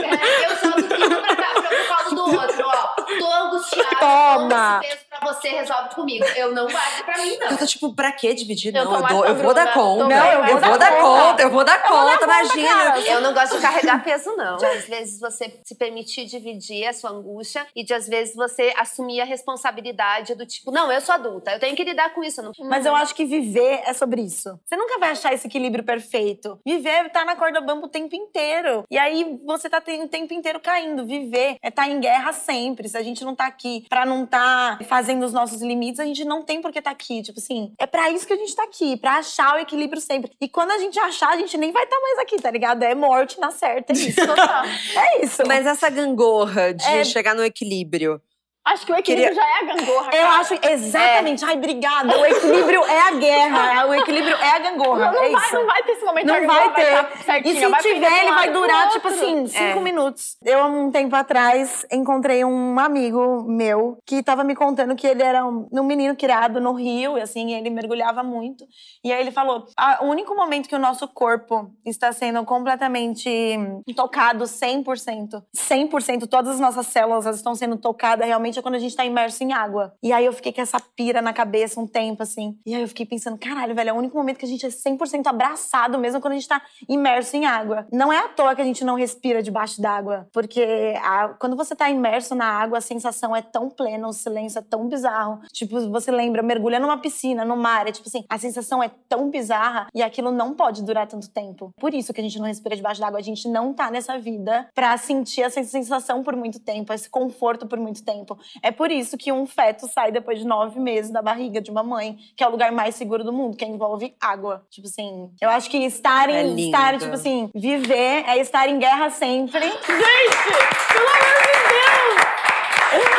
É, 0.00 0.46
eu 0.46 0.56
jogo 0.56 0.88
tudo 0.88 1.20
pra 1.20 1.36
cá, 1.36 1.52
pra 1.62 1.70
o 1.70 2.10
colo 2.10 2.16
do 2.16 2.36
outro, 2.40 2.66
ó. 2.66 2.94
Tô 3.18 3.32
angustiada, 3.32 3.96
Toma! 4.00 4.80
esse 4.84 4.90
peso 4.94 5.06
pra 5.08 5.09
você, 5.22 5.48
resolve 5.48 5.94
comigo. 5.94 6.24
Eu 6.36 6.52
não 6.54 6.66
guardo 6.66 7.04
pra 7.04 7.18
mim, 7.18 7.36
não. 7.38 7.50
Eu 7.50 7.58
tô 7.58 7.66
tipo, 7.66 7.94
pra 7.94 8.12
que 8.12 8.32
dividir? 8.34 8.74
Eu 8.74 8.84
Não, 8.84 8.94
eu, 8.96 9.06
dou- 9.06 9.24
eu 9.26 9.34
vou 9.36 9.54
dar 9.54 9.72
conta. 9.72 10.06
bem, 10.06 10.16
eu, 10.16 10.44
eu 10.44 10.58
vou 10.58 10.78
dar 10.78 10.90
conta, 10.90 11.00
conta. 11.00 11.42
eu 11.42 11.50
vou 11.50 11.64
dar 11.64 11.82
conta, 11.82 12.24
imagina. 12.24 12.98
Eu 13.00 13.20
não 13.20 13.34
gosto 13.34 13.56
de 13.56 13.62
carregar 13.62 14.02
peso, 14.02 14.34
não. 14.36 14.56
De, 14.56 14.66
às 14.66 14.84
vezes 14.86 15.20
você 15.20 15.60
se 15.64 15.74
permitir 15.74 16.24
dividir 16.26 16.86
a 16.86 16.92
sua 16.92 17.10
angústia 17.10 17.66
e 17.74 17.84
de 17.84 17.92
às 17.92 18.08
vezes 18.08 18.34
você 18.34 18.72
assumir 18.76 19.20
a 19.20 19.24
responsabilidade 19.24 20.34
do 20.34 20.46
tipo, 20.46 20.70
não, 20.70 20.90
eu 20.90 21.00
sou 21.00 21.14
adulta, 21.14 21.52
eu 21.52 21.60
tenho 21.60 21.76
que 21.76 21.84
lidar 21.84 22.10
com 22.14 22.22
isso. 22.22 22.42
Não... 22.42 22.52
Mas 22.60 22.86
eu 22.86 22.94
acho 22.94 23.14
que 23.14 23.24
viver 23.24 23.82
é 23.84 23.92
sobre 23.92 24.22
isso. 24.22 24.58
Você 24.64 24.76
nunca 24.76 24.98
vai 24.98 25.10
achar 25.10 25.32
esse 25.32 25.46
equilíbrio 25.46 25.84
perfeito. 25.84 26.58
Viver 26.64 27.06
estar 27.06 27.24
na 27.24 27.36
corda 27.36 27.60
bamba 27.60 27.86
o 27.86 27.88
tempo 27.88 28.14
inteiro. 28.14 28.84
E 28.90 28.98
aí 28.98 29.38
você 29.44 29.68
tá 29.68 29.78
o 29.78 30.08
tempo 30.08 30.34
inteiro 30.34 30.60
caindo. 30.60 31.04
Viver 31.04 31.56
é 31.62 31.68
estar 31.68 31.88
em 31.88 32.00
guerra 32.00 32.32
sempre. 32.32 32.88
Se 32.88 32.96
a 32.96 33.02
gente 33.02 33.24
não 33.24 33.34
tá 33.34 33.46
aqui 33.46 33.84
pra 33.88 34.06
não 34.06 34.26
tá 34.26 34.78
fazendo 34.88 35.09
trazendo 35.10 35.24
os 35.26 35.32
nossos 35.32 35.60
limites, 35.60 35.98
a 36.00 36.04
gente 36.04 36.24
não 36.24 36.42
tem 36.42 36.60
por 36.60 36.70
que 36.72 36.78
estar 36.78 36.90
aqui. 36.90 37.22
Tipo 37.22 37.38
assim, 37.38 37.72
é 37.78 37.86
pra 37.86 38.10
isso 38.10 38.26
que 38.26 38.32
a 38.32 38.36
gente 38.36 38.54
tá 38.54 38.64
aqui, 38.64 38.96
pra 38.96 39.16
achar 39.18 39.56
o 39.56 39.58
equilíbrio 39.58 40.00
sempre. 40.00 40.30
E 40.40 40.48
quando 40.48 40.70
a 40.70 40.78
gente 40.78 40.98
achar, 40.98 41.30
a 41.30 41.36
gente 41.36 41.56
nem 41.56 41.72
vai 41.72 41.84
estar 41.84 41.98
mais 42.00 42.18
aqui, 42.18 42.36
tá 42.36 42.50
ligado? 42.50 42.82
É 42.82 42.94
morte 42.94 43.38
na 43.40 43.50
certa, 43.50 43.92
é 43.92 43.96
isso. 43.96 44.20
é 44.96 45.24
isso. 45.24 45.42
Mas 45.46 45.66
essa 45.66 45.90
gangorra 45.90 46.72
de 46.72 46.84
É. 46.84 47.04
chegar 47.04 47.34
no 47.34 47.44
equilíbrio. 47.44 48.20
Acho 48.62 48.84
que 48.84 48.92
o 48.92 48.96
equilíbrio 48.96 49.34
Queria- 49.34 49.42
já 49.42 49.48
é 49.48 49.58
a 49.60 49.74
gangorra. 49.74 50.06
Eu 50.14 50.26
cara. 50.26 50.40
acho, 50.40 50.54
exatamente. 50.70 51.44
Ai, 51.44 51.56
obrigada. 51.56 52.18
O 52.20 52.26
equilíbrio 52.26 52.84
é 52.84 53.00
a 53.08 53.10
guerra. 53.12 53.86
O 53.90 53.94
equilíbrio 53.94 54.36
é 54.36 54.50
a 54.50 54.58
gangorra. 54.58 55.06
Não, 55.06 55.12
não 55.14 55.24
é 55.24 55.30
vai, 55.30 55.42
isso. 55.46 55.54
não 55.54 55.66
vai 55.66 55.82
ter 55.82 55.92
esse 55.92 56.04
momento 56.04 56.26
Não 56.26 56.46
vai 56.46 56.74
ter. 56.74 57.22
certinha, 57.24 57.54
E 57.54 57.58
se 57.58 57.66
vai 57.66 57.82
tiver, 57.82 58.22
ele 58.22 58.32
vai 58.32 58.50
durar, 58.52 58.84
outro. 58.84 58.92
tipo 59.00 59.08
assim, 59.08 59.46
cinco 59.46 59.78
É. 59.78 59.80
minutos. 59.80 60.36
Eu, 60.44 60.62
há 60.62 60.66
um 60.66 60.90
tempo 60.90 61.16
atrás, 61.16 61.84
encontrei 61.90 62.44
um 62.44 62.78
amigo 62.78 63.44
meu 63.48 63.96
que 64.06 64.22
tava 64.22 64.44
me 64.44 64.54
contando 64.54 64.94
que 64.94 65.06
ele 65.06 65.22
era 65.22 65.44
um, 65.44 65.66
um 65.72 65.82
menino 65.82 66.14
criado 66.14 66.60
no 66.60 66.72
Rio, 66.74 67.16
e 67.18 67.22
assim, 67.22 67.54
ele 67.54 67.70
mergulhava 67.70 68.22
muito. 68.22 68.64
E 69.02 69.12
aí 69.12 69.20
ele 69.20 69.30
falou: 69.32 69.64
"Ah, 69.76 69.98
o 70.02 70.06
único 70.06 70.34
momento 70.34 70.68
que 70.68 70.74
o 70.76 70.78
nosso 70.78 71.08
corpo 71.08 71.70
está 71.84 72.12
sendo 72.12 72.44
completamente 72.44 73.58
tocado 73.96 74.44
100%, 74.46 75.42
100%, 75.56 76.26
todas 76.28 76.54
as 76.54 76.60
nossas 76.60 76.86
células 76.86 77.24
elas 77.26 77.36
estão 77.36 77.54
sendo 77.54 77.76
tocadas 77.76 78.26
realmente 78.26 78.49
é 78.58 78.62
quando 78.62 78.74
a 78.74 78.78
gente 78.78 78.94
tá 78.96 79.04
imerso 79.04 79.42
em 79.44 79.52
água. 79.52 79.92
E 80.02 80.12
aí 80.12 80.24
eu 80.24 80.32
fiquei 80.32 80.52
com 80.52 80.60
essa 80.60 80.78
pira 80.96 81.20
na 81.22 81.32
cabeça 81.32 81.80
um 81.80 81.86
tempo, 81.86 82.22
assim. 82.22 82.58
E 82.66 82.74
aí 82.74 82.82
eu 82.82 82.88
fiquei 82.88 83.06
pensando, 83.06 83.38
caralho, 83.38 83.74
velho, 83.74 83.90
é 83.90 83.92
o 83.92 83.96
único 83.96 84.16
momento 84.16 84.38
que 84.38 84.44
a 84.44 84.48
gente 84.48 84.66
é 84.66 84.68
100% 84.70 85.26
abraçado, 85.26 85.98
mesmo 85.98 86.20
quando 86.20 86.32
a 86.32 86.36
gente 86.36 86.48
tá 86.48 86.60
imerso 86.88 87.36
em 87.36 87.46
água. 87.46 87.86
Não 87.92 88.12
é 88.12 88.18
à 88.18 88.28
toa 88.28 88.54
que 88.54 88.62
a 88.62 88.64
gente 88.64 88.84
não 88.84 88.94
respira 88.96 89.42
debaixo 89.42 89.80
d'água, 89.80 90.28
porque 90.32 90.94
a- 91.02 91.34
quando 91.38 91.56
você 91.56 91.74
tá 91.74 91.88
imerso 91.90 92.34
na 92.34 92.46
água, 92.46 92.78
a 92.78 92.80
sensação 92.80 93.34
é 93.34 93.42
tão 93.42 93.68
plena, 93.70 94.06
o 94.08 94.12
silêncio 94.12 94.58
é 94.58 94.62
tão 94.62 94.88
bizarro. 94.88 95.40
Tipo, 95.52 95.88
você 95.90 96.10
lembra, 96.10 96.42
mergulha 96.42 96.78
numa 96.80 96.98
piscina, 96.98 97.44
no 97.44 97.56
mar, 97.56 97.86
é 97.86 97.92
tipo 97.92 98.08
assim, 98.08 98.24
a 98.28 98.38
sensação 98.38 98.82
é 98.82 98.90
tão 99.08 99.30
bizarra 99.30 99.86
e 99.94 100.02
aquilo 100.02 100.30
não 100.30 100.54
pode 100.54 100.82
durar 100.84 101.06
tanto 101.06 101.28
tempo. 101.30 101.70
Por 101.78 101.94
isso 101.94 102.12
que 102.12 102.20
a 102.20 102.24
gente 102.24 102.38
não 102.38 102.46
respira 102.46 102.76
debaixo 102.76 103.00
d'água, 103.00 103.18
a 103.18 103.22
gente 103.22 103.48
não 103.48 103.72
tá 103.72 103.90
nessa 103.90 104.18
vida 104.18 104.68
pra 104.74 104.96
sentir 104.96 105.42
essa 105.42 105.62
sensação 105.62 106.22
por 106.22 106.34
muito 106.36 106.58
tempo, 106.60 106.92
esse 106.92 107.08
conforto 107.08 107.66
por 107.66 107.78
muito 107.78 108.04
tempo. 108.04 108.38
É 108.62 108.70
por 108.70 108.90
isso 108.90 109.16
que 109.16 109.32
um 109.32 109.46
feto 109.46 109.86
sai 109.88 110.12
depois 110.12 110.38
de 110.38 110.46
nove 110.46 110.78
meses 110.80 111.10
da 111.10 111.22
barriga 111.22 111.60
de 111.60 111.70
uma 111.70 111.82
mãe, 111.82 112.18
que 112.36 112.42
é 112.42 112.46
o 112.46 112.50
lugar 112.50 112.72
mais 112.72 112.94
seguro 112.94 113.24
do 113.24 113.32
mundo, 113.32 113.56
que 113.56 113.64
envolve 113.64 114.14
água. 114.20 114.64
Tipo 114.70 114.86
assim, 114.86 115.30
eu 115.40 115.48
acho 115.50 115.70
que 115.70 115.78
estar 115.78 116.28
em, 116.28 116.34
É 116.34 116.66
estar, 116.66 116.98
tipo 116.98 117.14
assim, 117.14 117.50
viver 117.54 118.24
é 118.26 118.38
estar 118.38 118.68
em 118.68 118.78
guerra 118.78 119.10
sempre. 119.10 119.60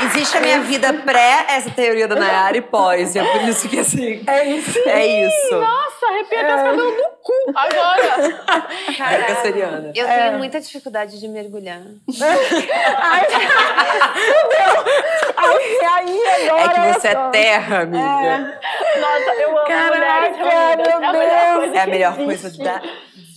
Existe 0.03 0.38
a 0.38 0.41
minha 0.41 0.62
vida 0.62 0.93
pré 0.93 1.45
essa 1.47 1.69
teoria 1.69 2.07
da 2.07 2.15
Nayara 2.15 2.57
e 2.57 2.62
pós. 2.62 3.15
E 3.15 3.19
é 3.19 3.23
por 3.23 3.47
isso 3.47 3.69
que 3.69 3.79
assim. 3.79 4.21
É 4.27 4.45
isso. 4.45 4.77
É 4.79 5.27
isso. 5.27 5.55
Nossa, 5.55 5.90
arrepia 6.06 6.42
até 6.42 6.56
os 6.56 6.62
cabelos 6.62 6.96
do 6.96 7.04
cu 7.22 7.34
agora. 7.56 8.72
É 9.12 9.24
canceriana. 9.24 9.92
Eu 9.96 10.08
É. 10.08 10.20
tenho 10.26 10.38
muita 10.38 10.60
dificuldade 10.62 11.20
de 11.20 11.28
mergulhar. 11.28 11.82
Ai, 12.98 13.28
Ai, 15.38 15.80
aí 15.86 16.22
É 16.22 16.50
agora. 16.50 16.70
que 16.94 17.00
você 17.00 17.08
é 17.08 17.16
terra, 17.32 17.80
amiga. 17.82 18.60
Nossa, 19.00 19.32
eu 19.42 19.50
amo 19.58 19.68
Caraca, 19.68 20.30
mulheres 20.30 20.38
meu 20.38 20.48
é 20.48 20.74
a 20.74 20.78
melhor 20.78 21.02
Deus. 21.42 21.58
coisa 21.60 21.76
É 21.78 21.82
a 21.82 21.88
melhor 21.88 22.16
coisa 22.18 22.64
da 22.64 22.82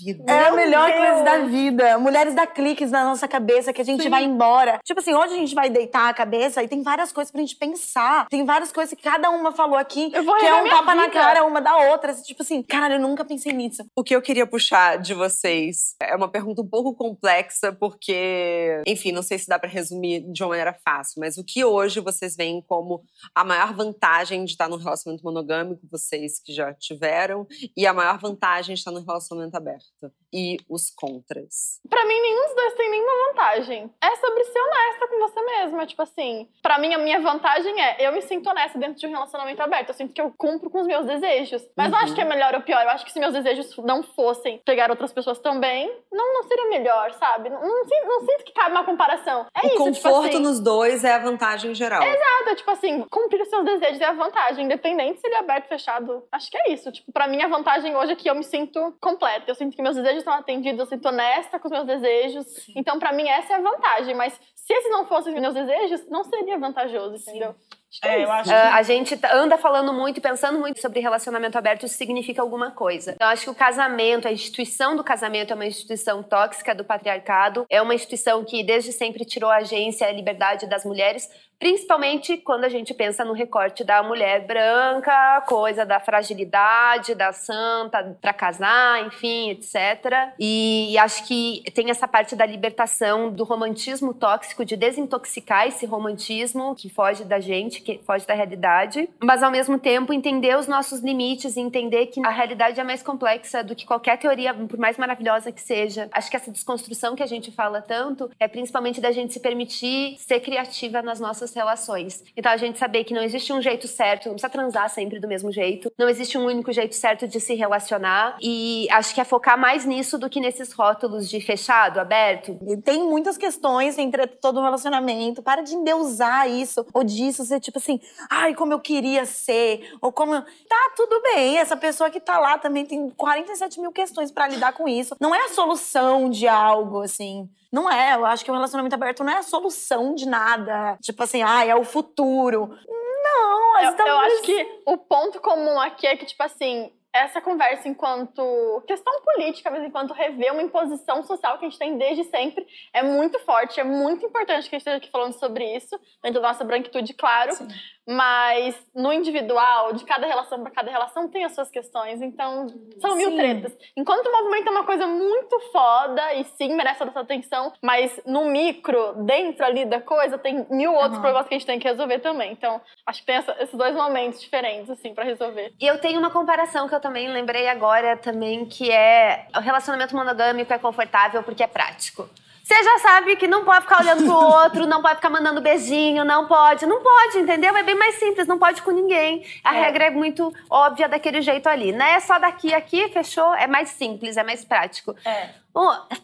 vida. 0.05 0.33
É 0.33 0.49
a 0.49 0.53
melhor 0.53 0.87
Deus. 0.87 0.99
coisa 0.99 1.23
da 1.23 1.39
vida. 1.47 1.99
Mulheres 1.99 2.35
dá 2.35 2.47
cliques 2.47 2.91
na 2.91 3.05
nossa 3.05 3.27
cabeça 3.27 3.73
que 3.73 3.81
a 3.81 3.85
gente 3.85 4.03
Sim. 4.03 4.11
vai 4.11 4.25
embora. 4.25 4.79
Tipo 4.85 5.01
assim, 5.01 5.15
hoje 5.15 5.35
a 5.35 5.37
gente 5.37 5.55
vai 5.55 5.71
deitar 5.71 6.09
a 6.09 6.15
cabeça 6.15 6.63
e 6.63 6.69
tem 6.69 6.83
várias 6.83 7.13
coisas 7.13 7.31
pra 7.31 7.41
gente 7.41 7.57
pensar. 7.57 8.27
Tem 8.29 8.45
várias 8.45 8.73
coisas 8.73 8.95
que 8.95 9.03
cada 9.03 9.31
uma 9.31 9.53
falou 9.53 9.77
aqui 9.77 10.11
que 10.11 10.17
é 10.17 10.21
um 10.21 10.69
tapa 10.69 10.95
na 10.95 11.05
vida. 11.05 11.13
cara 11.15 11.45
uma 11.45 11.61
da 11.61 11.77
outra. 11.91 12.13
Tipo 12.15 12.43
assim, 12.43 12.63
caralho, 12.63 12.95
eu 12.95 13.01
nunca 13.01 13.25
pensei 13.25 13.53
nisso. 13.53 13.85
O 13.97 14.03
que 14.05 14.15
eu 14.15 14.23
queria 14.23 14.47
puxar 14.47 14.99
de 14.99 15.15
vocês 15.15 15.95
é 16.01 16.15
uma 16.15 16.29
pergunta 16.29 16.63
um 16.63 16.69
pouco 16.69 16.95
complexa, 16.95 17.73
porque, 17.73 18.83
enfim, 18.87 19.13
não 19.13 19.23
sei 19.23 19.39
se 19.39 19.49
dá 19.49 19.59
pra 19.59 19.69
resumir 19.69 20.21
de 20.33 20.43
uma 20.43 20.51
maneira 20.51 20.77
fácil, 20.85 21.21
mas 21.21 21.37
o 21.39 21.45
que 21.45 21.65
hoje 21.65 22.01
vocês 22.01 22.37
veem 22.37 22.63
como 22.67 23.03
a 23.35 23.45
maior 23.45 23.73
vantagem 23.75 24.45
de 24.45 24.53
estar 24.53 24.69
num 24.69 24.77
relacionamento 24.77 25.25
monogâmico, 25.25 25.81
vocês 25.91 26.41
que 26.41 26.53
já 26.53 26.73
tiveram, 26.75 27.47
e 27.77 27.87
a 27.87 27.93
maior 27.93 28.19
vantagem 28.19 28.75
de 28.75 28.81
estar 28.81 28.91
num 28.91 29.05
relacionamento 29.05 29.57
aberto? 29.57 29.85
E 30.33 30.57
os 30.69 30.91
contras? 30.91 31.81
Pra 31.89 32.05
mim, 32.05 32.21
nenhum 32.21 32.45
dos 32.47 32.55
dois 32.57 32.75
tem 32.75 32.91
nenhuma 32.91 33.29
vantagem. 33.29 33.91
É 34.03 34.17
sobre 34.17 34.45
ser 34.45 34.59
honesta 34.61 35.07
com 35.09 35.19
você 35.21 35.41
mesma. 35.43 35.87
Tipo 35.87 36.03
assim, 36.03 36.49
pra 36.61 36.77
mim, 36.79 36.93
a 36.93 36.99
minha 36.99 37.21
vantagem 37.21 37.81
é 37.81 37.97
eu 38.07 38.13
me 38.13 38.21
sinto 38.21 38.49
honesta 38.51 38.77
dentro 38.79 38.97
de 38.97 39.07
um 39.07 39.11
relacionamento 39.11 39.63
aberto. 39.63 39.91
Eu 39.91 39.95
sinto 39.95 40.13
que 40.13 40.21
eu 40.21 40.35
cumpro 40.37 40.69
com 40.71 40.81
os 40.81 40.87
meus 40.87 41.07
desejos. 41.07 41.63
Mas 41.77 41.91
não 41.91 41.99
Uhum. 41.99 42.05
acho 42.05 42.15
que 42.15 42.21
é 42.21 42.25
melhor 42.25 42.53
ou 42.55 42.63
pior. 42.63 42.83
Eu 42.83 42.91
acho 42.91 43.05
que 43.05 43.13
se 43.13 43.21
meus 43.21 43.33
desejos 43.33 43.77
não 43.79 44.03
fossem 44.03 44.59
pegar 44.65 44.91
outras 44.91 45.13
pessoas 45.13 45.39
também, 45.39 45.87
não, 46.11 46.35
não 46.35 46.43
seria 46.43 46.69
melhor, 46.69 47.13
sabe? 47.13 47.49
Não, 47.49 47.61
não, 47.63 47.85
sinto, 47.85 48.07
não 48.07 48.21
sinto 48.21 48.45
que 48.45 48.53
cabe 48.53 48.73
uma 48.73 48.85
comparação. 48.85 49.47
É 49.55 49.67
o 49.67 49.69
isso, 49.69 49.77
conforto 49.79 49.95
tipo 50.25 50.37
assim, 50.37 50.39
nos 50.41 50.59
dois 50.61 51.05
é 51.05 51.13
a 51.15 51.19
vantagem 51.19 51.73
geral. 51.75 52.01
nada, 52.05 52.57
tipo 52.57 52.71
assim, 52.73 53.03
cumprir 53.09 53.41
os 53.41 53.49
seus 53.49 53.65
desejos 53.65 54.01
é 54.01 54.05
a 54.07 54.13
vantagem, 54.13 54.65
independente 54.65 55.21
se 55.21 55.27
ele 55.29 55.37
é 55.37 55.39
aberto, 55.39 55.69
fechado. 55.69 56.27
Acho 56.33 56.51
que 56.51 56.57
é 56.59 56.73
isso. 56.73 56.91
Tipo, 56.91 57.13
pra 57.13 57.29
mim 57.29 57.41
a 57.41 57.47
vantagem 57.49 57.95
hoje 57.97 58.13
é 58.13 58.17
que 58.17 58.29
eu 58.29 58.35
me 58.35 58.43
sinto 58.43 58.97
completa. 59.01 59.45
Eu 59.49 59.55
sinto 59.55 59.77
que 59.77 59.83
meus 59.85 59.97
desejos 59.97 60.19
estão 60.21 60.33
atendidos, 60.33 60.81
eu 60.81 60.87
sinto 60.87 61.07
honesta 61.07 61.59
com 61.59 61.69
os 61.69 61.73
meus 61.73 61.87
desejos. 61.87 62.47
Então, 62.75 62.99
pra 62.99 63.13
mim, 63.13 63.29
essa 63.29 63.53
é 63.53 63.57
a 63.57 63.61
vantagem. 63.61 64.15
Mas 64.15 64.33
se 64.55 64.73
esses 64.73 64.91
não 64.91 65.05
fossem 65.05 65.35
os 65.35 65.41
meus 65.41 65.53
desejos, 65.53 66.09
não 66.09 66.25
seria 66.25 66.59
vantajoso, 66.59 67.17
entendeu? 67.17 67.55
Que 68.01 68.09
é, 68.09 68.21
É, 68.21 68.25
eu 68.25 68.31
Ah, 68.31 68.75
a 68.77 68.83
gente 68.83 69.17
tá- 69.17 69.35
anda 69.35 69.57
falando 69.57 69.93
muito 69.93 70.19
e 70.19 70.21
pensando 70.21 70.59
muito 70.59 70.81
sobre 70.81 71.01
relacionamento 71.01 71.57
aberto, 71.57 71.87
isso 71.87 71.97
significa 71.97 72.43
alguma 72.43 72.71
coisa. 72.71 73.13
Então, 73.13 73.29
acho 73.29 73.45
que 73.45 73.51
o 73.51 73.55
casamento, 73.55 74.27
a 74.27 74.33
instituição 74.33 74.97
do 74.97 75.05
casamento 75.05 75.53
é 75.53 75.55
uma 75.55 75.67
instituição 75.67 76.23
tóxica 76.23 76.75
do 76.75 76.85
patriarcado, 76.85 77.67
é 77.71 77.81
uma 77.81 77.95
instituição 77.95 78.45
que 78.45 78.63
desde 78.63 78.93
sempre 78.93 79.25
tirou 79.25 79.51
a 79.51 79.57
agência 79.57 80.05
e 80.07 80.09
a 80.09 80.13
liberdade 80.13 80.67
das 80.67 80.85
mulheres, 80.85 81.29
principalmente 81.59 82.37
quando 82.37 82.65
a 82.65 82.69
gente 82.69 82.93
pensa 82.93 83.25
no 83.25 83.33
recorte 83.33 83.85
da 83.85 84.03
mulher 84.03 84.45
branca, 84.47 85.41
coisa 85.47 85.87
da 85.87 86.01
fragilidade, 86.01 87.15
da 87.15 87.33
santa, 87.33 88.17
pra 88.21 88.33
casar, 88.33 89.07
enfim, 89.07 89.51
etc. 89.51 90.33
E 90.39 90.97
acho 90.99 91.25
que 91.27 91.63
tem 91.73 91.91
essa 91.91 92.07
parte 92.09 92.35
da 92.37 92.45
libertação 92.45 93.31
do 93.31 93.45
romantismo 93.45 94.13
tóxico, 94.13 94.65
de 94.65 94.77
desintoxicar 94.77 95.67
esse 95.67 95.87
romantismo 95.87 96.75
que 96.75 96.91
foge 96.91 97.25
da 97.25 97.39
gente, 97.41 97.81
que 97.85 98.01
foge 98.05 98.27
da 98.27 98.35
realidade, 98.35 99.09
mas 99.23 99.43
ao 99.43 99.51
mesmo 99.51 99.79
tempo 99.79 100.13
entender 100.13 100.57
os 100.57 100.67
nossos 100.67 101.01
limites 101.01 101.57
e 101.57 101.61
entender 101.61 102.07
que 102.07 102.25
a 102.25 102.31
realidade 102.31 102.81
é 102.81 102.85
mais 102.85 103.03
complexa 103.03 103.63
do 103.63 103.77
que 103.77 103.87
qualquer 103.87 104.19
teoria, 104.19 104.55
por 104.55 104.79
mais 104.79 104.97
maravilhosa 104.97 105.53
que 105.53 105.61
seja. 105.61 106.09
Acho 106.13 106.31
que 106.31 106.37
essa 106.37 106.51
desconstrução 106.51 107.15
que 107.15 107.23
a 107.23 107.27
gente 107.27 107.51
fala 107.51 107.81
tanto 107.81 108.31
é 108.41 108.49
principalmente 108.49 109.01
da 109.01 109.13
gente 109.13 109.33
se 109.33 109.41
permitir 109.41 110.17
ser 110.19 110.41
criativa 110.41 111.03
nas 111.03 111.21
nossas 111.21 111.55
relações. 111.55 112.25
Então 112.37 112.51
a 112.51 112.57
gente 112.57 112.79
saber 112.79 113.05
que 113.05 113.15
não 113.15 113.23
existe 113.23 113.53
um 113.53 113.61
jeito 113.61 113.87
certo, 113.87 114.27
não 114.27 114.35
precisa 114.35 114.51
transar 114.51 114.89
sempre 114.89 115.21
do 115.21 115.29
mesmo 115.29 115.53
jeito, 115.53 115.93
não 115.99 116.09
existe 116.09 116.39
um 116.39 116.47
único 116.47 116.73
jeito 116.73 116.95
certo 116.95 117.29
de 117.29 117.39
se 117.39 117.55
relacionar 117.55 118.37
e 118.41 118.89
acho 118.91 119.15
que 119.15 119.21
é 119.21 119.25
focar 119.25 119.59
mais 119.59 119.85
nisso 119.85 120.19
do 120.19 120.31
que 120.31 120.41
nesses 120.41 120.73
rótulos 120.73 121.29
de 121.29 121.41
fechado, 121.41 122.01
aberto. 122.01 122.59
Tem 122.85 123.03
muitas 123.03 123.37
questões 123.37 123.99
entre 123.99 124.27
todo 124.27 124.61
um 124.61 124.65
relacionamento. 124.65 125.43
Para 125.43 125.63
de 125.63 125.75
endeusar 125.75 126.49
isso 126.49 126.87
ou 126.93 127.05
disso, 127.05 127.45
ser 127.45 127.61
tipo 127.61 127.74
assim, 127.79 128.01
ai, 128.31 128.55
como 128.55 128.73
eu 128.73 128.81
queria 128.81 129.25
ser, 129.27 129.93
ou 130.01 130.13
como. 130.13 130.41
Tá, 130.41 130.93
tudo 130.97 131.21
bem, 131.23 131.59
essa 131.59 131.77
pessoa 131.77 132.11
que 132.11 132.21
tá 132.21 132.39
lá 132.39 132.59
também 132.59 132.85
tem 132.85 133.11
47 133.11 133.81
mil 133.81 133.93
questões 133.93 134.31
pra 134.31 134.49
lidar 134.49 134.73
com 134.73 134.89
isso. 134.89 135.17
Não 135.21 135.35
é 135.35 135.45
a 135.45 135.49
solução 135.49 136.29
de 136.29 136.47
algo, 136.49 137.01
assim. 137.03 137.49
Não 137.73 137.91
é, 137.91 138.15
eu 138.15 138.25
acho 138.25 138.45
que 138.45 138.51
o 138.51 138.55
relacionamento 138.55 138.95
aberto 138.95 139.25
não 139.25 139.33
é 139.33 139.39
a 139.39 139.43
solução 139.43 140.15
de 140.15 140.29
nada. 140.29 140.97
Tipo 141.03 141.23
assim, 141.25 141.43
ai, 141.43 141.71
é 141.71 141.75
o 141.75 141.85
futuro. 141.85 142.79
Não, 142.89 143.81
Eu, 143.81 144.07
eu 144.07 144.19
acho 144.19 144.43
que 144.43 144.83
o 144.87 144.97
ponto 144.97 145.41
comum 145.41 145.81
aqui 145.81 146.07
é 146.07 146.17
que, 146.17 146.25
tipo 146.27 146.43
assim, 146.43 146.93
essa 147.15 147.41
conversa 147.41 147.89
enquanto 147.89 148.83
questão 148.89 149.13
política, 149.23 149.71
mas 149.71 149.85
enquanto 149.85 150.13
rever 150.13 150.53
uma 150.53 150.63
imposição 150.63 151.23
social 151.23 151.57
que 151.59 151.65
a 151.65 151.69
gente 151.69 151.79
tem 151.79 151.97
desde 151.97 152.25
sempre, 152.25 152.67
é 152.93 153.05
muito 153.05 153.39
forte, 153.39 153.79
é 153.79 153.85
muito 153.85 154.27
importante 154.27 154.69
que 154.69 154.75
a 154.75 154.79
gente 154.79 154.83
esteja 154.89 154.97
aqui 154.97 155.11
falando 155.11 155.33
sobre 155.35 155.65
isso, 155.77 155.97
dentro 156.23 156.43
da 156.43 156.49
nossa 156.49 156.65
branquitude, 156.65 157.15
claro. 157.15 157.53
Sim. 157.53 157.69
Mas 158.07 158.77
no 158.95 159.11
individual, 159.15 159.95
de 159.95 160.05
cada 160.05 160.27
relação 160.27 160.61
para 160.63 160.71
cada 160.71 160.91
relação, 160.91 161.27
tem 161.27 161.43
as 161.45 161.55
suas 161.55 161.71
questões. 161.71 162.21
Então, 162.21 162.67
são 163.01 163.17
mil 163.17 163.31
Sim. 163.31 163.37
tretas. 163.39 163.75
Enquanto 163.97 164.27
o 164.27 164.31
movimento 164.33 164.69
é 164.69 164.71
uma 164.71 164.85
coisa 164.85 165.07
muito 165.07 165.59
foda 165.73 166.35
e 166.35 166.45
sim 166.45 166.75
merece 166.75 166.99
toda 166.99 167.13
essa 167.13 167.21
atenção, 167.21 167.73
mas 167.83 168.21
no 168.27 168.45
micro, 168.45 169.15
dentro 169.25 169.65
ali 169.65 169.87
da 169.87 170.03
coisa, 170.03 170.37
tem 170.37 170.67
mil 170.69 170.93
outros 170.93 171.13
Aham. 171.15 171.21
problemas 171.23 171.49
que 171.49 171.55
a 171.55 171.59
gente 171.59 171.67
tem 171.67 171.79
que 171.79 171.89
resolver 171.89 172.19
também. 172.19 172.53
Então, 172.53 172.79
acho 173.07 173.21
que 173.21 173.27
tem 173.27 173.37
essa- 173.37 173.57
esses 173.59 173.75
dois 173.75 173.95
momentos 173.95 174.39
diferentes, 174.39 174.91
assim, 174.91 175.15
pra 175.15 175.25
resolver. 175.25 175.73
E 175.81 175.87
eu 175.87 175.99
tenho 175.99 176.19
uma 176.19 176.31
comparação 176.31 176.87
que 176.87 176.95
eu 176.95 177.01
também 177.05 177.31
lembrei 177.31 177.69
agora 177.69 178.17
também, 178.17 178.65
que 178.65 178.91
é 178.91 179.47
o 179.55 179.61
relacionamento 179.61 180.17
monogâmico 180.17 180.73
é 180.73 180.79
confortável 180.79 181.43
porque 181.43 181.63
é 181.63 181.67
prático. 181.67 182.27
Você 182.65 182.83
já 182.83 182.99
sabe 182.99 183.37
que 183.37 183.47
não 183.47 183.63
pode 183.63 183.83
ficar 183.83 184.01
olhando 184.01 184.25
pro 184.25 184.33
outro, 184.35 184.87
não 184.87 185.03
pode 185.03 185.17
ficar 185.17 185.29
mandando 185.29 185.61
beijinho, 185.61 186.25
não 186.25 186.47
pode. 186.49 186.87
Não 186.87 187.03
pode, 187.03 187.39
entendeu? 187.41 187.77
É 187.77 187.83
bem 187.83 187.95
mais 187.95 188.15
simples, 188.15 188.47
não 188.47 188.59
pode 188.59 188.81
com 188.81 188.91
ninguém. 188.91 189.45
A 189.63 189.77
É. 189.77 189.81
regra 189.83 190.05
é 190.07 190.11
muito 190.11 190.51
óbvia 190.71 191.07
daquele 191.07 191.43
jeito 191.43 191.69
ali. 191.69 191.93
Não 191.93 192.07
é 192.07 192.19
só 192.21 192.39
daqui 192.39 192.73
aqui, 192.73 193.11
fechou? 193.11 193.55
É 193.55 193.67
mais 193.67 193.91
simples, 193.91 194.39
é 194.39 194.43
mais 194.43 194.65
prático. 194.65 195.15
É. 195.27 195.51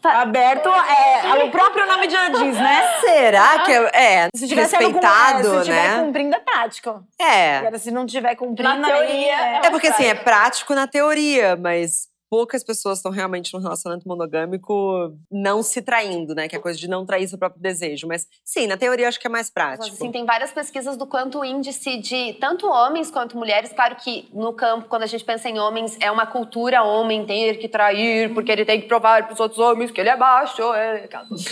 Fa- 0.01 0.21
Aberto, 0.21 0.69
é, 0.69 1.43
o 1.43 1.51
próprio 1.51 1.85
nome 1.85 2.09
já 2.09 2.29
diz, 2.29 2.55
né? 2.57 2.99
Será 3.01 3.59
que 3.59 3.71
é, 3.73 3.91
é 4.23 4.27
Se 4.33 4.47
tiver 4.47 4.63
com- 4.67 4.77
respeitado, 4.77 5.39
é, 5.55 5.57
se 5.59 5.65
tiver 5.65 5.89
né? 5.97 6.03
cumprindo, 6.03 6.35
é 6.35 6.39
prático. 6.39 7.03
É. 7.19 7.57
Agora, 7.57 7.77
se 7.77 7.91
não 7.91 8.05
tiver 8.05 8.33
cumprindo, 8.35 8.77
Na 8.79 8.87
teoria, 8.87 9.35
é 9.35 9.61
É 9.65 9.69
porque 9.69 9.87
assim, 9.87 10.05
é 10.05 10.15
prático 10.15 10.73
na 10.73 10.87
teoria, 10.87 11.55
mas 11.57 12.07
poucas 12.31 12.63
pessoas 12.63 12.99
estão 12.99 13.11
realmente 13.11 13.53
num 13.53 13.59
relacionamento 13.59 14.07
monogâmico 14.07 15.13
não 15.29 15.61
se 15.61 15.81
traindo, 15.81 16.33
né? 16.33 16.47
Que 16.47 16.55
é 16.55 16.59
a 16.59 16.61
coisa 16.61 16.79
de 16.79 16.87
não 16.87 17.05
trair 17.05 17.27
seu 17.27 17.37
próprio 17.37 17.61
desejo. 17.61 18.07
Mas 18.07 18.25
sim, 18.45 18.67
na 18.67 18.77
teoria 18.77 19.03
eu 19.03 19.09
acho 19.09 19.19
que 19.19 19.27
é 19.27 19.29
mais 19.29 19.49
prático. 19.49 19.93
Assim, 19.93 20.09
tem 20.13 20.25
várias 20.25 20.53
pesquisas 20.53 20.95
do 20.95 21.05
quanto 21.05 21.39
o 21.39 21.45
índice 21.45 21.97
de 21.97 22.31
tanto 22.39 22.67
homens 22.67 23.11
quanto 23.11 23.37
mulheres. 23.37 23.73
Claro 23.73 23.97
que 23.97 24.29
no 24.33 24.53
campo, 24.53 24.87
quando 24.87 25.03
a 25.03 25.07
gente 25.07 25.25
pensa 25.25 25.49
em 25.49 25.59
homens, 25.59 25.97
é 25.99 26.09
uma 26.09 26.25
cultura 26.25 26.81
homem 26.83 27.25
ter 27.25 27.57
que 27.57 27.67
trair, 27.67 28.33
porque 28.33 28.49
ele 28.49 28.63
tem 28.63 28.79
que 28.79 28.87
provar 28.87 29.25
para 29.25 29.33
os 29.33 29.39
outros 29.41 29.59
homens 29.59 29.91
que 29.91 29.99
ele 29.99 30.09
é 30.09 30.15
macho. 30.15 30.73
É... 30.73 31.09
coisa. 31.09 31.49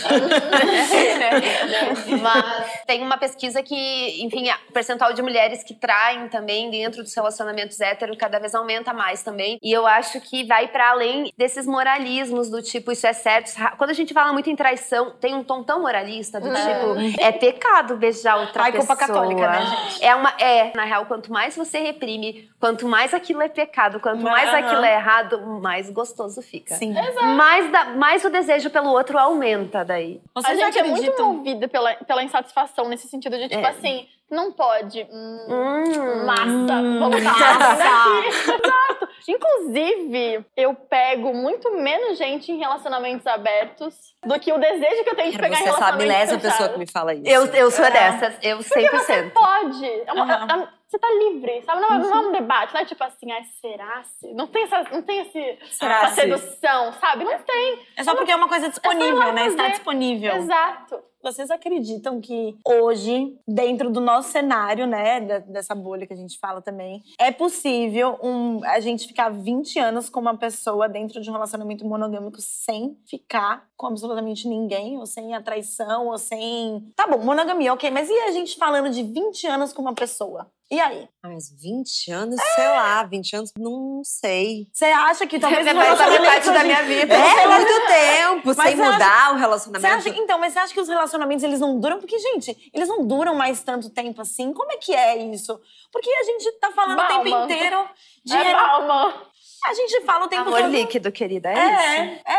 Mas 2.22 2.84
tem 2.86 3.02
uma 3.02 3.18
pesquisa 3.18 3.62
que, 3.62 4.24
enfim, 4.24 4.48
o 4.70 4.72
percentual 4.72 5.12
de 5.12 5.20
mulheres 5.20 5.62
que 5.62 5.74
traem 5.74 6.26
também 6.30 6.70
dentro 6.70 7.02
dos 7.02 7.14
relacionamentos 7.14 7.78
héteros 7.78 8.16
cada 8.16 8.38
vez 8.38 8.54
aumenta 8.54 8.94
mais 8.94 9.22
também. 9.22 9.58
E 9.62 9.70
eu 9.70 9.86
acho 9.86 10.18
que 10.22 10.44
vai 10.44 10.69
para 10.70 10.90
além 10.90 11.32
desses 11.36 11.66
moralismos 11.66 12.48
do 12.48 12.62
tipo, 12.62 12.90
isso 12.92 13.06
é 13.06 13.12
certo. 13.12 13.50
é. 13.60 13.70
Quando 13.76 13.90
a 13.90 13.94
gente 13.94 14.14
fala 14.14 14.32
muito 14.32 14.48
em 14.48 14.56
traição, 14.56 15.10
tem 15.20 15.34
um 15.34 15.44
tom 15.44 15.62
tão 15.62 15.80
moralista 15.82 16.40
do 16.40 16.48
tipo, 16.48 17.20
é 17.20 17.32
pecado 17.32 17.96
beijar 17.96 18.38
outra 18.38 18.62
Ai, 18.62 18.72
pessoa. 18.72 18.86
culpa 18.96 19.06
católica, 19.06 19.48
né, 19.50 19.66
gente? 19.66 20.04
É 20.04 20.14
uma 20.14 20.30
é, 20.38 20.72
na 20.74 20.84
real, 20.84 21.04
quanto 21.06 21.32
mais 21.32 21.56
você 21.56 21.78
reprime, 21.80 22.48
quanto 22.58 22.86
mais 22.88 23.12
aquilo 23.12 23.42
é 23.42 23.48
pecado, 23.48 24.00
quanto 24.00 24.22
mais 24.22 24.48
Aham. 24.48 24.58
aquilo 24.58 24.84
é 24.84 24.94
errado, 24.94 25.40
mais 25.60 25.90
gostoso 25.90 26.40
fica. 26.42 26.74
Sim. 26.76 26.94
Mais, 27.36 27.70
da- 27.70 27.84
mais 27.90 28.24
o 28.24 28.30
desejo 28.30 28.70
pelo 28.70 28.90
outro 28.90 29.18
aumenta 29.18 29.84
daí. 29.84 30.20
A 30.34 30.40
Vocês 30.40 30.58
já 30.58 30.66
gente 30.66 30.78
é 30.78 30.82
muito 30.84 30.94
acreditam? 31.00 31.32
movida 31.34 31.68
pela, 31.68 31.94
pela 31.94 32.22
insatisfação 32.22 32.88
nesse 32.88 33.08
sentido 33.08 33.36
de, 33.36 33.48
tipo 33.48 33.60
É. 33.66 33.68
assim, 33.70 34.06
não 34.30 34.52
pode. 34.52 35.06
Hum, 35.10 35.38
Hum. 35.48 36.24
Massa, 36.26 36.82
vamos 36.98 37.22
dar 37.22 37.58
massa. 37.58 37.82
Exato. 38.26 39.09
Inclusive, 39.28 40.44
eu 40.56 40.74
pego 40.74 41.34
muito 41.34 41.70
menos 41.72 42.16
gente 42.18 42.50
em 42.52 42.58
relacionamentos 42.58 43.26
abertos 43.26 43.94
do 44.24 44.38
que 44.38 44.52
o 44.52 44.58
desejo 44.58 45.04
que 45.04 45.10
eu 45.10 45.16
tenho 45.16 45.32
de 45.32 45.38
Cara, 45.38 45.48
pegar 45.48 45.60
em 45.60 45.64
você 45.64 45.70
sabe, 45.78 46.04
relacionamentos 46.04 46.04
milésima 46.04 46.40
pessoa 46.40 46.68
que 46.70 46.78
me 46.78 46.86
fala 46.90 47.14
isso. 47.14 47.26
Eu, 47.28 47.46
eu 47.46 47.70
sou 47.70 47.84
É. 47.84 47.90
dessas, 47.90 48.38
eu 48.42 48.58
100%. 48.62 49.32
Pode. 49.32 49.86
É 50.06 50.12
uma- 50.12 50.34
é- 50.64 50.80
você 50.90 50.98
tá 50.98 51.08
livre, 51.08 51.62
sabe? 51.62 51.80
Não, 51.80 51.92
é- 51.94 51.98
não 51.98 52.12
é 52.14 52.28
um 52.28 52.32
debate, 52.32 52.74
não 52.74 52.80
é 52.80 52.84
tipo 52.84 53.04
assim, 53.04 53.30
ai, 53.30 53.42
será 53.60 54.02
se? 54.02 54.32
Não 54.34 54.46
tem 54.48 54.64
essa, 54.64 54.82
não 54.90 55.02
tem 55.02 55.20
esse, 55.20 55.58
Será 55.70 56.02
essa 56.02 56.08
se? 56.14 56.20
sedução, 56.22 56.92
sabe? 56.94 57.24
Não 57.24 57.38
tem. 57.38 57.78
É 57.96 58.02
só 58.02 58.14
porque 58.16 58.32
é 58.32 58.36
uma 58.36 58.48
coisa 58.48 58.68
disponível, 58.68 59.32
né? 59.32 59.46
Está 59.46 59.68
disponível. 59.68 60.34
Exato. 60.36 61.00
Vocês 61.22 61.50
acreditam 61.50 62.18
que 62.18 62.56
hoje, 62.66 63.36
dentro 63.46 63.90
do 63.90 64.00
nosso 64.00 64.30
cenário, 64.30 64.86
né, 64.86 65.20
dessa 65.20 65.74
bolha 65.74 66.06
que 66.06 66.14
a 66.14 66.16
gente 66.16 66.38
fala 66.38 66.62
também, 66.62 67.02
é 67.18 67.30
possível 67.30 68.18
um, 68.22 68.64
a 68.64 68.80
gente 68.80 69.06
ficar 69.06 69.28
20 69.28 69.78
anos 69.78 70.08
com 70.08 70.18
uma 70.18 70.36
pessoa 70.36 70.88
dentro 70.88 71.20
de 71.20 71.28
um 71.28 71.32
relacionamento 71.34 71.86
monogâmico 71.86 72.40
sem 72.40 72.96
ficar 73.06 73.68
com 73.76 73.88
absolutamente 73.88 74.48
ninguém, 74.48 74.96
ou 74.96 75.04
sem 75.04 75.34
atraição, 75.34 76.06
ou 76.06 76.16
sem. 76.16 76.90
Tá 76.96 77.06
bom, 77.06 77.18
monogamia, 77.18 77.72
ok, 77.74 77.90
mas 77.90 78.08
e 78.08 78.18
a 78.20 78.32
gente 78.32 78.56
falando 78.56 78.90
de 78.90 79.02
20 79.02 79.46
anos 79.46 79.72
com 79.72 79.82
uma 79.82 79.94
pessoa? 79.94 80.50
E 80.70 80.78
aí? 80.80 81.08
Mas 81.22 81.50
20 81.60 82.12
anos, 82.12 82.40
sei 82.54 82.68
lá, 82.68 83.02
20 83.02 83.34
anos, 83.34 83.52
não 83.58 84.02
sei. 84.04 84.68
Você 84.72 84.84
acha 84.84 85.26
que 85.26 85.38
talvez 85.40 85.64
Você 85.66 85.74
vai 85.74 85.84
pra 85.84 85.94
relacionamento 85.94 86.22
metade 86.22 86.52
da 86.52 86.64
minha 86.64 86.82
vida. 86.84 87.14
É 87.14 87.46
muito 87.48 87.86
tempo, 87.88 88.54
Mas 88.56 88.68
sem 88.68 88.76
você 88.76 88.82
acha- 88.82 88.92
mudar 88.92 89.32
o 89.32 89.36
relacionamento. 89.36 89.94
acha, 89.96 90.08
então, 90.10 90.38
mas 90.38 90.52
você 90.52 90.58
acha 90.60 90.72
que 90.72 90.80
os 90.80 90.88
relacionamentos 90.88 91.42
eles 91.42 91.58
não 91.58 91.80
duram? 91.80 91.98
Porque, 91.98 92.16
gente, 92.20 92.70
eles 92.72 92.86
não 92.88 93.04
duram 93.04 93.34
mais 93.34 93.62
tanto 93.62 93.90
tempo 93.90 94.22
assim. 94.22 94.52
Como 94.52 94.70
é 94.70 94.76
que 94.76 94.94
é 94.94 95.16
isso? 95.16 95.60
Porque 95.92 96.08
a 96.08 96.22
gente 96.22 96.52
tá 96.60 96.70
falando 96.70 97.00
o 97.00 97.06
tempo 97.08 97.30
Balma. 97.30 97.44
inteiro 97.52 97.88
de. 98.24 98.36
É 98.36 98.52
balma. 98.54 99.26
A 99.66 99.74
gente 99.74 100.00
fala 100.02 100.24
o 100.24 100.28
tempo 100.28 100.42
Amor 100.48 100.60
todo. 100.62 100.70
líquido, 100.70 101.12
querida, 101.12 101.50
é, 101.50 101.52
isso. 101.52 102.22
É, 102.26 102.32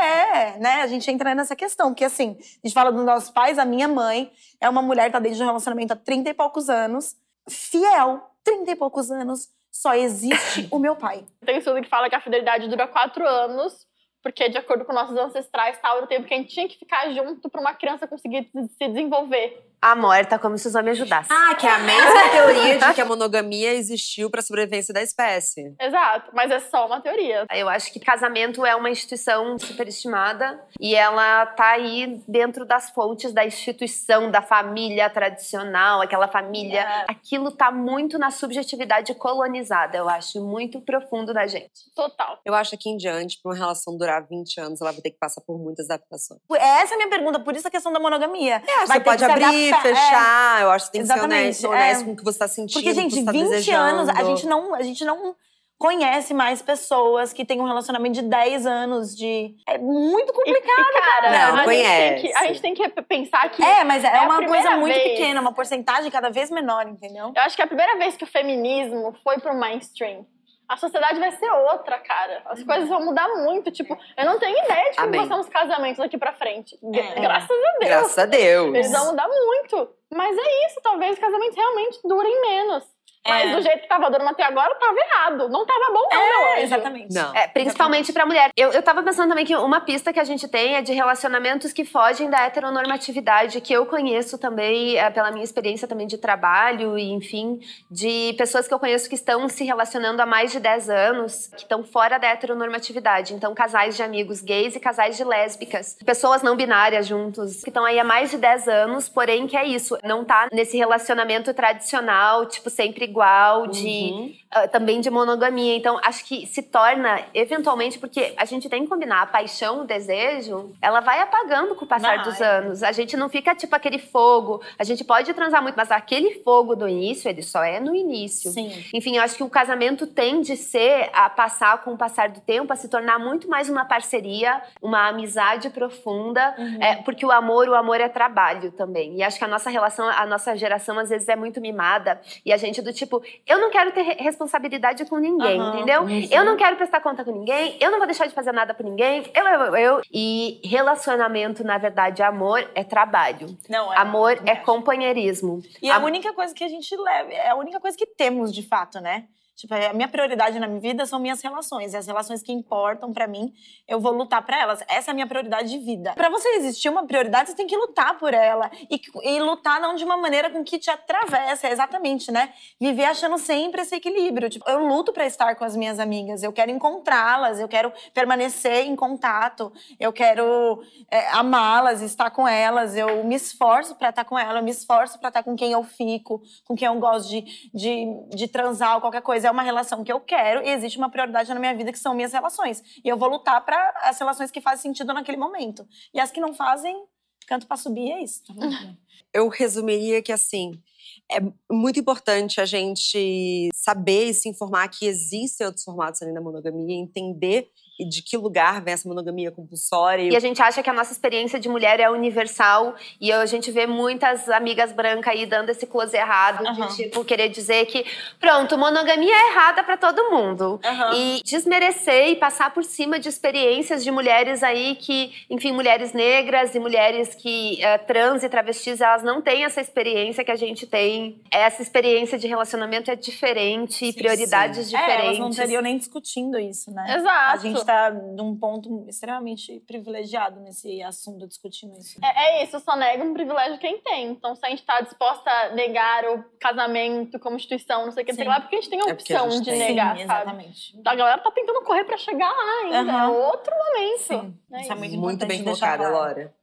é, 0.55 0.57
né? 0.57 0.81
A 0.81 0.87
gente 0.87 1.09
entra 1.11 1.35
nessa 1.35 1.55
questão, 1.55 1.89
porque 1.89 2.05
assim, 2.05 2.35
a 2.63 2.67
gente 2.67 2.73
fala 2.73 2.91
dos 2.91 3.05
nossos 3.05 3.29
pais, 3.29 3.59
a 3.59 3.65
minha 3.65 3.87
mãe 3.87 4.31
é 4.59 4.67
uma 4.67 4.81
mulher 4.81 5.05
que 5.05 5.11
tá 5.11 5.19
dentro 5.19 5.37
de 5.37 5.43
um 5.43 5.47
relacionamento 5.47 5.93
há 5.93 5.95
30 5.95 6.29
e 6.31 6.33
poucos 6.33 6.67
anos, 6.67 7.15
fiel, 7.49 8.21
30 8.43 8.71
e 8.71 8.75
poucos 8.75 9.11
anos, 9.11 9.49
só 9.71 9.93
existe 9.93 10.67
o 10.71 10.79
meu 10.79 10.95
pai. 10.95 11.25
Tem 11.45 11.57
estudo 11.57 11.81
que 11.81 11.89
fala 11.89 12.09
que 12.09 12.15
a 12.15 12.21
fidelidade 12.21 12.67
dura 12.67 12.87
quatro 12.87 13.27
anos, 13.27 13.87
porque 14.21 14.49
de 14.49 14.57
acordo 14.57 14.85
com 14.85 14.93
nossos 14.93 15.17
ancestrais, 15.17 15.79
tal, 15.81 15.97
era 15.97 16.05
o 16.05 16.09
tempo 16.09 16.27
que 16.27 16.33
a 16.33 16.37
gente 16.37 16.53
tinha 16.53 16.67
que 16.67 16.77
ficar 16.77 17.09
junto 17.11 17.49
pra 17.49 17.61
uma 17.61 17.73
criança 17.73 18.07
conseguir 18.07 18.49
se 18.77 18.87
desenvolver. 18.87 19.70
Amor, 19.81 20.23
tá 20.27 20.37
como 20.37 20.59
se 20.59 20.67
os 20.67 20.75
homens 20.75 20.99
ajudassem. 20.99 21.35
Ah, 21.35 21.55
que 21.55 21.65
é 21.65 21.71
a 21.71 21.79
mesma 21.79 22.29
teoria 22.29 22.77
de 22.77 22.93
que 22.93 23.01
a 23.01 23.05
monogamia 23.05 23.73
existiu 23.73 24.29
para 24.29 24.39
a 24.39 24.43
sobrevivência 24.43 24.93
da 24.93 25.01
espécie. 25.01 25.73
Exato, 25.79 26.29
mas 26.33 26.51
é 26.51 26.59
só 26.59 26.85
uma 26.85 27.01
teoria. 27.01 27.47
Eu 27.51 27.67
acho 27.67 27.91
que 27.91 27.99
casamento 27.99 28.63
é 28.63 28.75
uma 28.75 28.91
instituição 28.91 29.57
superestimada 29.57 30.63
e 30.79 30.93
ela 30.93 31.47
tá 31.47 31.71
aí 31.71 32.21
dentro 32.27 32.63
das 32.63 32.91
fontes 32.91 33.33
da 33.33 33.43
instituição, 33.43 34.29
da 34.29 34.43
família 34.43 35.09
tradicional, 35.09 35.99
aquela 35.99 36.27
família. 36.27 36.81
É. 36.81 37.05
Aquilo 37.07 37.49
tá 37.49 37.71
muito 37.71 38.19
na 38.19 38.29
subjetividade 38.29 39.15
colonizada, 39.15 39.97
eu 39.97 40.07
acho, 40.07 40.39
muito 40.41 40.79
profundo 40.79 41.33
da 41.33 41.47
gente. 41.47 41.89
Total. 41.95 42.39
Eu 42.45 42.53
acho 42.53 42.69
que 42.69 42.75
aqui 42.75 42.89
em 42.89 42.97
diante, 42.97 43.39
para 43.41 43.51
uma 43.51 43.57
relação 43.57 43.97
durar 43.97 44.27
20 44.27 44.59
anos, 44.59 44.79
ela 44.79 44.91
vai 44.91 45.01
ter 45.01 45.09
que 45.09 45.17
passar 45.17 45.41
por 45.41 45.57
muitas 45.57 45.89
adaptações. 45.89 46.39
Essa 46.51 46.93
é 46.93 46.95
a 46.95 46.97
minha 46.97 47.09
pergunta, 47.09 47.39
por 47.39 47.55
isso 47.55 47.67
a 47.67 47.71
questão 47.71 47.91
da 47.91 47.99
monogamia. 47.99 48.61
É, 48.67 48.85
Vai 48.85 48.87
você 48.87 48.93
ter 48.93 49.03
pode 49.03 49.25
que 49.25 49.70
abrir, 49.73 49.89
adaptar, 49.89 49.89
é. 49.89 49.95
fechar. 49.95 50.61
Eu 50.61 50.71
acho 50.71 50.85
que 50.87 50.91
tem 50.91 51.01
que 51.01 51.07
ser 51.07 51.19
honesto, 51.21 51.67
honesto 51.67 52.01
é. 52.01 52.05
com 52.05 52.11
o 52.11 52.15
que 52.15 52.23
você 52.23 52.35
está 52.35 52.47
sentindo. 52.47 52.73
Porque, 52.73 52.93
com 52.93 52.99
o 52.99 53.03
que 53.03 53.09
gente, 53.09 53.15
você 53.19 53.25
tá 53.25 53.31
20 53.31 53.71
anos, 53.71 54.09
a 54.09 54.13
desejando. 54.13 54.37
gente, 54.37 54.47
não, 54.47 54.75
a 54.75 54.81
gente 54.83 55.05
não 55.05 55.35
conhece 55.77 56.31
mais 56.33 56.61
pessoas 56.61 57.33
que 57.33 57.43
têm 57.43 57.59
um 57.59 57.65
relacionamento 57.65 58.13
de 58.13 58.21
10 58.21 58.65
anos 58.67 59.15
de. 59.17 59.55
É 59.67 59.79
muito 59.79 60.29
E, 60.29 60.33
complicado. 60.33 60.85
e, 60.87 61.01
cara, 61.01 61.31
Não, 61.31 61.37
a, 61.53 61.55
gente 61.55 61.63
conhece. 61.65 62.13
tem 62.13 62.21
que, 62.21 62.37
a 62.37 62.47
gente 62.47 62.61
tem 62.61 62.73
que 62.75 62.89
pensar 63.01 63.49
que. 63.49 63.63
É, 63.63 63.83
mas 63.83 64.03
é, 64.03 64.15
É 64.17 64.21
uma 64.21 64.45
coisa 64.45 64.77
muito 64.77 64.93
vez. 64.93 65.11
pequena, 65.11 65.41
uma 65.41 65.53
porcentagem 65.53 66.11
cada 66.11 66.29
vez 66.29 66.51
menor, 66.51 66.87
entendeu? 66.87 67.31
Eu 67.35 67.41
acho 67.41 67.55
que 67.55 67.61
é 67.63 67.65
a 67.65 67.67
primeira 67.67 67.97
vez 67.97 68.15
que 68.15 68.23
o 68.23 68.27
feminismo 68.27 69.15
foi 69.23 69.39
pro 69.39 69.55
mainstream. 69.55 70.23
A 70.71 70.77
sociedade 70.77 71.19
vai 71.19 71.31
ser 71.33 71.51
outra, 71.51 71.99
cara. 71.99 72.43
As 72.45 72.63
coisas 72.63 72.87
vão 72.87 73.03
mudar 73.03 73.27
muito. 73.27 73.69
Tipo, 73.71 73.97
eu 74.15 74.25
não 74.25 74.39
tenho 74.39 74.57
ideia 74.57 74.91
de 74.91 74.95
como 74.95 75.11
vão 75.11 75.27
ser 75.27 75.33
os 75.33 75.49
casamentos 75.49 75.97
daqui 75.97 76.17
pra 76.17 76.31
frente. 76.31 76.79
É. 76.93 77.19
Graças 77.19 77.51
a 77.51 77.77
Deus. 77.77 77.89
Graças 77.89 78.17
a 78.17 78.25
Deus. 78.25 78.75
Eles 78.75 78.89
vão 78.89 79.07
mudar 79.07 79.27
muito. 79.27 79.89
Mas 80.13 80.37
é 80.37 80.65
isso, 80.67 80.79
talvez 80.81 81.11
os 81.11 81.19
casamentos 81.19 81.57
realmente 81.57 81.99
durem 82.05 82.41
menos. 82.41 82.85
Mas 83.27 83.51
É. 83.51 83.55
do 83.55 83.61
jeito 83.61 83.81
que 83.81 83.87
tava 83.87 84.09
durando 84.09 84.29
até 84.31 84.43
agora, 84.43 84.73
tava 84.75 84.95
errado. 84.97 85.49
Não 85.49 85.65
tava 85.65 85.93
bom, 85.93 86.07
não, 86.11 86.19
meu 86.19 86.41
É, 86.49 86.53
anjo. 86.55 86.63
exatamente. 86.63 87.13
Não. 87.13 87.35
É, 87.35 87.47
principalmente 87.47 88.11
pra 88.11 88.25
mulher. 88.25 88.49
Eu, 88.57 88.71
eu 88.71 88.81
tava 88.81 89.03
pensando 89.03 89.29
também 89.29 89.45
que 89.45 89.55
uma 89.55 89.79
pista 89.81 90.11
que 90.11 90.19
a 90.19 90.23
gente 90.23 90.47
tem 90.47 90.75
é 90.75 90.81
de 90.81 90.91
relacionamentos 90.93 91.71
que 91.71 91.85
fogem 91.85 92.29
da 92.29 92.41
heteronormatividade, 92.45 93.61
que 93.61 93.71
eu 93.73 93.85
conheço 93.85 94.37
também, 94.37 94.97
é, 94.97 95.09
pela 95.09 95.31
minha 95.31 95.43
experiência 95.43 95.87
também 95.87 96.07
de 96.07 96.17
trabalho 96.17 96.97
e, 96.97 97.11
enfim, 97.11 97.59
de 97.89 98.33
pessoas 98.37 98.67
que 98.67 98.73
eu 98.73 98.79
conheço 98.79 99.07
que 99.07 99.15
estão 99.15 99.47
se 99.47 99.63
relacionando 99.63 100.21
há 100.21 100.25
mais 100.25 100.51
de 100.51 100.59
10 100.59 100.89
anos, 100.89 101.47
que 101.47 101.61
estão 101.63 101.83
fora 101.83 102.17
da 102.17 102.27
heteronormatividade. 102.27 103.33
Então, 103.33 103.53
casais 103.53 103.95
de 103.95 104.03
amigos 104.03 104.41
gays 104.41 104.75
e 104.75 104.79
casais 104.79 105.15
de 105.17 105.23
lésbicas. 105.23 105.97
Pessoas 106.05 106.41
não 106.41 106.55
binárias 106.55 107.05
juntos, 107.07 107.61
que 107.61 107.69
estão 107.69 107.85
aí 107.85 107.99
há 107.99 108.03
mais 108.03 108.31
de 108.31 108.37
10 108.37 108.67
anos, 108.67 109.07
porém 109.09 109.45
que 109.47 109.55
é 109.55 109.65
isso, 109.65 109.97
não 110.03 110.23
tá 110.25 110.47
nesse 110.51 110.77
relacionamento 110.77 111.53
tradicional, 111.53 112.45
tipo, 112.45 112.69
sempre 112.69 113.07
igual, 113.11 113.67
de 113.67 113.81
Uhum. 114.11 114.33
ah, 114.49 114.67
também 114.67 114.99
de 115.01 115.09
monogamia. 115.09 115.75
Então, 115.75 115.99
acho 116.03 116.25
que 116.25 116.45
se 116.47 116.61
torna, 116.63 117.21
eventualmente, 117.33 117.99
porque 117.99 118.33
a 118.37 118.45
gente 118.45 118.69
tem 118.69 118.83
que 118.83 118.89
combinar 118.89 119.21
a 119.21 119.25
paixão, 119.25 119.81
o 119.81 119.85
desejo, 119.85 120.71
ela 120.81 120.99
vai 121.01 121.19
apagando 121.21 121.75
com 121.75 121.85
o 121.85 121.87
passar 121.87 122.15
Vai. 122.17 122.23
dos 122.25 122.41
anos. 122.41 122.83
A 122.83 122.91
gente 122.91 123.15
não 123.15 123.29
fica 123.29 123.53
tipo 123.53 123.75
aquele 123.75 123.99
fogo. 123.99 124.61
A 124.79 124.83
gente 124.83 125.03
pode 125.03 125.33
transar 125.33 125.61
muito, 125.61 125.75
mas 125.75 125.91
aquele 125.91 126.41
fogo 126.43 126.75
do 126.75 126.87
início, 126.87 127.29
ele 127.29 127.41
só 127.41 127.63
é 127.63 127.79
no 127.79 127.95
início. 127.95 128.51
Sim. 128.51 128.71
Enfim, 128.93 129.17
eu 129.17 129.23
acho 129.23 129.35
que 129.35 129.43
o 129.43 129.49
casamento 129.49 130.07
tende 130.07 130.53
a 130.53 130.57
ser, 130.57 131.09
a 131.13 131.29
passar 131.29 131.83
com 131.83 131.93
o 131.93 131.97
passar 131.97 132.29
do 132.29 132.39
tempo, 132.39 132.71
a 132.71 132.75
se 132.75 132.87
tornar 132.87 133.19
muito 133.19 133.49
mais 133.49 133.69
uma 133.69 133.85
parceria, 133.85 134.61
uma 134.81 135.09
amizade 135.09 135.69
profunda, 135.69 136.55
é, 136.79 136.95
porque 136.95 137.25
o 137.25 137.31
amor, 137.31 137.67
o 137.67 137.75
amor 137.75 137.99
é 137.99 138.07
trabalho 138.09 138.71
também. 138.71 139.17
E 139.17 139.23
acho 139.23 139.37
que 139.37 139.45
a 139.45 139.47
nossa 139.47 139.69
relação, 139.69 140.07
a 140.07 140.25
nossa 140.25 140.55
geração 140.55 140.97
às 140.97 141.09
vezes 141.09 141.27
é 141.27 141.35
muito 141.35 141.59
mimada 141.59 142.19
e 142.45 142.53
a 142.53 142.57
gente 142.57 142.81
do 142.81 142.93
tipo, 143.05 143.21
eu 143.47 143.59
não 143.59 143.69
quero 143.69 143.91
ter 143.91 144.01
re- 144.01 144.15
responsabilidade 144.19 145.05
com 145.05 145.17
ninguém, 145.17 145.59
Aham, 145.59 145.75
entendeu? 145.75 146.01
uhum. 146.03 146.27
Eu 146.31 146.45
não 146.45 146.55
quero 146.57 146.75
prestar 146.75 146.99
conta 147.01 147.23
com 147.23 147.31
ninguém, 147.31 147.77
eu 147.79 147.89
não 147.91 147.97
vou 147.97 148.07
deixar 148.07 148.27
de 148.27 148.33
fazer 148.33 148.51
nada 148.51 148.73
por 148.73 148.83
ninguém, 148.83 149.23
eu, 149.33 149.43
eu, 149.45 149.75
eu. 149.75 150.01
E 150.13 150.59
relacionamento, 150.63 151.63
na 151.63 151.77
verdade, 151.77 152.21
amor 152.23 152.67
é 152.75 152.83
trabalho. 152.83 153.57
Não, 153.69 153.91
é. 153.93 153.97
Amor 153.97 154.39
é 154.45 154.55
companheirismo. 154.55 155.61
E 155.81 155.89
é 155.89 155.91
a 155.93 155.97
Am- 155.97 156.05
única 156.05 156.33
coisa 156.33 156.53
que 156.53 156.63
a 156.63 156.67
gente 156.69 156.95
leva, 156.95 157.31
é 157.31 157.49
a 157.49 157.55
única 157.55 157.79
coisa 157.79 157.97
que 157.97 158.05
temos 158.05 158.53
de 158.53 158.61
fato, 158.63 158.99
né? 158.99 159.25
Tipo, 159.61 159.75
a 159.75 159.93
minha 159.93 160.07
prioridade 160.07 160.59
na 160.59 160.67
minha 160.67 160.79
vida 160.79 161.05
são 161.05 161.19
minhas 161.19 161.39
relações. 161.39 161.93
E 161.93 161.97
as 161.97 162.07
relações 162.07 162.41
que 162.41 162.51
importam 162.51 163.13
pra 163.13 163.27
mim, 163.27 163.53
eu 163.87 163.99
vou 163.99 164.11
lutar 164.11 164.43
pra 164.43 164.59
elas. 164.59 164.83
Essa 164.87 165.11
é 165.11 165.11
a 165.11 165.13
minha 165.13 165.27
prioridade 165.27 165.69
de 165.69 165.77
vida. 165.77 166.13
Pra 166.15 166.29
você 166.29 166.47
existir 166.55 166.89
uma 166.89 167.05
prioridade, 167.05 167.51
você 167.51 167.55
tem 167.55 167.67
que 167.67 167.77
lutar 167.77 168.17
por 168.17 168.33
ela. 168.33 168.71
E, 168.89 168.99
e 169.23 169.39
lutar 169.39 169.79
não 169.79 169.93
de 169.93 170.03
uma 170.03 170.17
maneira 170.17 170.49
com 170.49 170.63
que 170.63 170.79
te 170.79 170.89
atravessa, 170.89 171.67
é 171.67 171.71
exatamente, 171.71 172.31
né? 172.31 172.51
Viver 172.79 173.05
achando 173.05 173.37
sempre 173.37 173.81
esse 173.81 173.93
equilíbrio. 173.93 174.49
Tipo, 174.49 174.67
eu 174.67 174.79
luto 174.79 175.13
pra 175.13 175.27
estar 175.27 175.55
com 175.55 175.63
as 175.63 175.75
minhas 175.75 175.99
amigas, 175.99 176.41
eu 176.41 176.51
quero 176.51 176.71
encontrá-las, 176.71 177.59
eu 177.59 177.67
quero 177.67 177.93
permanecer 178.15 178.87
em 178.87 178.95
contato, 178.95 179.71
eu 179.99 180.11
quero 180.11 180.81
é, 181.11 181.27
amá-las, 181.33 182.01
estar 182.01 182.31
com 182.31 182.47
elas, 182.47 182.97
eu 182.97 183.23
me 183.25 183.35
esforço 183.35 183.93
pra 183.93 184.09
estar 184.09 184.25
com 184.25 184.39
ela, 184.39 184.57
eu 184.57 184.63
me 184.63 184.71
esforço 184.71 185.19
pra 185.19 185.27
estar 185.27 185.43
com 185.43 185.55
quem 185.55 185.71
eu 185.71 185.83
fico, 185.83 186.41
com 186.65 186.75
quem 186.75 186.87
eu 186.87 186.95
gosto 186.95 187.29
de, 187.29 187.69
de, 187.71 188.07
de 188.35 188.47
transar 188.47 188.95
ou 188.95 189.01
qualquer 189.01 189.21
coisa. 189.21 189.50
É 189.51 189.53
uma 189.53 189.63
relação 189.63 190.01
que 190.01 190.09
eu 190.09 190.21
quero 190.21 190.65
e 190.65 190.69
existe 190.69 190.97
uma 190.97 191.09
prioridade 191.09 191.53
na 191.53 191.59
minha 191.59 191.75
vida 191.75 191.91
que 191.91 191.99
são 191.99 192.15
minhas 192.15 192.31
relações. 192.31 192.81
E 193.03 193.09
eu 193.09 193.17
vou 193.17 193.27
lutar 193.27 193.63
pra 193.65 193.93
as 194.03 194.17
relações 194.17 194.49
que 194.49 194.61
fazem 194.61 194.83
sentido 194.83 195.13
naquele 195.13 195.37
momento. 195.37 195.85
E 196.13 196.21
as 196.21 196.31
que 196.31 196.39
não 196.39 196.53
fazem, 196.53 197.03
canto 197.45 197.67
pra 197.67 197.75
subir, 197.75 198.13
é 198.13 198.23
isso. 198.23 198.41
Tá? 198.45 198.53
Eu 199.33 199.49
resumiria 199.49 200.21
que, 200.21 200.31
assim, 200.31 200.81
é 201.29 201.39
muito 201.69 201.99
importante 201.99 202.59
a 202.59 202.65
gente 202.65 203.69
saber 203.73 204.25
e 204.25 204.33
se 204.33 204.49
informar 204.49 204.89
que 204.89 205.05
existem 205.05 205.65
outros 205.65 205.85
formatos 205.85 206.21
além 206.21 206.33
da 206.33 206.41
monogamia, 206.41 206.95
entender 206.95 207.69
de 207.99 208.21
que 208.21 208.37
lugar 208.37 208.81
vem 208.81 208.93
essa 208.93 209.07
monogamia 209.07 209.51
compulsória. 209.51 210.31
E 210.31 210.35
a 210.35 210.39
gente 210.39 210.61
acha 210.61 210.81
que 210.81 210.89
a 210.89 210.93
nossa 210.93 211.11
experiência 211.11 211.59
de 211.59 211.69
mulher 211.69 211.99
é 211.99 212.09
universal 212.09 212.95
e 213.19 213.31
a 213.31 213.45
gente 213.45 213.71
vê 213.71 213.85
muitas 213.85 214.49
amigas 214.49 214.91
brancas 214.91 215.33
aí 215.33 215.45
dando 215.45 215.69
esse 215.69 215.85
close 215.85 216.15
errado 216.15 216.65
Aham. 216.65 216.87
de 216.87 216.95
tipo 216.95 217.23
querer 217.23 217.49
dizer 217.49 217.85
que 217.85 218.05
pronto, 218.39 218.77
monogamia 218.77 219.33
é 219.33 219.51
errada 219.51 219.83
pra 219.83 219.97
todo 219.97 220.31
mundo. 220.31 220.79
Aham. 220.83 221.13
E 221.15 221.41
desmerecer 221.43 222.29
e 222.29 222.35
passar 222.35 222.73
por 222.73 222.83
cima 222.83 223.19
de 223.19 223.29
experiências 223.29 224.03
de 224.03 224.11
mulheres 224.11 224.63
aí 224.63 224.95
que, 224.95 225.33
enfim, 225.49 225.71
mulheres 225.71 226.13
negras 226.13 226.73
e 226.75 226.79
mulheres 226.79 227.35
que 227.35 227.83
eh, 227.83 227.97
trans 227.99 228.43
e 228.43 228.49
travestis, 228.49 229.01
elas 229.01 229.23
não 229.23 229.41
têm 229.41 229.63
essa 229.63 229.81
experiência 229.81 230.43
que 230.43 230.51
a 230.51 230.55
gente 230.55 230.87
tem. 230.87 231.41
Essa 231.51 231.81
experiência 231.81 232.37
de 232.37 232.47
relacionamento 232.47 233.11
é 233.11 233.15
diferente 233.15 234.05
e 234.05 234.11
Sim, 234.11 234.17
prioridades 234.17 234.87
sim. 234.87 234.95
É, 234.95 234.99
elas 234.99 235.09
diferentes. 235.11 235.39
não 235.39 235.49
estariam 235.49 235.81
nem 235.81 235.97
discutindo 235.97 236.57
isso, 236.59 236.91
né? 236.91 237.15
Exato. 237.17 237.80
A 237.89 238.09
gente 238.11 238.11
tá 238.11 238.11
num 238.11 238.55
ponto 238.57 239.05
extremamente 239.07 239.79
privilegiado 239.87 240.59
nesse 240.61 241.01
assunto, 241.03 241.47
discutindo 241.47 241.97
isso. 241.97 242.19
É, 242.23 242.59
é 242.59 242.63
isso, 242.63 242.79
só 242.79 242.95
nega 242.95 243.23
um 243.23 243.33
privilégio 243.33 243.79
quem 243.79 243.99
tem. 244.01 244.29
Então, 244.31 244.55
se 244.55 244.65
a 244.65 244.69
gente 244.69 244.83
tá 244.83 245.01
disposta 245.01 245.49
a 245.49 245.69
negar 245.73 246.25
o 246.25 246.43
casamento 246.59 247.39
como 247.39 247.55
instituição, 247.55 248.05
não 248.05 248.11
sei 248.11 248.23
o 248.23 248.25
que, 248.25 248.33
sei 248.33 248.45
lá, 248.47 248.59
porque 248.61 248.75
a 248.75 248.81
gente 248.81 248.89
tem 248.89 248.99
a 249.01 249.05
É 249.05 249.09
a 249.09 249.13
opção 249.13 249.51
gente 249.51 249.63
de 249.63 249.69
tem. 249.71 249.79
negar, 249.79 250.17
Sim, 250.17 250.25
sabe? 250.27 250.41
exatamente. 250.41 251.01
A 251.05 251.15
galera 251.15 251.41
tá 251.41 251.51
tentando 251.51 251.81
correr 251.83 252.03
pra 252.03 252.17
chegar 252.17 252.51
lá 252.51 252.81
ainda. 252.83 253.11
Aham. 253.11 253.23
É 253.25 253.27
outro 253.47 253.73
momento. 253.75 254.19
Sim, 254.21 254.59
É 254.73 254.81
isso 254.81 254.91
é 254.91 254.95
muito, 254.95 255.17
Muito 255.17 255.45
bem 255.45 255.63
colocada. 255.63 256.09
Laura. 256.09 256.53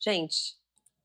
Gente, 0.00 0.54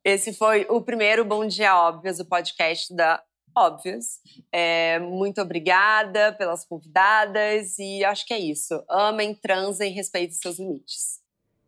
esse 0.03 0.33
foi 0.33 0.65
o 0.69 0.81
primeiro 0.81 1.23
Bom 1.25 1.45
Dia 1.45 1.77
Óbvios, 1.79 2.19
o 2.19 2.25
podcast 2.25 2.93
da 2.95 3.21
Óbvios. 3.57 4.19
É, 4.51 4.99
muito 4.99 5.41
obrigada 5.41 6.31
pelas 6.33 6.63
convidadas 6.63 7.79
e 7.79 8.05
acho 8.05 8.23
que 8.23 8.33
é 8.33 8.39
isso. 8.39 8.83
Amem, 8.87 9.33
transem, 9.33 9.91
respeitem 9.91 10.35
seus 10.35 10.59
limites. 10.59 11.19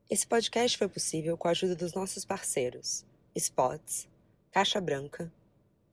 Esse 0.08 0.28
podcast 0.28 0.78
foi 0.78 0.88
possível 0.88 1.36
com 1.36 1.48
a 1.48 1.52
ajuda 1.52 1.76
dos 1.76 1.94
nossos 1.94 2.24
parceiros 2.24 3.04
Spots, 3.36 4.08
Caixa 4.52 4.80
Branca, 4.80 5.32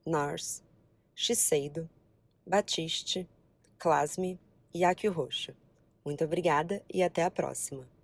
Nars, 0.05 0.63
Shiseido, 1.15 1.89
Batiste, 2.47 3.27
Clasme 3.79 4.39
e 4.75 4.85
Aquio 4.85 5.13
Roxo. 5.13 5.55
Muito 6.05 6.23
obrigada 6.23 6.83
e 6.93 7.03
até 7.03 7.25
a 7.25 7.31
próxima. 7.31 7.96